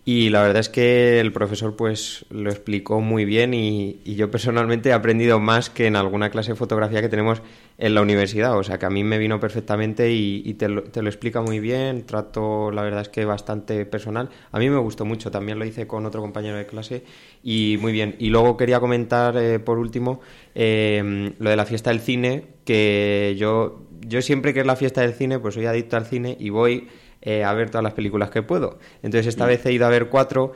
y 0.04 0.30
la 0.30 0.42
verdad 0.42 0.60
es 0.60 0.68
que 0.70 1.20
el 1.20 1.32
profesor 1.32 1.76
pues 1.76 2.24
lo 2.30 2.50
explicó 2.50 3.00
muy 3.00 3.24
bien 3.24 3.52
y, 3.52 4.00
y 4.04 4.14
yo 4.14 4.30
personalmente 4.30 4.88
he 4.88 4.92
aprendido 4.92 5.38
más 5.40 5.68
que 5.68 5.86
en 5.86 5.94
alguna 5.94 6.30
clase 6.30 6.52
de 6.52 6.56
fotografía 6.56 7.02
que 7.02 7.10
tenemos 7.10 7.42
en 7.76 7.94
la 7.94 8.02
universidad. 8.02 8.56
O 8.56 8.62
sea 8.62 8.78
que 8.78 8.86
a 8.86 8.90
mí 8.90 9.04
me 9.04 9.18
vino 9.18 9.40
perfectamente 9.40 10.10
y, 10.10 10.42
y 10.44 10.54
te, 10.54 10.68
lo, 10.68 10.84
te, 10.84 11.02
lo, 11.02 11.08
explica 11.08 11.42
muy 11.42 11.60
bien, 11.60 12.06
trato 12.06 12.70
la 12.70 12.82
verdad 12.82 13.02
es 13.02 13.08
que 13.08 13.24
bastante 13.24 13.84
personal. 13.86 14.30
A 14.52 14.58
mí 14.58 14.70
me 14.70 14.78
gustó 14.78 15.04
mucho, 15.04 15.30
también 15.30 15.58
lo 15.58 15.64
hice 15.66 15.86
con 15.86 16.06
otro 16.06 16.22
compañero 16.22 16.56
de 16.56 16.66
clase 16.66 17.04
y 17.42 17.76
muy 17.80 17.92
bien. 17.92 18.16
Y 18.18 18.30
luego 18.30 18.56
quería 18.56 18.80
comentar 18.80 19.36
eh, 19.36 19.58
por 19.58 19.78
último 19.78 20.20
eh, 20.54 21.34
lo 21.38 21.50
de 21.50 21.56
la 21.56 21.66
fiesta 21.66 21.90
del 21.90 22.00
cine, 22.00 22.44
que 22.64 23.34
yo, 23.38 23.82
yo 24.00 24.22
siempre 24.22 24.54
que 24.54 24.60
es 24.60 24.66
la 24.66 24.76
fiesta 24.76 25.02
del 25.02 25.12
cine 25.12 25.38
pues 25.38 25.54
soy 25.54 25.66
adicto 25.66 25.96
al 25.96 26.06
cine 26.06 26.36
y 26.38 26.50
voy 26.50 26.88
eh, 27.22 27.44
a 27.44 27.52
ver 27.52 27.70
todas 27.70 27.84
las 27.84 27.94
películas 27.94 28.30
que 28.30 28.42
puedo. 28.42 28.78
Entonces 29.02 29.26
esta 29.26 29.44
mm. 29.44 29.48
vez 29.48 29.66
he 29.66 29.72
ido 29.72 29.86
a 29.86 29.90
ver 29.90 30.08
cuatro 30.08 30.52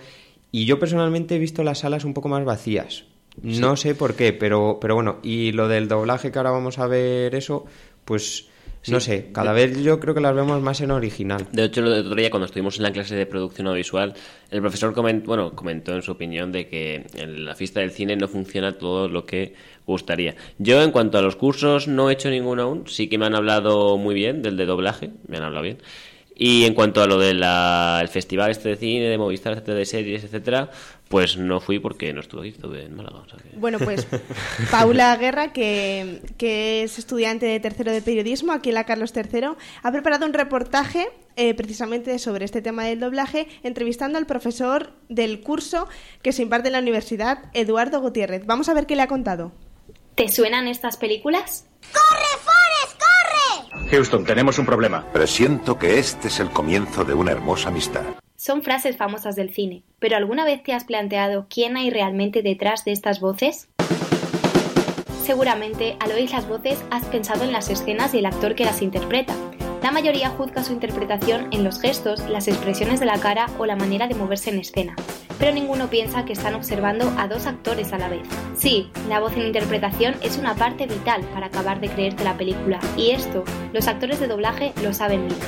y 0.50 0.66
yo 0.66 0.78
personalmente 0.78 1.36
he 1.36 1.38
visto 1.38 1.64
las 1.64 1.80
salas 1.80 2.04
un 2.04 2.14
poco 2.14 2.28
más 2.28 2.44
vacías. 2.44 3.04
Sí. 3.42 3.58
No 3.58 3.76
sé 3.76 3.94
por 3.94 4.14
qué, 4.14 4.32
pero, 4.32 4.78
pero 4.80 4.94
bueno, 4.94 5.18
y 5.22 5.52
lo 5.52 5.66
del 5.66 5.88
doblaje 5.88 6.30
que 6.30 6.38
ahora 6.38 6.52
vamos 6.52 6.78
a 6.78 6.86
ver 6.86 7.34
eso, 7.34 7.64
pues 8.04 8.46
sí. 8.80 8.92
no 8.92 9.00
sé, 9.00 9.30
cada 9.32 9.52
vez 9.52 9.82
yo 9.82 9.98
creo 9.98 10.14
que 10.14 10.20
las 10.20 10.34
vemos 10.34 10.62
más 10.62 10.80
en 10.80 10.92
original. 10.92 11.48
De 11.50 11.64
hecho, 11.64 11.80
el 11.80 11.92
otro 11.92 12.14
día 12.14 12.30
cuando 12.30 12.46
estuvimos 12.46 12.76
en 12.76 12.84
la 12.84 12.92
clase 12.92 13.16
de 13.16 13.26
producción 13.26 13.66
audiovisual, 13.66 14.14
el 14.52 14.60
profesor 14.60 14.94
comentó, 14.94 15.26
bueno, 15.26 15.56
comentó 15.56 15.92
en 15.92 16.02
su 16.02 16.12
opinión 16.12 16.52
de 16.52 16.68
que 16.68 17.04
en 17.14 17.44
la 17.44 17.56
fiesta 17.56 17.80
del 17.80 17.90
cine 17.90 18.14
no 18.14 18.28
funciona 18.28 18.78
todo 18.78 19.08
lo 19.08 19.26
que 19.26 19.54
gustaría. 19.84 20.36
Yo 20.58 20.80
en 20.80 20.92
cuanto 20.92 21.18
a 21.18 21.22
los 21.22 21.34
cursos 21.34 21.88
no 21.88 22.08
he 22.08 22.12
hecho 22.12 22.30
ninguno 22.30 22.62
aún, 22.62 22.86
sí 22.86 23.08
que 23.08 23.18
me 23.18 23.26
han 23.26 23.34
hablado 23.34 23.98
muy 23.98 24.14
bien 24.14 24.42
del 24.42 24.56
de 24.56 24.66
doblaje, 24.66 25.10
me 25.26 25.38
han 25.38 25.42
hablado 25.42 25.64
bien. 25.64 25.78
Y 26.36 26.64
en 26.64 26.74
cuanto 26.74 27.00
a 27.00 27.06
lo 27.06 27.18
del 27.18 27.44
festival 28.08 28.50
este 28.50 28.70
de 28.70 28.76
cine, 28.76 29.04
de 29.04 29.18
Movistar, 29.18 29.52
etcétera, 29.52 29.78
de 29.78 29.86
series, 29.86 30.24
etcétera, 30.24 30.70
pues 31.08 31.36
no 31.36 31.60
fui 31.60 31.78
porque 31.78 32.12
no 32.12 32.20
estuve 32.20 32.40
aquí, 32.40 32.48
estuve 32.50 32.84
en 32.84 32.96
Málaga. 32.96 33.18
O 33.18 33.28
sea 33.28 33.38
que... 33.38 33.56
Bueno, 33.56 33.78
pues 33.78 34.06
Paula 34.70 35.16
Guerra, 35.16 35.52
que, 35.52 36.22
que, 36.36 36.82
es 36.82 36.98
estudiante 36.98 37.46
de 37.46 37.60
tercero 37.60 37.92
de 37.92 38.02
periodismo 38.02 38.52
aquí 38.52 38.70
en 38.70 38.74
la 38.74 38.84
Carlos 38.84 39.12
III, 39.14 39.50
ha 39.82 39.92
preparado 39.92 40.26
un 40.26 40.32
reportaje 40.32 41.06
eh, 41.36 41.54
precisamente 41.54 42.18
sobre 42.18 42.44
este 42.44 42.62
tema 42.62 42.84
del 42.84 43.00
doblaje, 43.00 43.46
entrevistando 43.62 44.18
al 44.18 44.26
profesor 44.26 44.92
del 45.08 45.40
curso 45.40 45.88
que 46.22 46.32
se 46.32 46.42
imparte 46.42 46.68
en 46.68 46.72
la 46.72 46.80
universidad, 46.80 47.44
Eduardo 47.54 48.00
Gutiérrez. 48.00 48.44
Vamos 48.44 48.68
a 48.68 48.74
ver 48.74 48.86
qué 48.86 48.96
le 48.96 49.02
ha 49.02 49.08
contado. 49.08 49.52
¿Te 50.14 50.28
suenan 50.28 50.68
estas 50.68 50.96
películas? 50.96 51.66
¡Corre, 51.92 52.24
Forrest, 52.42 52.44
corre! 52.44 52.63
Houston, 53.90 54.24
tenemos 54.24 54.58
un 54.58 54.66
problema. 54.66 55.04
Presiento 55.12 55.78
que 55.78 55.98
este 55.98 56.28
es 56.28 56.40
el 56.40 56.50
comienzo 56.50 57.04
de 57.04 57.14
una 57.14 57.32
hermosa 57.32 57.68
amistad. 57.68 58.04
Son 58.36 58.62
frases 58.62 58.96
famosas 58.96 59.36
del 59.36 59.54
cine, 59.54 59.82
pero 59.98 60.16
¿alguna 60.16 60.44
vez 60.44 60.62
te 60.62 60.72
has 60.72 60.84
planteado 60.84 61.46
quién 61.48 61.76
hay 61.76 61.90
realmente 61.90 62.42
detrás 62.42 62.84
de 62.84 62.92
estas 62.92 63.20
voces? 63.20 63.68
Seguramente, 65.22 65.96
al 66.00 66.12
oír 66.12 66.30
las 66.30 66.46
voces, 66.46 66.84
has 66.90 67.06
pensado 67.06 67.44
en 67.44 67.52
las 67.52 67.70
escenas 67.70 68.12
y 68.12 68.18
el 68.18 68.26
actor 68.26 68.54
que 68.54 68.66
las 68.66 68.82
interpreta. 68.82 69.34
La 69.84 69.92
mayoría 69.92 70.30
juzga 70.30 70.64
su 70.64 70.72
interpretación 70.72 71.48
en 71.50 71.62
los 71.62 71.78
gestos, 71.78 72.20
las 72.30 72.48
expresiones 72.48 73.00
de 73.00 73.06
la 73.06 73.20
cara 73.20 73.50
o 73.58 73.66
la 73.66 73.76
manera 73.76 74.08
de 74.08 74.14
moverse 74.14 74.48
en 74.48 74.58
escena, 74.58 74.96
pero 75.38 75.52
ninguno 75.52 75.90
piensa 75.90 76.24
que 76.24 76.32
están 76.32 76.54
observando 76.54 77.12
a 77.18 77.28
dos 77.28 77.44
actores 77.44 77.92
a 77.92 77.98
la 77.98 78.08
vez. 78.08 78.22
Sí, 78.56 78.90
la 79.10 79.20
voz 79.20 79.34
en 79.36 79.42
interpretación 79.42 80.14
es 80.22 80.38
una 80.38 80.54
parte 80.54 80.86
vital 80.86 81.20
para 81.34 81.48
acabar 81.48 81.80
de 81.80 81.90
creerte 81.90 82.24
la 82.24 82.34
película, 82.38 82.80
y 82.96 83.10
esto, 83.10 83.44
los 83.74 83.86
actores 83.86 84.20
de 84.20 84.26
doblaje 84.26 84.72
lo 84.82 84.94
saben 84.94 85.28
bien. 85.28 85.40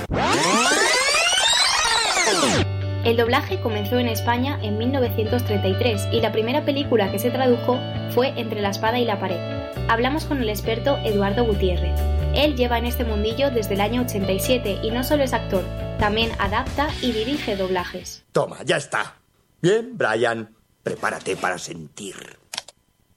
El 3.04 3.16
doblaje 3.16 3.58
comenzó 3.62 3.98
en 3.98 4.08
España 4.08 4.58
en 4.60 4.76
1933 4.76 6.08
y 6.12 6.20
la 6.20 6.32
primera 6.32 6.62
película 6.66 7.10
que 7.10 7.18
se 7.18 7.30
tradujo 7.30 7.78
fue 8.10 8.34
Entre 8.36 8.60
la 8.60 8.68
espada 8.68 8.98
y 8.98 9.06
la 9.06 9.18
pared. 9.18 9.40
Hablamos 9.88 10.26
con 10.26 10.42
el 10.42 10.50
experto 10.50 10.98
Eduardo 11.04 11.46
Gutiérrez. 11.46 12.15
Él 12.36 12.54
lleva 12.54 12.76
en 12.76 12.84
este 12.84 13.02
mundillo 13.02 13.50
desde 13.50 13.72
el 13.72 13.80
año 13.80 14.02
87 14.02 14.80
y 14.82 14.90
no 14.90 15.02
solo 15.04 15.22
es 15.22 15.32
actor, 15.32 15.64
también 15.98 16.32
adapta 16.38 16.88
y 17.00 17.12
dirige 17.12 17.56
doblajes. 17.56 18.24
Toma, 18.32 18.58
ya 18.62 18.76
está. 18.76 19.16
Bien, 19.62 19.96
Brian, 19.96 20.54
prepárate 20.82 21.36
para 21.36 21.56
sentir. 21.56 22.14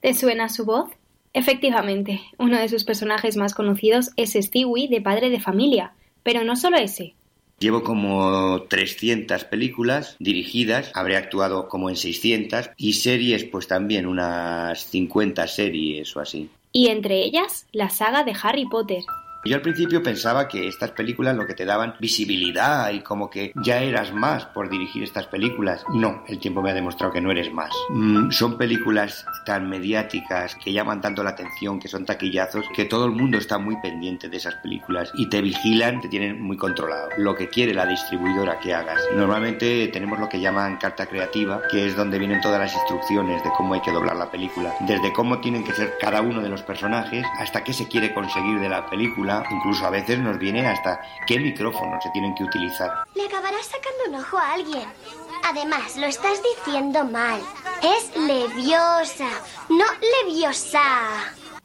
¿Te 0.00 0.14
suena 0.14 0.48
su 0.48 0.64
voz? 0.64 0.88
Efectivamente, 1.34 2.22
uno 2.38 2.58
de 2.58 2.70
sus 2.70 2.84
personajes 2.84 3.36
más 3.36 3.52
conocidos 3.52 4.10
es 4.16 4.32
Stewie 4.32 4.88
de 4.88 5.02
Padre 5.02 5.28
de 5.28 5.38
Familia, 5.38 5.92
pero 6.22 6.42
no 6.42 6.56
solo 6.56 6.78
ese. 6.78 7.14
Llevo 7.58 7.82
como 7.82 8.62
300 8.62 9.44
películas 9.44 10.16
dirigidas, 10.18 10.90
habré 10.94 11.18
actuado 11.18 11.68
como 11.68 11.90
en 11.90 11.96
600 11.96 12.70
y 12.78 12.94
series 12.94 13.44
pues 13.44 13.66
también 13.68 14.06
unas 14.06 14.86
50 14.86 15.46
series 15.46 16.16
o 16.16 16.20
así. 16.20 16.48
Y 16.72 16.88
entre 16.88 17.22
ellas, 17.22 17.66
la 17.72 17.90
saga 17.90 18.22
de 18.22 18.34
Harry 18.42 18.64
Potter. 18.66 19.02
Yo 19.42 19.56
al 19.56 19.62
principio 19.62 20.02
pensaba 20.02 20.48
que 20.48 20.68
estas 20.68 20.90
películas 20.90 21.34
lo 21.34 21.46
que 21.46 21.54
te 21.54 21.64
daban 21.64 21.94
visibilidad 21.98 22.90
y 22.90 23.00
como 23.00 23.30
que 23.30 23.52
ya 23.64 23.82
eras 23.82 24.12
más 24.12 24.44
por 24.44 24.68
dirigir 24.68 25.02
estas 25.02 25.26
películas. 25.28 25.82
No, 25.94 26.22
el 26.28 26.38
tiempo 26.38 26.60
me 26.60 26.70
ha 26.70 26.74
demostrado 26.74 27.14
que 27.14 27.22
no 27.22 27.30
eres 27.30 27.50
más. 27.50 27.70
Mm, 27.88 28.30
son 28.30 28.58
películas 28.58 29.24
tan 29.46 29.70
mediáticas 29.70 30.56
que 30.56 30.74
llaman 30.74 31.00
tanto 31.00 31.22
la 31.22 31.30
atención, 31.30 31.80
que 31.80 31.88
son 31.88 32.04
taquillazos, 32.04 32.66
que 32.76 32.84
todo 32.84 33.06
el 33.06 33.12
mundo 33.12 33.38
está 33.38 33.56
muy 33.56 33.76
pendiente 33.80 34.28
de 34.28 34.36
esas 34.36 34.56
películas 34.56 35.10
y 35.14 35.30
te 35.30 35.40
vigilan, 35.40 36.02
te 36.02 36.08
tienen 36.08 36.42
muy 36.42 36.58
controlado. 36.58 37.08
Lo 37.16 37.34
que 37.34 37.48
quiere 37.48 37.72
la 37.72 37.86
distribuidora 37.86 38.60
que 38.60 38.74
hagas. 38.74 39.00
Normalmente 39.16 39.88
tenemos 39.88 40.20
lo 40.20 40.28
que 40.28 40.38
llaman 40.38 40.76
carta 40.76 41.06
creativa, 41.06 41.62
que 41.70 41.86
es 41.86 41.96
donde 41.96 42.18
vienen 42.18 42.42
todas 42.42 42.60
las 42.60 42.74
instrucciones 42.74 43.42
de 43.42 43.50
cómo 43.56 43.72
hay 43.72 43.80
que 43.80 43.90
doblar 43.90 44.16
la 44.16 44.30
película. 44.30 44.74
Desde 44.80 45.14
cómo 45.14 45.40
tienen 45.40 45.64
que 45.64 45.72
ser 45.72 45.94
cada 45.98 46.20
uno 46.20 46.42
de 46.42 46.50
los 46.50 46.62
personajes 46.62 47.24
hasta 47.38 47.64
qué 47.64 47.72
se 47.72 47.88
quiere 47.88 48.12
conseguir 48.12 48.60
de 48.60 48.68
la 48.68 48.84
película 48.90 49.29
incluso 49.50 49.86
a 49.86 49.90
veces 49.90 50.18
nos 50.18 50.38
viene 50.38 50.66
hasta 50.66 51.00
qué 51.26 51.38
micrófonos 51.38 52.02
se 52.02 52.10
tienen 52.10 52.34
que 52.34 52.44
utilizar. 52.44 52.90
Le 53.14 53.26
acabarás 53.26 53.66
sacando 53.66 53.98
un 54.08 54.14
ojo 54.16 54.38
a 54.38 54.54
alguien. 54.54 54.88
Además, 55.44 55.96
lo 55.96 56.06
estás 56.06 56.40
diciendo 56.56 57.04
mal. 57.04 57.40
Es 57.82 58.16
leviosa, 58.16 59.28
no 59.68 59.84
leviosa. 60.24 60.82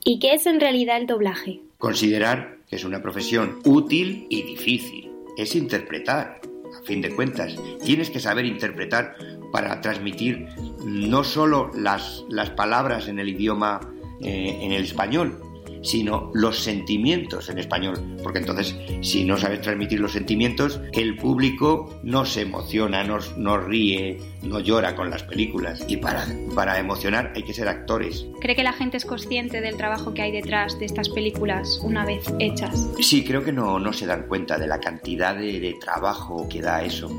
¿Y 0.03 0.19
qué 0.19 0.33
es 0.33 0.45
en 0.45 0.59
realidad 0.59 0.97
el 0.97 1.07
doblaje? 1.07 1.61
Considerar 1.77 2.57
que 2.69 2.77
es 2.77 2.83
una 2.83 3.01
profesión 3.01 3.59
útil 3.63 4.27
y 4.29 4.43
difícil. 4.43 5.11
Es 5.37 5.55
interpretar. 5.55 6.41
A 6.79 6.85
fin 6.85 7.01
de 7.01 7.15
cuentas, 7.15 7.55
tienes 7.83 8.09
que 8.09 8.19
saber 8.19 8.45
interpretar 8.45 9.15
para 9.51 9.79
transmitir 9.81 10.47
no 10.85 11.23
solo 11.23 11.71
las, 11.73 12.25
las 12.29 12.49
palabras 12.49 13.07
en 13.07 13.19
el 13.19 13.29
idioma, 13.29 13.79
eh, 14.21 14.59
en 14.61 14.71
el 14.71 14.83
español, 14.83 15.39
sino 15.85 16.31
los 16.33 16.59
sentimientos 16.59 17.49
en 17.49 17.59
español, 17.59 18.17
porque 18.23 18.39
entonces 18.39 18.75
si 19.01 19.23
no 19.23 19.37
sabes 19.37 19.61
transmitir 19.61 19.99
los 19.99 20.11
sentimientos, 20.11 20.81
el 20.93 21.15
público 21.15 21.99
no 22.03 22.25
se 22.25 22.41
emociona, 22.41 23.03
no, 23.03 23.19
no 23.37 23.57
ríe, 23.57 24.17
no 24.41 24.59
llora 24.59 24.95
con 24.95 25.09
las 25.09 25.23
películas. 25.23 25.85
Y 25.87 25.97
para, 25.97 26.25
para 26.55 26.79
emocionar 26.79 27.31
hay 27.35 27.43
que 27.43 27.53
ser 27.53 27.67
actores. 27.67 28.25
¿Cree 28.41 28.55
que 28.55 28.63
la 28.63 28.73
gente 28.73 28.97
es 28.97 29.05
consciente 29.05 29.61
del 29.61 29.77
trabajo 29.77 30.13
que 30.13 30.23
hay 30.23 30.31
detrás 30.31 30.77
de 30.79 30.85
estas 30.85 31.09
películas 31.09 31.79
una 31.83 32.05
vez 32.05 32.25
hechas? 32.39 32.89
Sí, 32.99 33.23
creo 33.23 33.43
que 33.43 33.51
no, 33.51 33.79
no 33.79 33.93
se 33.93 34.07
dan 34.07 34.27
cuenta 34.27 34.57
de 34.57 34.67
la 34.67 34.79
cantidad 34.79 35.35
de, 35.35 35.59
de 35.59 35.75
trabajo 35.79 36.47
que 36.49 36.61
da 36.61 36.83
eso. 36.83 37.11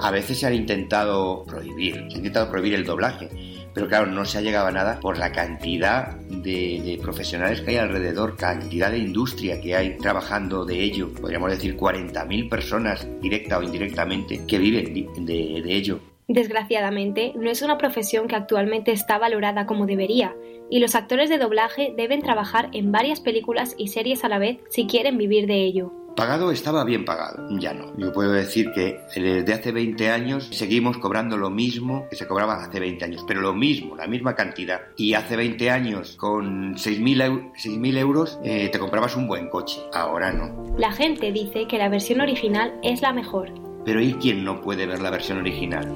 A 0.00 0.10
veces 0.10 0.38
se 0.38 0.46
han 0.46 0.54
intentado 0.54 1.44
prohibir, 1.44 1.94
se 2.08 2.14
ha 2.14 2.18
intentado 2.18 2.50
prohibir 2.50 2.74
el 2.74 2.84
doblaje 2.84 3.51
pero 3.74 3.88
claro, 3.88 4.06
no 4.06 4.24
se 4.24 4.38
ha 4.38 4.40
llegado 4.40 4.66
a 4.66 4.72
nada 4.72 5.00
por 5.00 5.18
la 5.18 5.32
cantidad 5.32 6.16
de, 6.28 6.98
profesionales 7.02 7.60
que 7.60 7.70
hay 7.70 7.76
alrededor, 7.76 8.36
cantidad 8.36 8.90
de 8.90 8.98
industria 8.98 9.60
que 9.60 9.74
hay 9.74 9.96
trabajando 9.96 10.64
de 10.64 10.82
ello. 10.82 11.12
Podríamos 11.12 11.50
decir 11.50 11.76
40.000 11.76 12.48
personas, 12.48 13.06
directa 13.20 13.58
o 13.58 13.62
indirectamente, 13.62 14.44
que 14.46 14.58
viven 14.58 14.92
de, 14.94 15.62
de 15.62 15.74
ello. 15.74 16.00
Desgraciadamente, 16.28 17.32
no 17.36 17.50
es 17.50 17.62
una 17.62 17.78
profesión 17.78 18.28
que 18.28 18.36
actualmente 18.36 18.92
está 18.92 19.18
valorada 19.18 19.66
como 19.66 19.86
debería, 19.86 20.34
y 20.70 20.78
los 20.78 20.94
actores 20.94 21.28
de 21.28 21.38
doblaje 21.38 21.92
deben 21.96 22.22
trabajar 22.22 22.70
en 22.72 22.92
varias 22.92 23.20
películas 23.20 23.74
y 23.76 23.88
series 23.88 24.24
a 24.24 24.28
la 24.28 24.38
vez 24.38 24.58
si 24.70 24.86
quieren 24.86 25.18
vivir 25.18 25.46
de 25.46 25.64
ello. 25.64 25.92
Pagado 26.16 26.50
estaba 26.50 26.84
bien 26.84 27.06
pagado, 27.06 27.48
ya 27.58 27.72
no. 27.72 27.96
Yo 27.96 28.12
puedo 28.12 28.32
decir 28.32 28.70
que 28.72 29.00
desde 29.14 29.52
hace 29.54 29.72
20 29.72 30.10
años 30.10 30.48
seguimos 30.52 30.98
cobrando 30.98 31.38
lo 31.38 31.48
mismo 31.48 32.06
que 32.10 32.16
se 32.16 32.26
cobraba 32.26 32.62
hace 32.62 32.80
20 32.80 33.04
años, 33.04 33.24
pero 33.26 33.40
lo 33.40 33.54
mismo, 33.54 33.96
la 33.96 34.06
misma 34.06 34.34
cantidad. 34.34 34.82
Y 34.96 35.14
hace 35.14 35.36
20 35.36 35.70
años 35.70 36.16
con 36.18 36.74
6.000 36.74 37.96
euros 37.98 38.38
eh, 38.44 38.68
te 38.70 38.78
comprabas 38.78 39.16
un 39.16 39.26
buen 39.26 39.48
coche, 39.48 39.80
ahora 39.94 40.32
no. 40.32 40.76
La 40.76 40.92
gente 40.92 41.32
dice 41.32 41.66
que 41.66 41.78
la 41.78 41.88
versión 41.88 42.20
original 42.20 42.74
es 42.82 43.00
la 43.00 43.14
mejor. 43.14 43.50
Pero 43.84 44.02
¿y 44.02 44.12
quién 44.14 44.44
no 44.44 44.60
puede 44.60 44.86
ver 44.86 45.00
la 45.00 45.10
versión 45.10 45.38
original? 45.38 45.92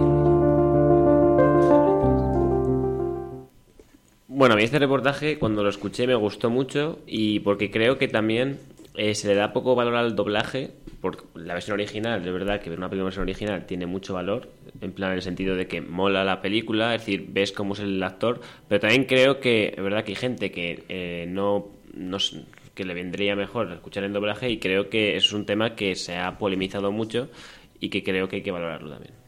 Bueno, 4.28 4.54
a 4.54 4.56
mí 4.56 4.64
este 4.64 4.78
reportaje 4.78 5.38
cuando 5.38 5.62
lo 5.62 5.70
escuché 5.70 6.06
me 6.06 6.14
gustó 6.14 6.50
mucho 6.50 6.98
y 7.06 7.40
porque 7.40 7.70
creo 7.70 7.96
que 7.96 8.06
también 8.06 8.58
eh, 8.96 9.14
se 9.14 9.28
le 9.28 9.34
da 9.34 9.52
poco 9.52 9.74
valor 9.74 9.94
al 9.96 10.16
doblaje, 10.16 10.70
porque 11.00 11.24
la 11.34 11.54
versión 11.54 11.74
original, 11.74 12.22
de 12.22 12.30
verdad 12.30 12.60
que 12.60 12.70
ver 12.70 12.78
una 12.78 12.88
película 12.88 13.04
versión 13.06 13.22
original 13.22 13.66
tiene 13.66 13.86
mucho 13.86 14.14
valor, 14.14 14.50
en 14.80 14.92
plan 14.92 15.10
en 15.10 15.16
el 15.16 15.22
sentido 15.22 15.54
de 15.56 15.66
que 15.66 15.80
mola 15.80 16.24
la 16.24 16.40
película, 16.40 16.94
es 16.94 17.02
decir, 17.02 17.26
ves 17.28 17.52
cómo 17.52 17.74
es 17.74 17.80
el 17.80 18.02
actor, 18.02 18.40
pero 18.68 18.80
también 18.80 19.04
creo 19.04 19.40
que, 19.40 19.72
de 19.76 19.82
verdad 19.82 20.04
que 20.04 20.12
hay 20.12 20.16
gente 20.16 20.50
que 20.50 20.84
eh, 20.88 21.26
no, 21.28 21.68
no 21.94 22.18
que 22.74 22.84
le 22.84 22.94
vendría 22.94 23.34
mejor 23.36 23.72
escuchar 23.72 24.04
el 24.04 24.12
doblaje 24.12 24.50
y 24.50 24.58
creo 24.58 24.90
que 24.90 25.16
eso 25.16 25.28
es 25.28 25.32
un 25.32 25.46
tema 25.46 25.74
que 25.74 25.94
se 25.94 26.16
ha 26.16 26.38
polemizado 26.38 26.92
mucho 26.92 27.28
y 27.80 27.88
que 27.88 28.02
creo 28.02 28.28
que 28.28 28.36
hay 28.36 28.42
que 28.42 28.50
valorarlo 28.50 28.90
también. 28.90 29.25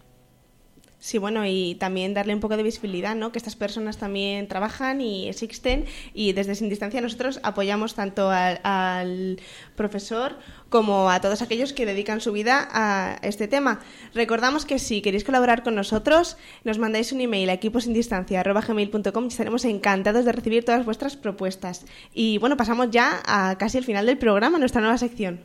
Sí, 1.00 1.18
bueno, 1.18 1.46
y 1.46 1.76
también 1.76 2.12
darle 2.12 2.34
un 2.34 2.40
poco 2.40 2.56
de 2.56 2.64
visibilidad, 2.64 3.14
¿no? 3.14 3.30
Que 3.30 3.38
estas 3.38 3.54
personas 3.54 3.98
también 3.98 4.48
trabajan 4.48 5.00
y 5.00 5.28
existen 5.28 5.84
y 6.12 6.32
desde 6.32 6.56
Sin 6.56 6.68
Distancia 6.68 7.00
nosotros 7.00 7.38
apoyamos 7.44 7.94
tanto 7.94 8.30
al, 8.30 9.38
profesor 9.76 10.36
como 10.68 11.08
a 11.08 11.20
todos 11.20 11.40
aquellos 11.40 11.72
que 11.72 11.86
dedican 11.86 12.20
su 12.20 12.32
vida 12.32 12.68
a 12.72 13.16
este 13.22 13.46
tema. 13.46 13.78
Recordamos 14.12 14.66
que 14.66 14.80
si 14.80 15.00
queréis 15.00 15.22
colaborar 15.22 15.62
con 15.62 15.76
nosotros, 15.76 16.36
nos 16.64 16.78
mandáis 16.78 17.12
un 17.12 17.20
email 17.20 17.48
a 17.50 17.52
equiposindistancia.gmail.com 17.54 19.24
y 19.24 19.28
estaremos 19.28 19.64
encantados 19.66 20.24
de 20.24 20.32
recibir 20.32 20.64
todas 20.64 20.84
vuestras 20.84 21.16
propuestas. 21.16 21.86
Y 22.12 22.38
bueno, 22.38 22.56
pasamos 22.56 22.90
ya 22.90 23.22
a 23.24 23.56
casi 23.56 23.78
el 23.78 23.84
final 23.84 24.04
del 24.04 24.18
programa, 24.18 24.58
nuestra 24.58 24.80
nueva 24.80 24.98
sección. 24.98 25.42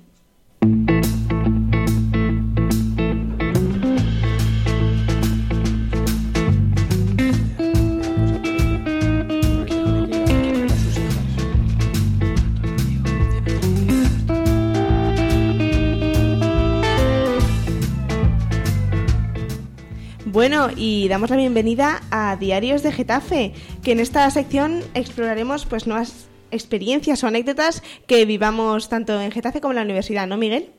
Bueno, 20.33 20.69
y 20.75 21.07
damos 21.09 21.29
la 21.29 21.35
bienvenida 21.35 22.01
a 22.09 22.37
Diarios 22.37 22.81
de 22.81 22.91
Getafe, 22.91 23.53
que 23.83 23.91
en 23.91 23.99
esta 23.99 24.27
sección 24.31 24.81
exploraremos 24.95 25.67
pues 25.67 25.85
nuevas 25.85 26.27
experiencias 26.49 27.23
o 27.23 27.27
anécdotas 27.27 27.83
que 28.07 28.25
vivamos 28.25 28.89
tanto 28.89 29.21
en 29.21 29.29
Getafe 29.29 29.61
como 29.61 29.73
en 29.73 29.75
la 29.75 29.81
universidad, 29.83 30.25
¿no, 30.25 30.35
Miguel? 30.37 30.71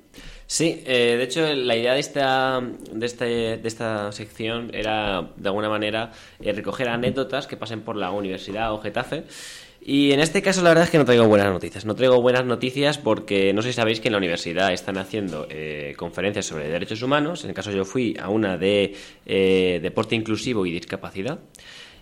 Sí, 0.49 0.83
eh, 0.85 1.15
de 1.17 1.23
hecho 1.23 1.55
la 1.55 1.77
idea 1.77 1.95
de 1.95 2.01
esta, 2.01 2.63
de, 2.91 3.07
este, 3.07 3.25
de 3.59 3.69
esta 3.69 4.11
sección 4.11 4.71
era 4.75 5.31
de 5.37 5.49
alguna 5.49 5.69
manera 5.69 6.11
eh, 6.41 6.53
recoger 6.53 6.89
anécdotas 6.89 7.47
que 7.47 7.57
pasen 7.57 7.83
por 7.83 7.95
la 7.95 8.11
universidad 8.11 8.73
o 8.73 8.81
Getafe 8.81 9.23
y 9.87 10.13
en 10.13 10.21
este 10.21 10.41
caso 10.41 10.63
la 10.63 10.71
verdad 10.71 10.85
es 10.85 10.91
que 10.91 10.97
no 10.97 11.05
traigo 11.05 11.27
buenas 11.27 11.53
noticias. 11.53 11.85
No 11.85 11.95
traigo 11.95 12.23
buenas 12.23 12.47
noticias 12.47 12.97
porque 12.97 13.53
no 13.53 13.61
sé 13.61 13.69
si 13.69 13.75
sabéis 13.75 14.01
que 14.01 14.09
en 14.09 14.13
la 14.13 14.19
universidad 14.19 14.73
están 14.73 14.97
haciendo 14.97 15.47
eh, 15.51 15.95
conferencias 15.99 16.47
sobre 16.47 16.69
derechos 16.69 17.03
humanos. 17.03 17.45
En 17.45 17.51
el 17.51 17.55
caso 17.55 17.71
yo 17.71 17.85
fui 17.85 18.17
a 18.19 18.31
una 18.31 18.57
de 18.57 18.95
eh, 19.27 19.81
deporte 19.83 20.15
inclusivo 20.15 20.65
y 20.65 20.73
discapacidad. 20.73 21.39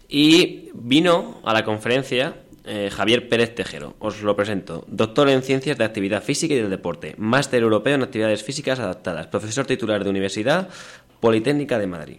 Y 0.09 0.71
vino 0.75 1.41
a 1.45 1.53
la 1.53 1.65
conferencia 1.65 2.37
eh, 2.65 2.89
Javier 2.89 3.29
Pérez 3.29 3.57
Tejero. 3.57 3.97
Os 3.99 4.23
lo 4.23 4.37
presento. 4.37 4.85
Doctor 4.87 5.29
en 5.29 5.43
Ciencias 5.43 5.77
de 5.77 5.85
Actividad 5.85 6.23
Física 6.23 6.55
y 6.55 6.59
del 6.59 6.71
Deporte. 6.71 7.17
Máster 7.19 7.65
Europeo 7.65 7.97
en 7.97 8.05
Actividades 8.05 8.45
Físicas 8.45 8.79
Adaptadas. 8.79 9.27
Profesor 9.27 9.67
titular 9.67 10.05
de 10.05 10.11
Universidad 10.11 10.69
Politécnica 11.19 11.81
de 11.81 11.87
Madrid. 11.89 12.17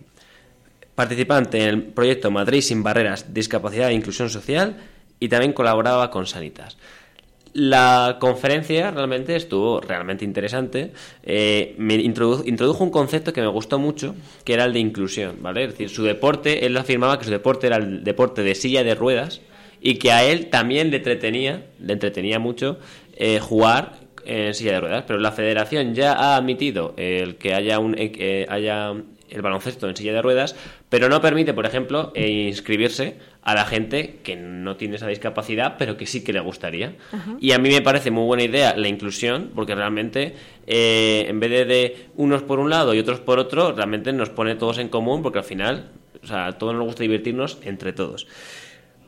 Participante 0.93 1.63
en 1.63 1.69
el 1.69 1.83
proyecto 1.83 2.29
Madrid 2.31 2.59
sin 2.59 2.83
Barreras, 2.83 3.33
Discapacidad 3.33 3.89
e 3.89 3.93
Inclusión 3.93 4.29
Social 4.29 4.75
y 5.23 5.29
también 5.29 5.53
colaboraba 5.53 6.09
con 6.09 6.25
Sanitas. 6.25 6.77
la 7.55 8.17
conferencia 8.19 8.89
realmente 8.91 9.35
estuvo 9.35 9.79
realmente 9.79 10.25
interesante. 10.25 10.91
Eh, 11.23 11.75
me 11.77 11.95
introdu- 11.95 12.43
introdujo 12.47 12.83
un 12.83 12.89
concepto 12.89 13.31
que 13.31 13.41
me 13.41 13.47
gustó 13.47 13.77
mucho, 13.77 14.15
que 14.43 14.53
era 14.55 14.65
el 14.65 14.73
de 14.73 14.79
inclusión, 14.79 15.35
¿vale? 15.39 15.63
Es 15.65 15.69
decir, 15.71 15.89
su 15.89 16.03
deporte, 16.03 16.65
él 16.65 16.75
afirmaba 16.77 17.19
que 17.19 17.25
su 17.25 17.31
deporte 17.31 17.67
era 17.67 17.77
el 17.77 18.03
deporte 18.03 18.41
de 18.41 18.55
silla 18.55 18.83
de 18.83 18.95
ruedas 18.95 19.41
y 19.81 19.95
que 19.95 20.11
a 20.11 20.23
él 20.25 20.47
también 20.49 20.89
le 20.89 20.97
entretenía, 20.97 21.63
le 21.79 21.93
entretenía 21.93 22.39
mucho 22.39 22.79
eh, 23.15 23.39
jugar 23.39 23.99
en 24.25 24.53
silla 24.55 24.71
de 24.73 24.79
ruedas, 24.81 25.03
pero 25.05 25.19
la 25.19 25.31
federación 25.31 25.93
ya 25.93 26.13
ha 26.13 26.35
admitido 26.37 26.95
el 26.97 27.35
que 27.35 27.53
haya 27.53 27.77
un 27.77 27.93
eh, 27.97 28.47
haya 28.49 28.93
el 29.33 29.41
baloncesto 29.41 29.89
en 29.89 29.95
silla 29.95 30.13
de 30.13 30.21
ruedas, 30.21 30.55
pero 30.89 31.09
no 31.09 31.21
permite, 31.21 31.53
por 31.53 31.65
ejemplo, 31.65 32.11
eh, 32.15 32.29
inscribirse 32.29 33.17
a 33.41 33.55
la 33.55 33.65
gente 33.65 34.19
que 34.23 34.35
no 34.35 34.77
tiene 34.77 34.95
esa 34.95 35.07
discapacidad, 35.07 35.75
pero 35.77 35.97
que 35.97 36.05
sí 36.05 36.23
que 36.23 36.33
le 36.33 36.39
gustaría. 36.39 36.95
Ajá. 37.11 37.35
Y 37.39 37.51
a 37.51 37.59
mí 37.59 37.69
me 37.69 37.81
parece 37.81 38.11
muy 38.11 38.25
buena 38.25 38.43
idea 38.43 38.75
la 38.75 38.87
inclusión, 38.87 39.51
porque 39.55 39.75
realmente, 39.75 40.35
eh, 40.67 41.25
en 41.27 41.39
vez 41.39 41.49
de, 41.49 41.65
de 41.65 42.07
unos 42.15 42.43
por 42.43 42.59
un 42.59 42.69
lado 42.69 42.93
y 42.93 42.99
otros 42.99 43.19
por 43.19 43.39
otro, 43.39 43.73
realmente 43.73 44.13
nos 44.13 44.29
pone 44.29 44.55
todos 44.55 44.77
en 44.77 44.89
común, 44.89 45.21
porque 45.21 45.39
al 45.39 45.45
final, 45.45 45.91
o 46.23 46.27
sea, 46.27 46.47
a 46.47 46.57
todos 46.57 46.73
nos 46.73 46.85
gusta 46.85 47.03
divertirnos 47.03 47.57
entre 47.63 47.93
todos. 47.93 48.27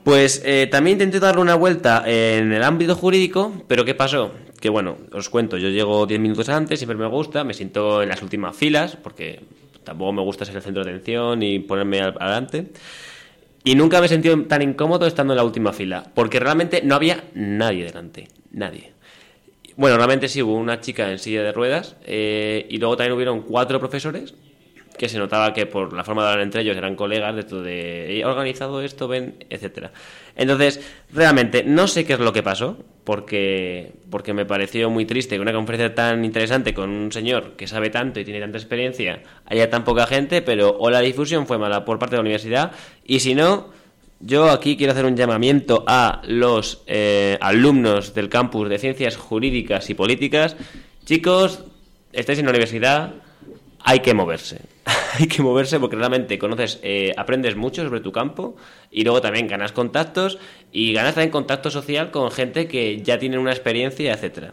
Pues 0.06 0.44
eh, 0.46 0.68
también 0.70 0.98
intenté 0.98 1.20
darle 1.20 1.42
una 1.42 1.56
vuelta 1.56 2.04
en 2.06 2.54
el 2.54 2.62
ámbito 2.62 2.96
jurídico, 2.96 3.64
pero 3.68 3.84
¿qué 3.86 3.96
pasó? 3.96 4.32
Que 4.62 4.70
bueno, 4.70 4.98
os 5.12 5.30
cuento, 5.30 5.58
yo 5.58 5.70
llego 5.70 6.06
10 6.06 6.20
minutos 6.20 6.48
antes, 6.48 6.78
siempre 6.78 6.96
me 6.96 7.08
gusta, 7.08 7.44
me 7.44 7.56
siento 7.56 8.04
en 8.04 8.10
las 8.10 8.22
últimas 8.22 8.56
filas, 8.56 8.98
porque 8.98 9.42
tampoco 9.86 10.12
me 10.12 10.22
gusta 10.22 10.44
ser 10.44 10.58
el 10.58 10.62
centro 10.62 10.84
de 10.84 10.92
atención 10.92 11.42
y 11.42 11.60
ponerme 11.60 12.02
adelante. 12.02 12.72
Y 13.64 13.76
nunca 13.76 14.00
me 14.00 14.08
he 14.08 14.10
sentido 14.10 14.40
tan 14.44 14.62
incómodo 14.62 15.08
estando 15.08 15.34
en 15.34 15.38
la 15.38 15.44
última 15.44 15.72
fila, 15.72 16.04
porque 16.14 16.40
realmente 16.40 16.82
no 16.84 16.96
había 16.96 17.24
nadie 17.34 17.86
delante, 17.86 18.28
nadie. 18.52 18.94
Bueno, 19.78 19.98
realmente 19.98 20.28
sí 20.28 20.42
hubo 20.42 20.56
una 20.56 20.82
chica 20.82 21.12
en 21.12 21.20
silla 21.20 21.44
de 21.44 21.52
ruedas 21.52 21.96
eh, 22.06 22.66
y 22.70 22.78
luego 22.78 22.96
también 22.96 23.14
hubieron 23.14 23.42
cuatro 23.42 23.80
profesores 23.80 24.36
que 24.98 25.10
se 25.10 25.18
notaba 25.18 25.54
que 25.54 25.66
por 25.66 25.94
la 25.94 26.04
forma 26.04 26.24
de 26.24 26.30
hablar 26.30 26.44
entre 26.44 26.62
ellos 26.62 26.78
eran 26.78 26.96
colegas 26.96 27.36
de 27.36 27.44
todo 27.44 27.62
de 27.62 28.20
he 28.20 28.26
organizado 28.26 28.82
esto, 28.82 29.08
ven, 29.08 29.44
etcétera. 29.50 29.92
Entonces, 30.36 30.80
realmente 31.14 31.64
no 31.64 31.88
sé 31.88 32.06
qué 32.06 32.14
es 32.14 32.20
lo 32.20 32.34
que 32.34 32.44
pasó, 32.44 32.78
porque 33.04 33.94
porque 34.10 34.34
me 34.34 34.46
pareció 34.46 34.90
muy 34.90 35.06
triste 35.06 35.36
que 35.36 35.42
una 35.42 35.54
conferencia 35.54 35.94
tan 35.94 36.26
interesante 36.26 36.74
con 36.74 36.90
un 36.90 37.12
señor 37.12 37.56
que 37.56 37.68
sabe 37.68 37.90
tanto 37.90 38.20
y 38.20 38.26
tiene 38.26 38.40
tanta 38.40 38.58
experiencia 38.58 39.22
haya 39.46 39.70
tan 39.70 39.84
poca 39.84 40.08
gente, 40.08 40.42
pero 40.42 40.76
o 40.78 40.90
la 40.90 41.00
difusión 41.00 41.48
fue 41.48 41.58
mala 41.58 41.86
por 41.86 42.00
parte 42.00 42.16
de 42.16 42.18
la 42.18 42.22
universidad 42.22 42.72
y 43.06 43.20
si 43.20 43.36
no 43.36 43.74
yo 44.20 44.50
aquí 44.50 44.78
quiero 44.78 44.94
hacer 44.94 45.06
un 45.06 45.16
llamamiento 45.16 45.84
a 45.88 46.22
los 46.26 46.84
eh, 46.88 47.38
alumnos 47.42 48.14
del 48.14 48.30
campus 48.30 48.70
de 48.70 48.80
Ciencias 48.80 49.18
Jurídicas 49.18 49.90
y 49.90 49.94
Políticas. 49.94 50.56
Chicos, 51.06 51.64
estáis 52.14 52.40
en 52.40 52.46
la 52.46 52.52
universidad, 52.52 53.14
hay 53.86 54.00
que 54.00 54.14
moverse. 54.14 54.62
hay 55.20 55.28
que 55.28 55.42
moverse 55.42 55.80
porque 55.80 55.96
realmente 55.96 56.38
conoces, 56.40 56.80
eh, 56.82 57.14
aprendes 57.16 57.56
mucho 57.56 57.84
sobre 57.86 58.02
tu 58.02 58.12
campo 58.12 58.56
y 58.92 59.04
luego 59.04 59.22
también 59.22 59.48
ganas 59.48 59.72
contactos 59.72 60.40
y 60.72 60.92
ganas 60.92 61.14
también 61.14 61.30
contacto 61.30 61.70
social 61.70 62.12
con 62.12 62.32
gente 62.32 62.68
que 62.68 63.02
ya 63.02 63.20
tiene 63.20 63.38
una 63.38 63.52
experiencia, 63.52 64.14
etcétera. 64.14 64.52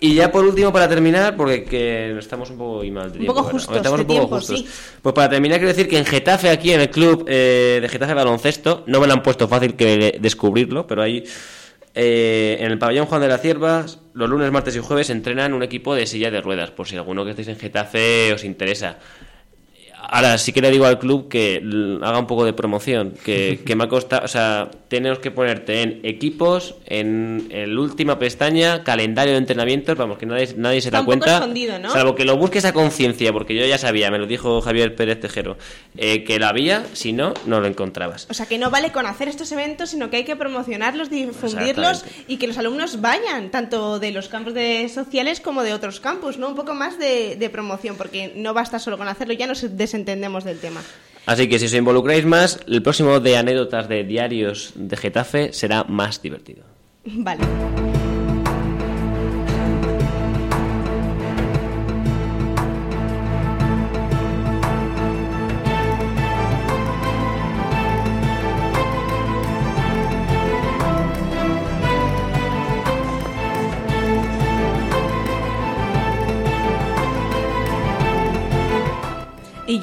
Y 0.00 0.14
ya 0.14 0.32
por 0.32 0.44
último, 0.44 0.72
para 0.72 0.88
terminar, 0.88 1.36
porque 1.36 1.64
que 1.64 2.18
estamos 2.18 2.50
un 2.50 2.58
poco 2.58 2.82
y 2.82 2.90
mal 2.90 3.12
de 3.12 3.20
Un 3.20 3.26
poco 3.26 3.44
justos 3.44 3.76
Estamos 3.76 3.98
de 3.98 4.02
un 4.02 4.08
poco 4.08 4.18
tiempo, 4.20 4.36
justos. 4.36 4.60
sí. 4.60 4.66
Pues 5.00 5.14
para 5.14 5.28
terminar, 5.28 5.58
quiero 5.58 5.68
decir 5.68 5.88
que 5.88 5.98
en 5.98 6.04
Getafe, 6.04 6.50
aquí 6.50 6.72
en 6.72 6.80
el 6.80 6.90
club 6.90 7.26
eh, 7.28 7.78
de 7.80 7.88
Getafe 7.88 8.14
Baloncesto, 8.14 8.82
no 8.86 8.98
me 8.98 9.06
lo 9.06 9.12
han 9.12 9.22
puesto 9.22 9.46
fácil 9.46 9.74
que 9.74 10.18
descubrirlo, 10.20 10.86
pero 10.86 11.02
ahí 11.02 11.22
eh, 11.94 12.56
en 12.60 12.72
el 12.72 12.78
pabellón 12.78 13.06
Juan 13.06 13.20
de 13.20 13.28
la 13.28 13.38
Cierva, 13.38 13.86
los 14.12 14.28
lunes, 14.28 14.50
martes 14.50 14.74
y 14.76 14.80
jueves 14.80 15.10
entrenan 15.10 15.54
un 15.54 15.62
equipo 15.62 15.94
de 15.94 16.06
silla 16.06 16.30
de 16.30 16.40
ruedas, 16.40 16.70
por 16.70 16.88
si 16.88 16.96
alguno 16.96 17.24
que 17.24 17.30
estéis 17.30 17.48
en 17.48 17.56
Getafe 17.56 18.32
os 18.32 18.44
interesa. 18.44 18.98
Ahora 20.10 20.38
sí 20.38 20.52
que 20.52 20.60
le 20.60 20.70
digo 20.70 20.86
al 20.86 20.98
club 20.98 21.28
que 21.28 21.62
haga 22.02 22.18
un 22.18 22.26
poco 22.26 22.44
de 22.44 22.52
promoción, 22.52 23.14
que, 23.24 23.60
que 23.64 23.76
me 23.76 23.84
ha 23.84 23.88
costado, 23.88 24.24
o 24.24 24.28
sea, 24.28 24.70
tenemos 24.88 25.18
que 25.18 25.30
ponerte 25.30 25.82
en 25.82 26.00
equipos, 26.04 26.76
en, 26.86 27.48
en 27.50 27.74
la 27.74 27.80
última 27.80 28.18
pestaña, 28.18 28.84
calendario 28.84 29.32
de 29.32 29.38
entrenamientos, 29.38 29.96
vamos, 29.96 30.18
que 30.18 30.26
nadie, 30.26 30.54
nadie 30.56 30.80
se 30.80 30.88
Está 30.88 30.98
da 30.98 31.00
un 31.00 31.06
poco 31.06 31.18
cuenta, 31.18 31.34
escondido, 31.36 31.78
¿no? 31.78 31.90
salvo 31.90 32.14
que 32.14 32.24
lo 32.24 32.36
busques 32.36 32.64
a 32.64 32.72
conciencia, 32.72 33.32
porque 33.32 33.54
yo 33.54 33.64
ya 33.66 33.78
sabía, 33.78 34.10
me 34.10 34.18
lo 34.18 34.26
dijo 34.26 34.60
Javier 34.60 34.94
Pérez 34.94 35.20
Tejero, 35.20 35.56
eh, 35.96 36.24
que 36.24 36.38
lo 36.38 36.46
había, 36.46 36.84
si 36.92 37.12
no, 37.12 37.34
no 37.46 37.60
lo 37.60 37.66
encontrabas. 37.66 38.26
O 38.30 38.34
sea, 38.34 38.46
que 38.46 38.58
no 38.58 38.70
vale 38.70 38.92
con 38.92 39.06
hacer 39.06 39.28
estos 39.28 39.50
eventos, 39.52 39.90
sino 39.90 40.10
que 40.10 40.18
hay 40.18 40.24
que 40.24 40.36
promocionarlos, 40.36 41.10
difundirlos 41.10 42.04
y 42.28 42.36
que 42.36 42.46
los 42.46 42.58
alumnos 42.58 43.00
vayan, 43.00 43.50
tanto 43.50 43.98
de 43.98 44.12
los 44.12 44.28
campos 44.28 44.54
de 44.54 44.88
sociales 44.88 45.40
como 45.40 45.62
de 45.62 45.72
otros 45.72 46.00
campus, 46.00 46.38
¿no? 46.38 46.48
Un 46.48 46.54
poco 46.54 46.74
más 46.74 46.98
de, 46.98 47.36
de 47.36 47.50
promoción, 47.50 47.96
porque 47.96 48.32
no 48.36 48.54
basta 48.54 48.78
solo 48.78 48.98
con 48.98 49.08
hacerlo, 49.08 49.34
ya 49.34 49.46
nos 49.46 49.76
desentendemos 49.94 50.42
del 50.42 50.58
tema. 50.58 50.82
Así 51.24 51.48
que 51.48 51.58
si 51.58 51.66
os 51.66 51.74
involucráis 51.74 52.26
más, 52.26 52.58
el 52.66 52.82
próximo 52.82 53.20
de 53.20 53.36
anécdotas 53.36 53.88
de 53.88 54.02
diarios 54.02 54.72
de 54.74 54.96
Getafe 54.96 55.52
será 55.52 55.84
más 55.84 56.20
divertido. 56.20 56.64
Vale. 57.04 57.93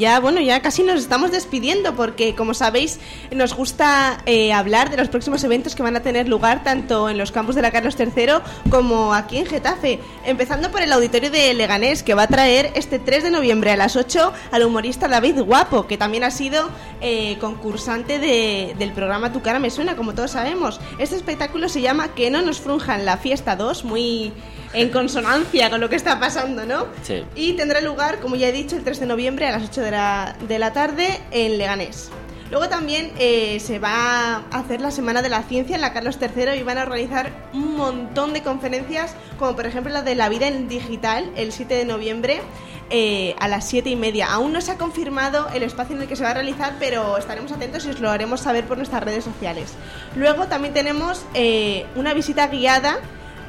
Ya, 0.01 0.19
bueno, 0.19 0.41
ya 0.41 0.61
casi 0.61 0.83
nos 0.83 0.99
estamos 0.99 1.31
despidiendo 1.31 1.95
porque, 1.95 2.35
como 2.35 2.53
sabéis, 2.53 2.99
nos 3.31 3.53
gusta 3.53 4.17
eh, 4.25 4.51
hablar 4.51 4.89
de 4.89 4.97
los 4.97 5.07
próximos 5.09 5.43
eventos 5.43 5.75
que 5.75 5.83
van 5.83 5.95
a 5.95 6.01
tener 6.01 6.27
lugar 6.27 6.63
tanto 6.63 7.07
en 7.09 7.17
los 7.17 7.31
campos 7.31 7.55
de 7.55 7.61
la 7.61 7.71
Carlos 7.71 7.95
III 7.99 8.41
como 8.69 9.13
aquí 9.13 9.37
en 9.37 9.45
Getafe. 9.45 9.99
Empezando 10.25 10.71
por 10.71 10.81
el 10.81 10.91
auditorio 10.91 11.29
de 11.31 11.53
Leganés, 11.53 12.03
que 12.03 12.13
va 12.15 12.23
a 12.23 12.27
traer 12.27 12.71
este 12.75 12.99
3 12.99 13.23
de 13.23 13.29
noviembre 13.31 13.71
a 13.71 13.77
las 13.77 13.95
8 13.95 14.33
al 14.51 14.63
humorista 14.63 15.07
David 15.07 15.39
Guapo, 15.41 15.85
que 15.87 15.97
también 15.97 16.23
ha 16.23 16.31
sido 16.31 16.69
eh, 16.99 17.37
concursante 17.39 18.17
de- 18.19 18.75
del 18.79 18.91
programa 18.91 19.31
Tu 19.31 19.41
cara 19.41 19.59
me 19.59 19.69
suena, 19.69 19.95
como 19.95 20.13
todos 20.13 20.31
sabemos. 20.31 20.79
Este 20.97 21.15
espectáculo 21.15 21.69
se 21.69 21.81
llama 21.81 22.09
Que 22.15 22.29
no 22.31 22.41
nos 22.41 22.59
frunjan 22.59 23.05
la 23.05 23.17
fiesta 23.17 23.55
2, 23.55 23.85
muy 23.85 24.33
en 24.73 24.89
consonancia 24.89 25.69
con 25.69 25.81
lo 25.81 25.89
que 25.89 25.95
está 25.95 26.19
pasando, 26.19 26.65
¿no? 26.65 26.87
Sí. 27.03 27.23
Y 27.35 27.53
tendrá 27.53 27.81
lugar, 27.81 28.19
como 28.19 28.35
ya 28.35 28.47
he 28.47 28.51
dicho, 28.51 28.75
el 28.75 28.83
3 28.83 29.01
de 29.01 29.05
noviembre 29.05 29.47
a 29.47 29.51
las 29.51 29.69
8 29.69 29.81
de 29.81 29.91
la, 29.91 30.35
de 30.47 30.59
la 30.59 30.73
tarde 30.73 31.19
en 31.31 31.57
Leganés. 31.57 32.09
Luego 32.51 32.67
también 32.67 33.13
eh, 33.17 33.61
se 33.61 33.79
va 33.79 34.35
a 34.35 34.43
hacer 34.51 34.81
la 34.81 34.91
Semana 34.91 35.21
de 35.21 35.29
la 35.29 35.41
Ciencia 35.43 35.75
en 35.75 35.81
la 35.81 35.93
Carlos 35.93 36.17
III 36.19 36.59
y 36.59 36.63
van 36.63 36.77
a 36.77 36.83
organizar 36.83 37.31
un 37.53 37.77
montón 37.77 38.33
de 38.33 38.43
conferencias, 38.43 39.15
como 39.39 39.55
por 39.55 39.65
ejemplo 39.65 39.93
la 39.93 40.01
de 40.01 40.15
la 40.15 40.27
vida 40.27 40.47
en 40.47 40.67
digital, 40.67 41.31
el 41.37 41.53
7 41.53 41.73
de 41.73 41.85
noviembre 41.85 42.41
eh, 42.89 43.35
a 43.39 43.47
las 43.47 43.69
7 43.69 43.89
y 43.89 43.95
media. 43.95 44.33
Aún 44.33 44.51
no 44.51 44.59
se 44.59 44.71
ha 44.71 44.77
confirmado 44.77 45.47
el 45.53 45.63
espacio 45.63 45.95
en 45.95 46.01
el 46.01 46.09
que 46.09 46.17
se 46.17 46.25
va 46.25 46.31
a 46.31 46.33
realizar, 46.33 46.73
pero 46.77 47.17
estaremos 47.17 47.53
atentos 47.53 47.85
y 47.85 47.91
os 47.91 48.01
lo 48.01 48.09
haremos 48.09 48.41
saber 48.41 48.65
por 48.65 48.75
nuestras 48.75 49.01
redes 49.01 49.23
sociales. 49.23 49.71
Luego 50.17 50.47
también 50.47 50.73
tenemos 50.73 51.23
eh, 51.33 51.85
una 51.95 52.13
visita 52.13 52.47
guiada 52.47 52.99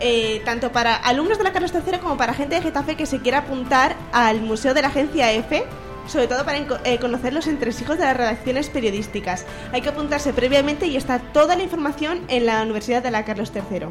eh, 0.02 0.42
tanto 0.44 0.72
para 0.72 0.96
alumnos 0.96 1.38
de 1.38 1.44
la 1.44 1.52
Carlos 1.52 1.72
III 1.72 1.98
como 1.98 2.16
para 2.16 2.34
gente 2.34 2.56
de 2.56 2.62
Getafe 2.62 2.96
que 2.96 3.06
se 3.06 3.20
quiera 3.20 3.38
apuntar 3.38 3.96
al 4.12 4.40
Museo 4.40 4.74
de 4.74 4.82
la 4.82 4.88
Agencia 4.88 5.32
F, 5.32 5.64
sobre 6.08 6.26
todo 6.26 6.44
para 6.44 6.58
eh, 6.58 6.98
conocer 6.98 7.32
los 7.32 7.46
entresijos 7.46 7.98
de 7.98 8.04
las 8.04 8.16
redacciones 8.16 8.68
periodísticas. 8.68 9.46
Hay 9.72 9.80
que 9.80 9.90
apuntarse 9.90 10.32
previamente 10.32 10.86
y 10.86 10.96
está 10.96 11.18
toda 11.18 11.56
la 11.56 11.62
información 11.62 12.20
en 12.28 12.46
la 12.46 12.62
Universidad 12.62 13.02
de 13.02 13.10
la 13.10 13.24
Carlos 13.24 13.52
III. 13.54 13.86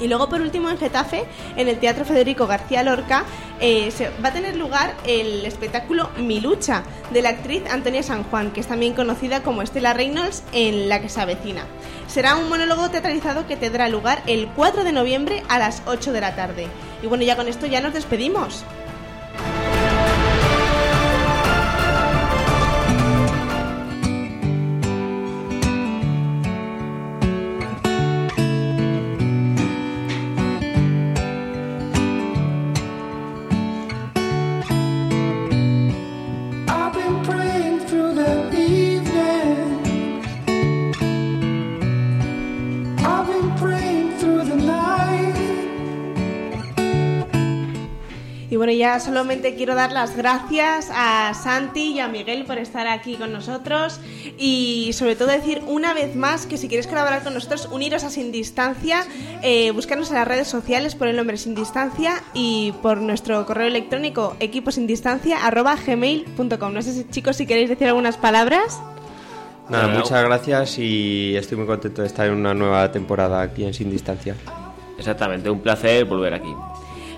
Y 0.00 0.08
luego, 0.08 0.28
por 0.28 0.40
último, 0.40 0.70
en 0.70 0.78
Getafe, 0.78 1.24
en 1.56 1.68
el 1.68 1.78
Teatro 1.78 2.04
Federico 2.04 2.46
García 2.46 2.82
Lorca, 2.82 3.24
eh, 3.60 3.90
se, 3.90 4.10
va 4.22 4.28
a 4.28 4.32
tener 4.32 4.56
lugar 4.56 4.94
el 5.06 5.44
espectáculo 5.46 6.10
Mi 6.18 6.40
lucha 6.40 6.82
de 7.12 7.22
la 7.22 7.30
actriz 7.30 7.62
Antonia 7.70 8.02
San 8.02 8.24
Juan, 8.24 8.50
que 8.50 8.60
es 8.60 8.66
también 8.66 8.94
conocida 8.94 9.42
como 9.42 9.62
Estela 9.62 9.94
Reynolds 9.94 10.42
en 10.52 10.88
La 10.88 11.00
que 11.00 11.08
se 11.08 11.20
avecina. 11.20 11.64
Será 12.06 12.36
un 12.36 12.48
monólogo 12.48 12.90
teatralizado 12.90 13.46
que 13.46 13.56
tendrá 13.56 13.88
lugar 13.88 14.22
el 14.26 14.48
4 14.48 14.84
de 14.84 14.92
noviembre 14.92 15.42
a 15.48 15.58
las 15.58 15.82
8 15.86 16.12
de 16.12 16.20
la 16.20 16.34
tarde. 16.34 16.66
Y 17.02 17.06
bueno, 17.06 17.24
ya 17.24 17.36
con 17.36 17.48
esto 17.48 17.66
ya 17.66 17.80
nos 17.80 17.94
despedimos. 17.94 18.64
Ya 48.76 49.00
solamente 49.00 49.54
quiero 49.54 49.74
dar 49.74 49.92
las 49.92 50.14
gracias 50.16 50.90
a 50.94 51.32
Santi 51.34 51.92
y 51.92 52.00
a 52.00 52.08
Miguel 52.08 52.44
por 52.44 52.58
estar 52.58 52.86
aquí 52.86 53.16
con 53.16 53.32
nosotros 53.32 54.00
y 54.38 54.90
sobre 54.94 55.16
todo 55.16 55.28
decir 55.28 55.62
una 55.66 55.94
vez 55.94 56.14
más 56.16 56.46
que 56.46 56.56
si 56.56 56.68
quieres 56.68 56.86
colaborar 56.86 57.22
con 57.22 57.34
nosotros, 57.34 57.68
uniros 57.72 58.04
a 58.04 58.10
Sin 58.10 58.32
Distancia, 58.32 59.04
eh, 59.42 59.70
buscarnos 59.72 60.08
en 60.10 60.16
las 60.16 60.28
redes 60.28 60.48
sociales 60.48 60.94
por 60.94 61.08
el 61.08 61.16
nombre 61.16 61.36
Sin 61.36 61.54
Distancia 61.54 62.22
y 62.32 62.72
por 62.82 62.96
nuestro 62.98 63.44
correo 63.46 63.66
electrónico 63.66 64.36
equiposindistancia.gmail.com. 64.40 66.72
No 66.72 66.82
sé 66.82 66.92
si 66.92 67.04
chicos 67.08 67.36
si 67.36 67.46
queréis 67.46 67.68
decir 67.68 67.88
algunas 67.88 68.16
palabras. 68.16 68.80
Nada, 69.68 69.88
muchas 69.88 70.24
gracias 70.24 70.78
y 70.78 71.36
estoy 71.36 71.56
muy 71.56 71.66
contento 71.66 72.02
de 72.02 72.08
estar 72.08 72.26
en 72.26 72.34
una 72.34 72.52
nueva 72.52 72.92
temporada 72.92 73.40
aquí 73.40 73.64
en 73.64 73.72
Sin 73.72 73.90
Distancia. 73.90 74.36
Exactamente, 74.98 75.48
un 75.50 75.60
placer 75.60 76.04
volver 76.04 76.34
aquí. 76.34 76.54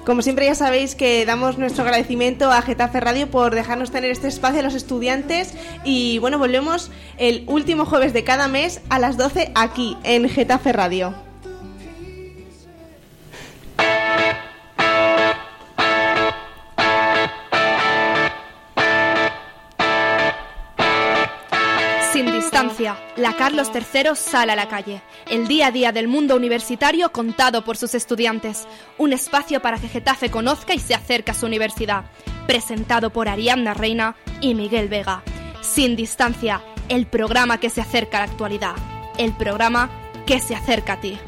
Como 0.07 0.23
siempre 0.23 0.47
ya 0.47 0.55
sabéis 0.55 0.95
que 0.95 1.27
damos 1.27 1.59
nuestro 1.59 1.83
agradecimiento 1.83 2.53
a 2.53 2.63
Getafe 2.63 3.01
Radio 3.01 3.29
por 3.29 3.53
dejarnos 3.57 3.91
tener 3.91 4.13
este 4.13 4.29
espacio 4.29 4.61
a 4.61 4.63
los 4.63 4.77
estudiantes 4.77 5.53
y 5.83 6.21
bueno, 6.21 6.39
volvemos 6.39 6.93
el 7.19 7.43
último 7.49 7.87
jueves 7.87 8.13
de 8.13 8.23
cada 8.23 8.47
mes 8.47 8.81
a 8.89 9.01
las 9.01 9.17
12 9.17 9.51
aquí 9.57 9.97
en 10.05 10.29
Getafe 10.29 10.73
Radio. 10.73 11.26
La 23.17 23.35
Carlos 23.37 23.71
III 23.75 24.11
sale 24.15 24.53
a 24.53 24.57
la 24.57 24.69
calle. 24.69 25.01
El 25.31 25.49
día 25.49 25.69
a 25.69 25.71
día 25.71 25.93
del 25.93 26.09
mundo 26.09 26.37
universitario 26.37 27.11
contado 27.11 27.65
por 27.65 27.77
sus 27.79 27.95
estudiantes. 27.95 28.67
Un 28.99 29.15
espacio 29.15 29.63
para 29.63 29.79
que 29.79 29.89
Getafe 29.89 30.31
conozca 30.31 30.75
y 30.75 30.79
se 30.79 30.95
acerque 30.95 31.31
a 31.31 31.35
su 31.35 31.47
universidad. 31.47 32.05
Presentado 32.47 33.11
por 33.11 33.29
Ariadna 33.29 33.73
Reina 33.73 34.17
y 34.43 34.55
Miguel 34.55 34.89
Vega. 34.89 35.23
Sin 35.63 35.97
distancia, 35.97 36.63
el 36.89 37.07
programa 37.07 37.59
que 37.59 37.71
se 37.71 37.81
acerca 37.81 38.19
a 38.19 38.27
la 38.27 38.33
actualidad. 38.33 38.75
El 39.17 39.33
programa 39.33 39.89
que 40.27 40.39
se 40.39 40.55
acerca 40.55 40.95
a 40.95 41.01
ti. 41.01 41.19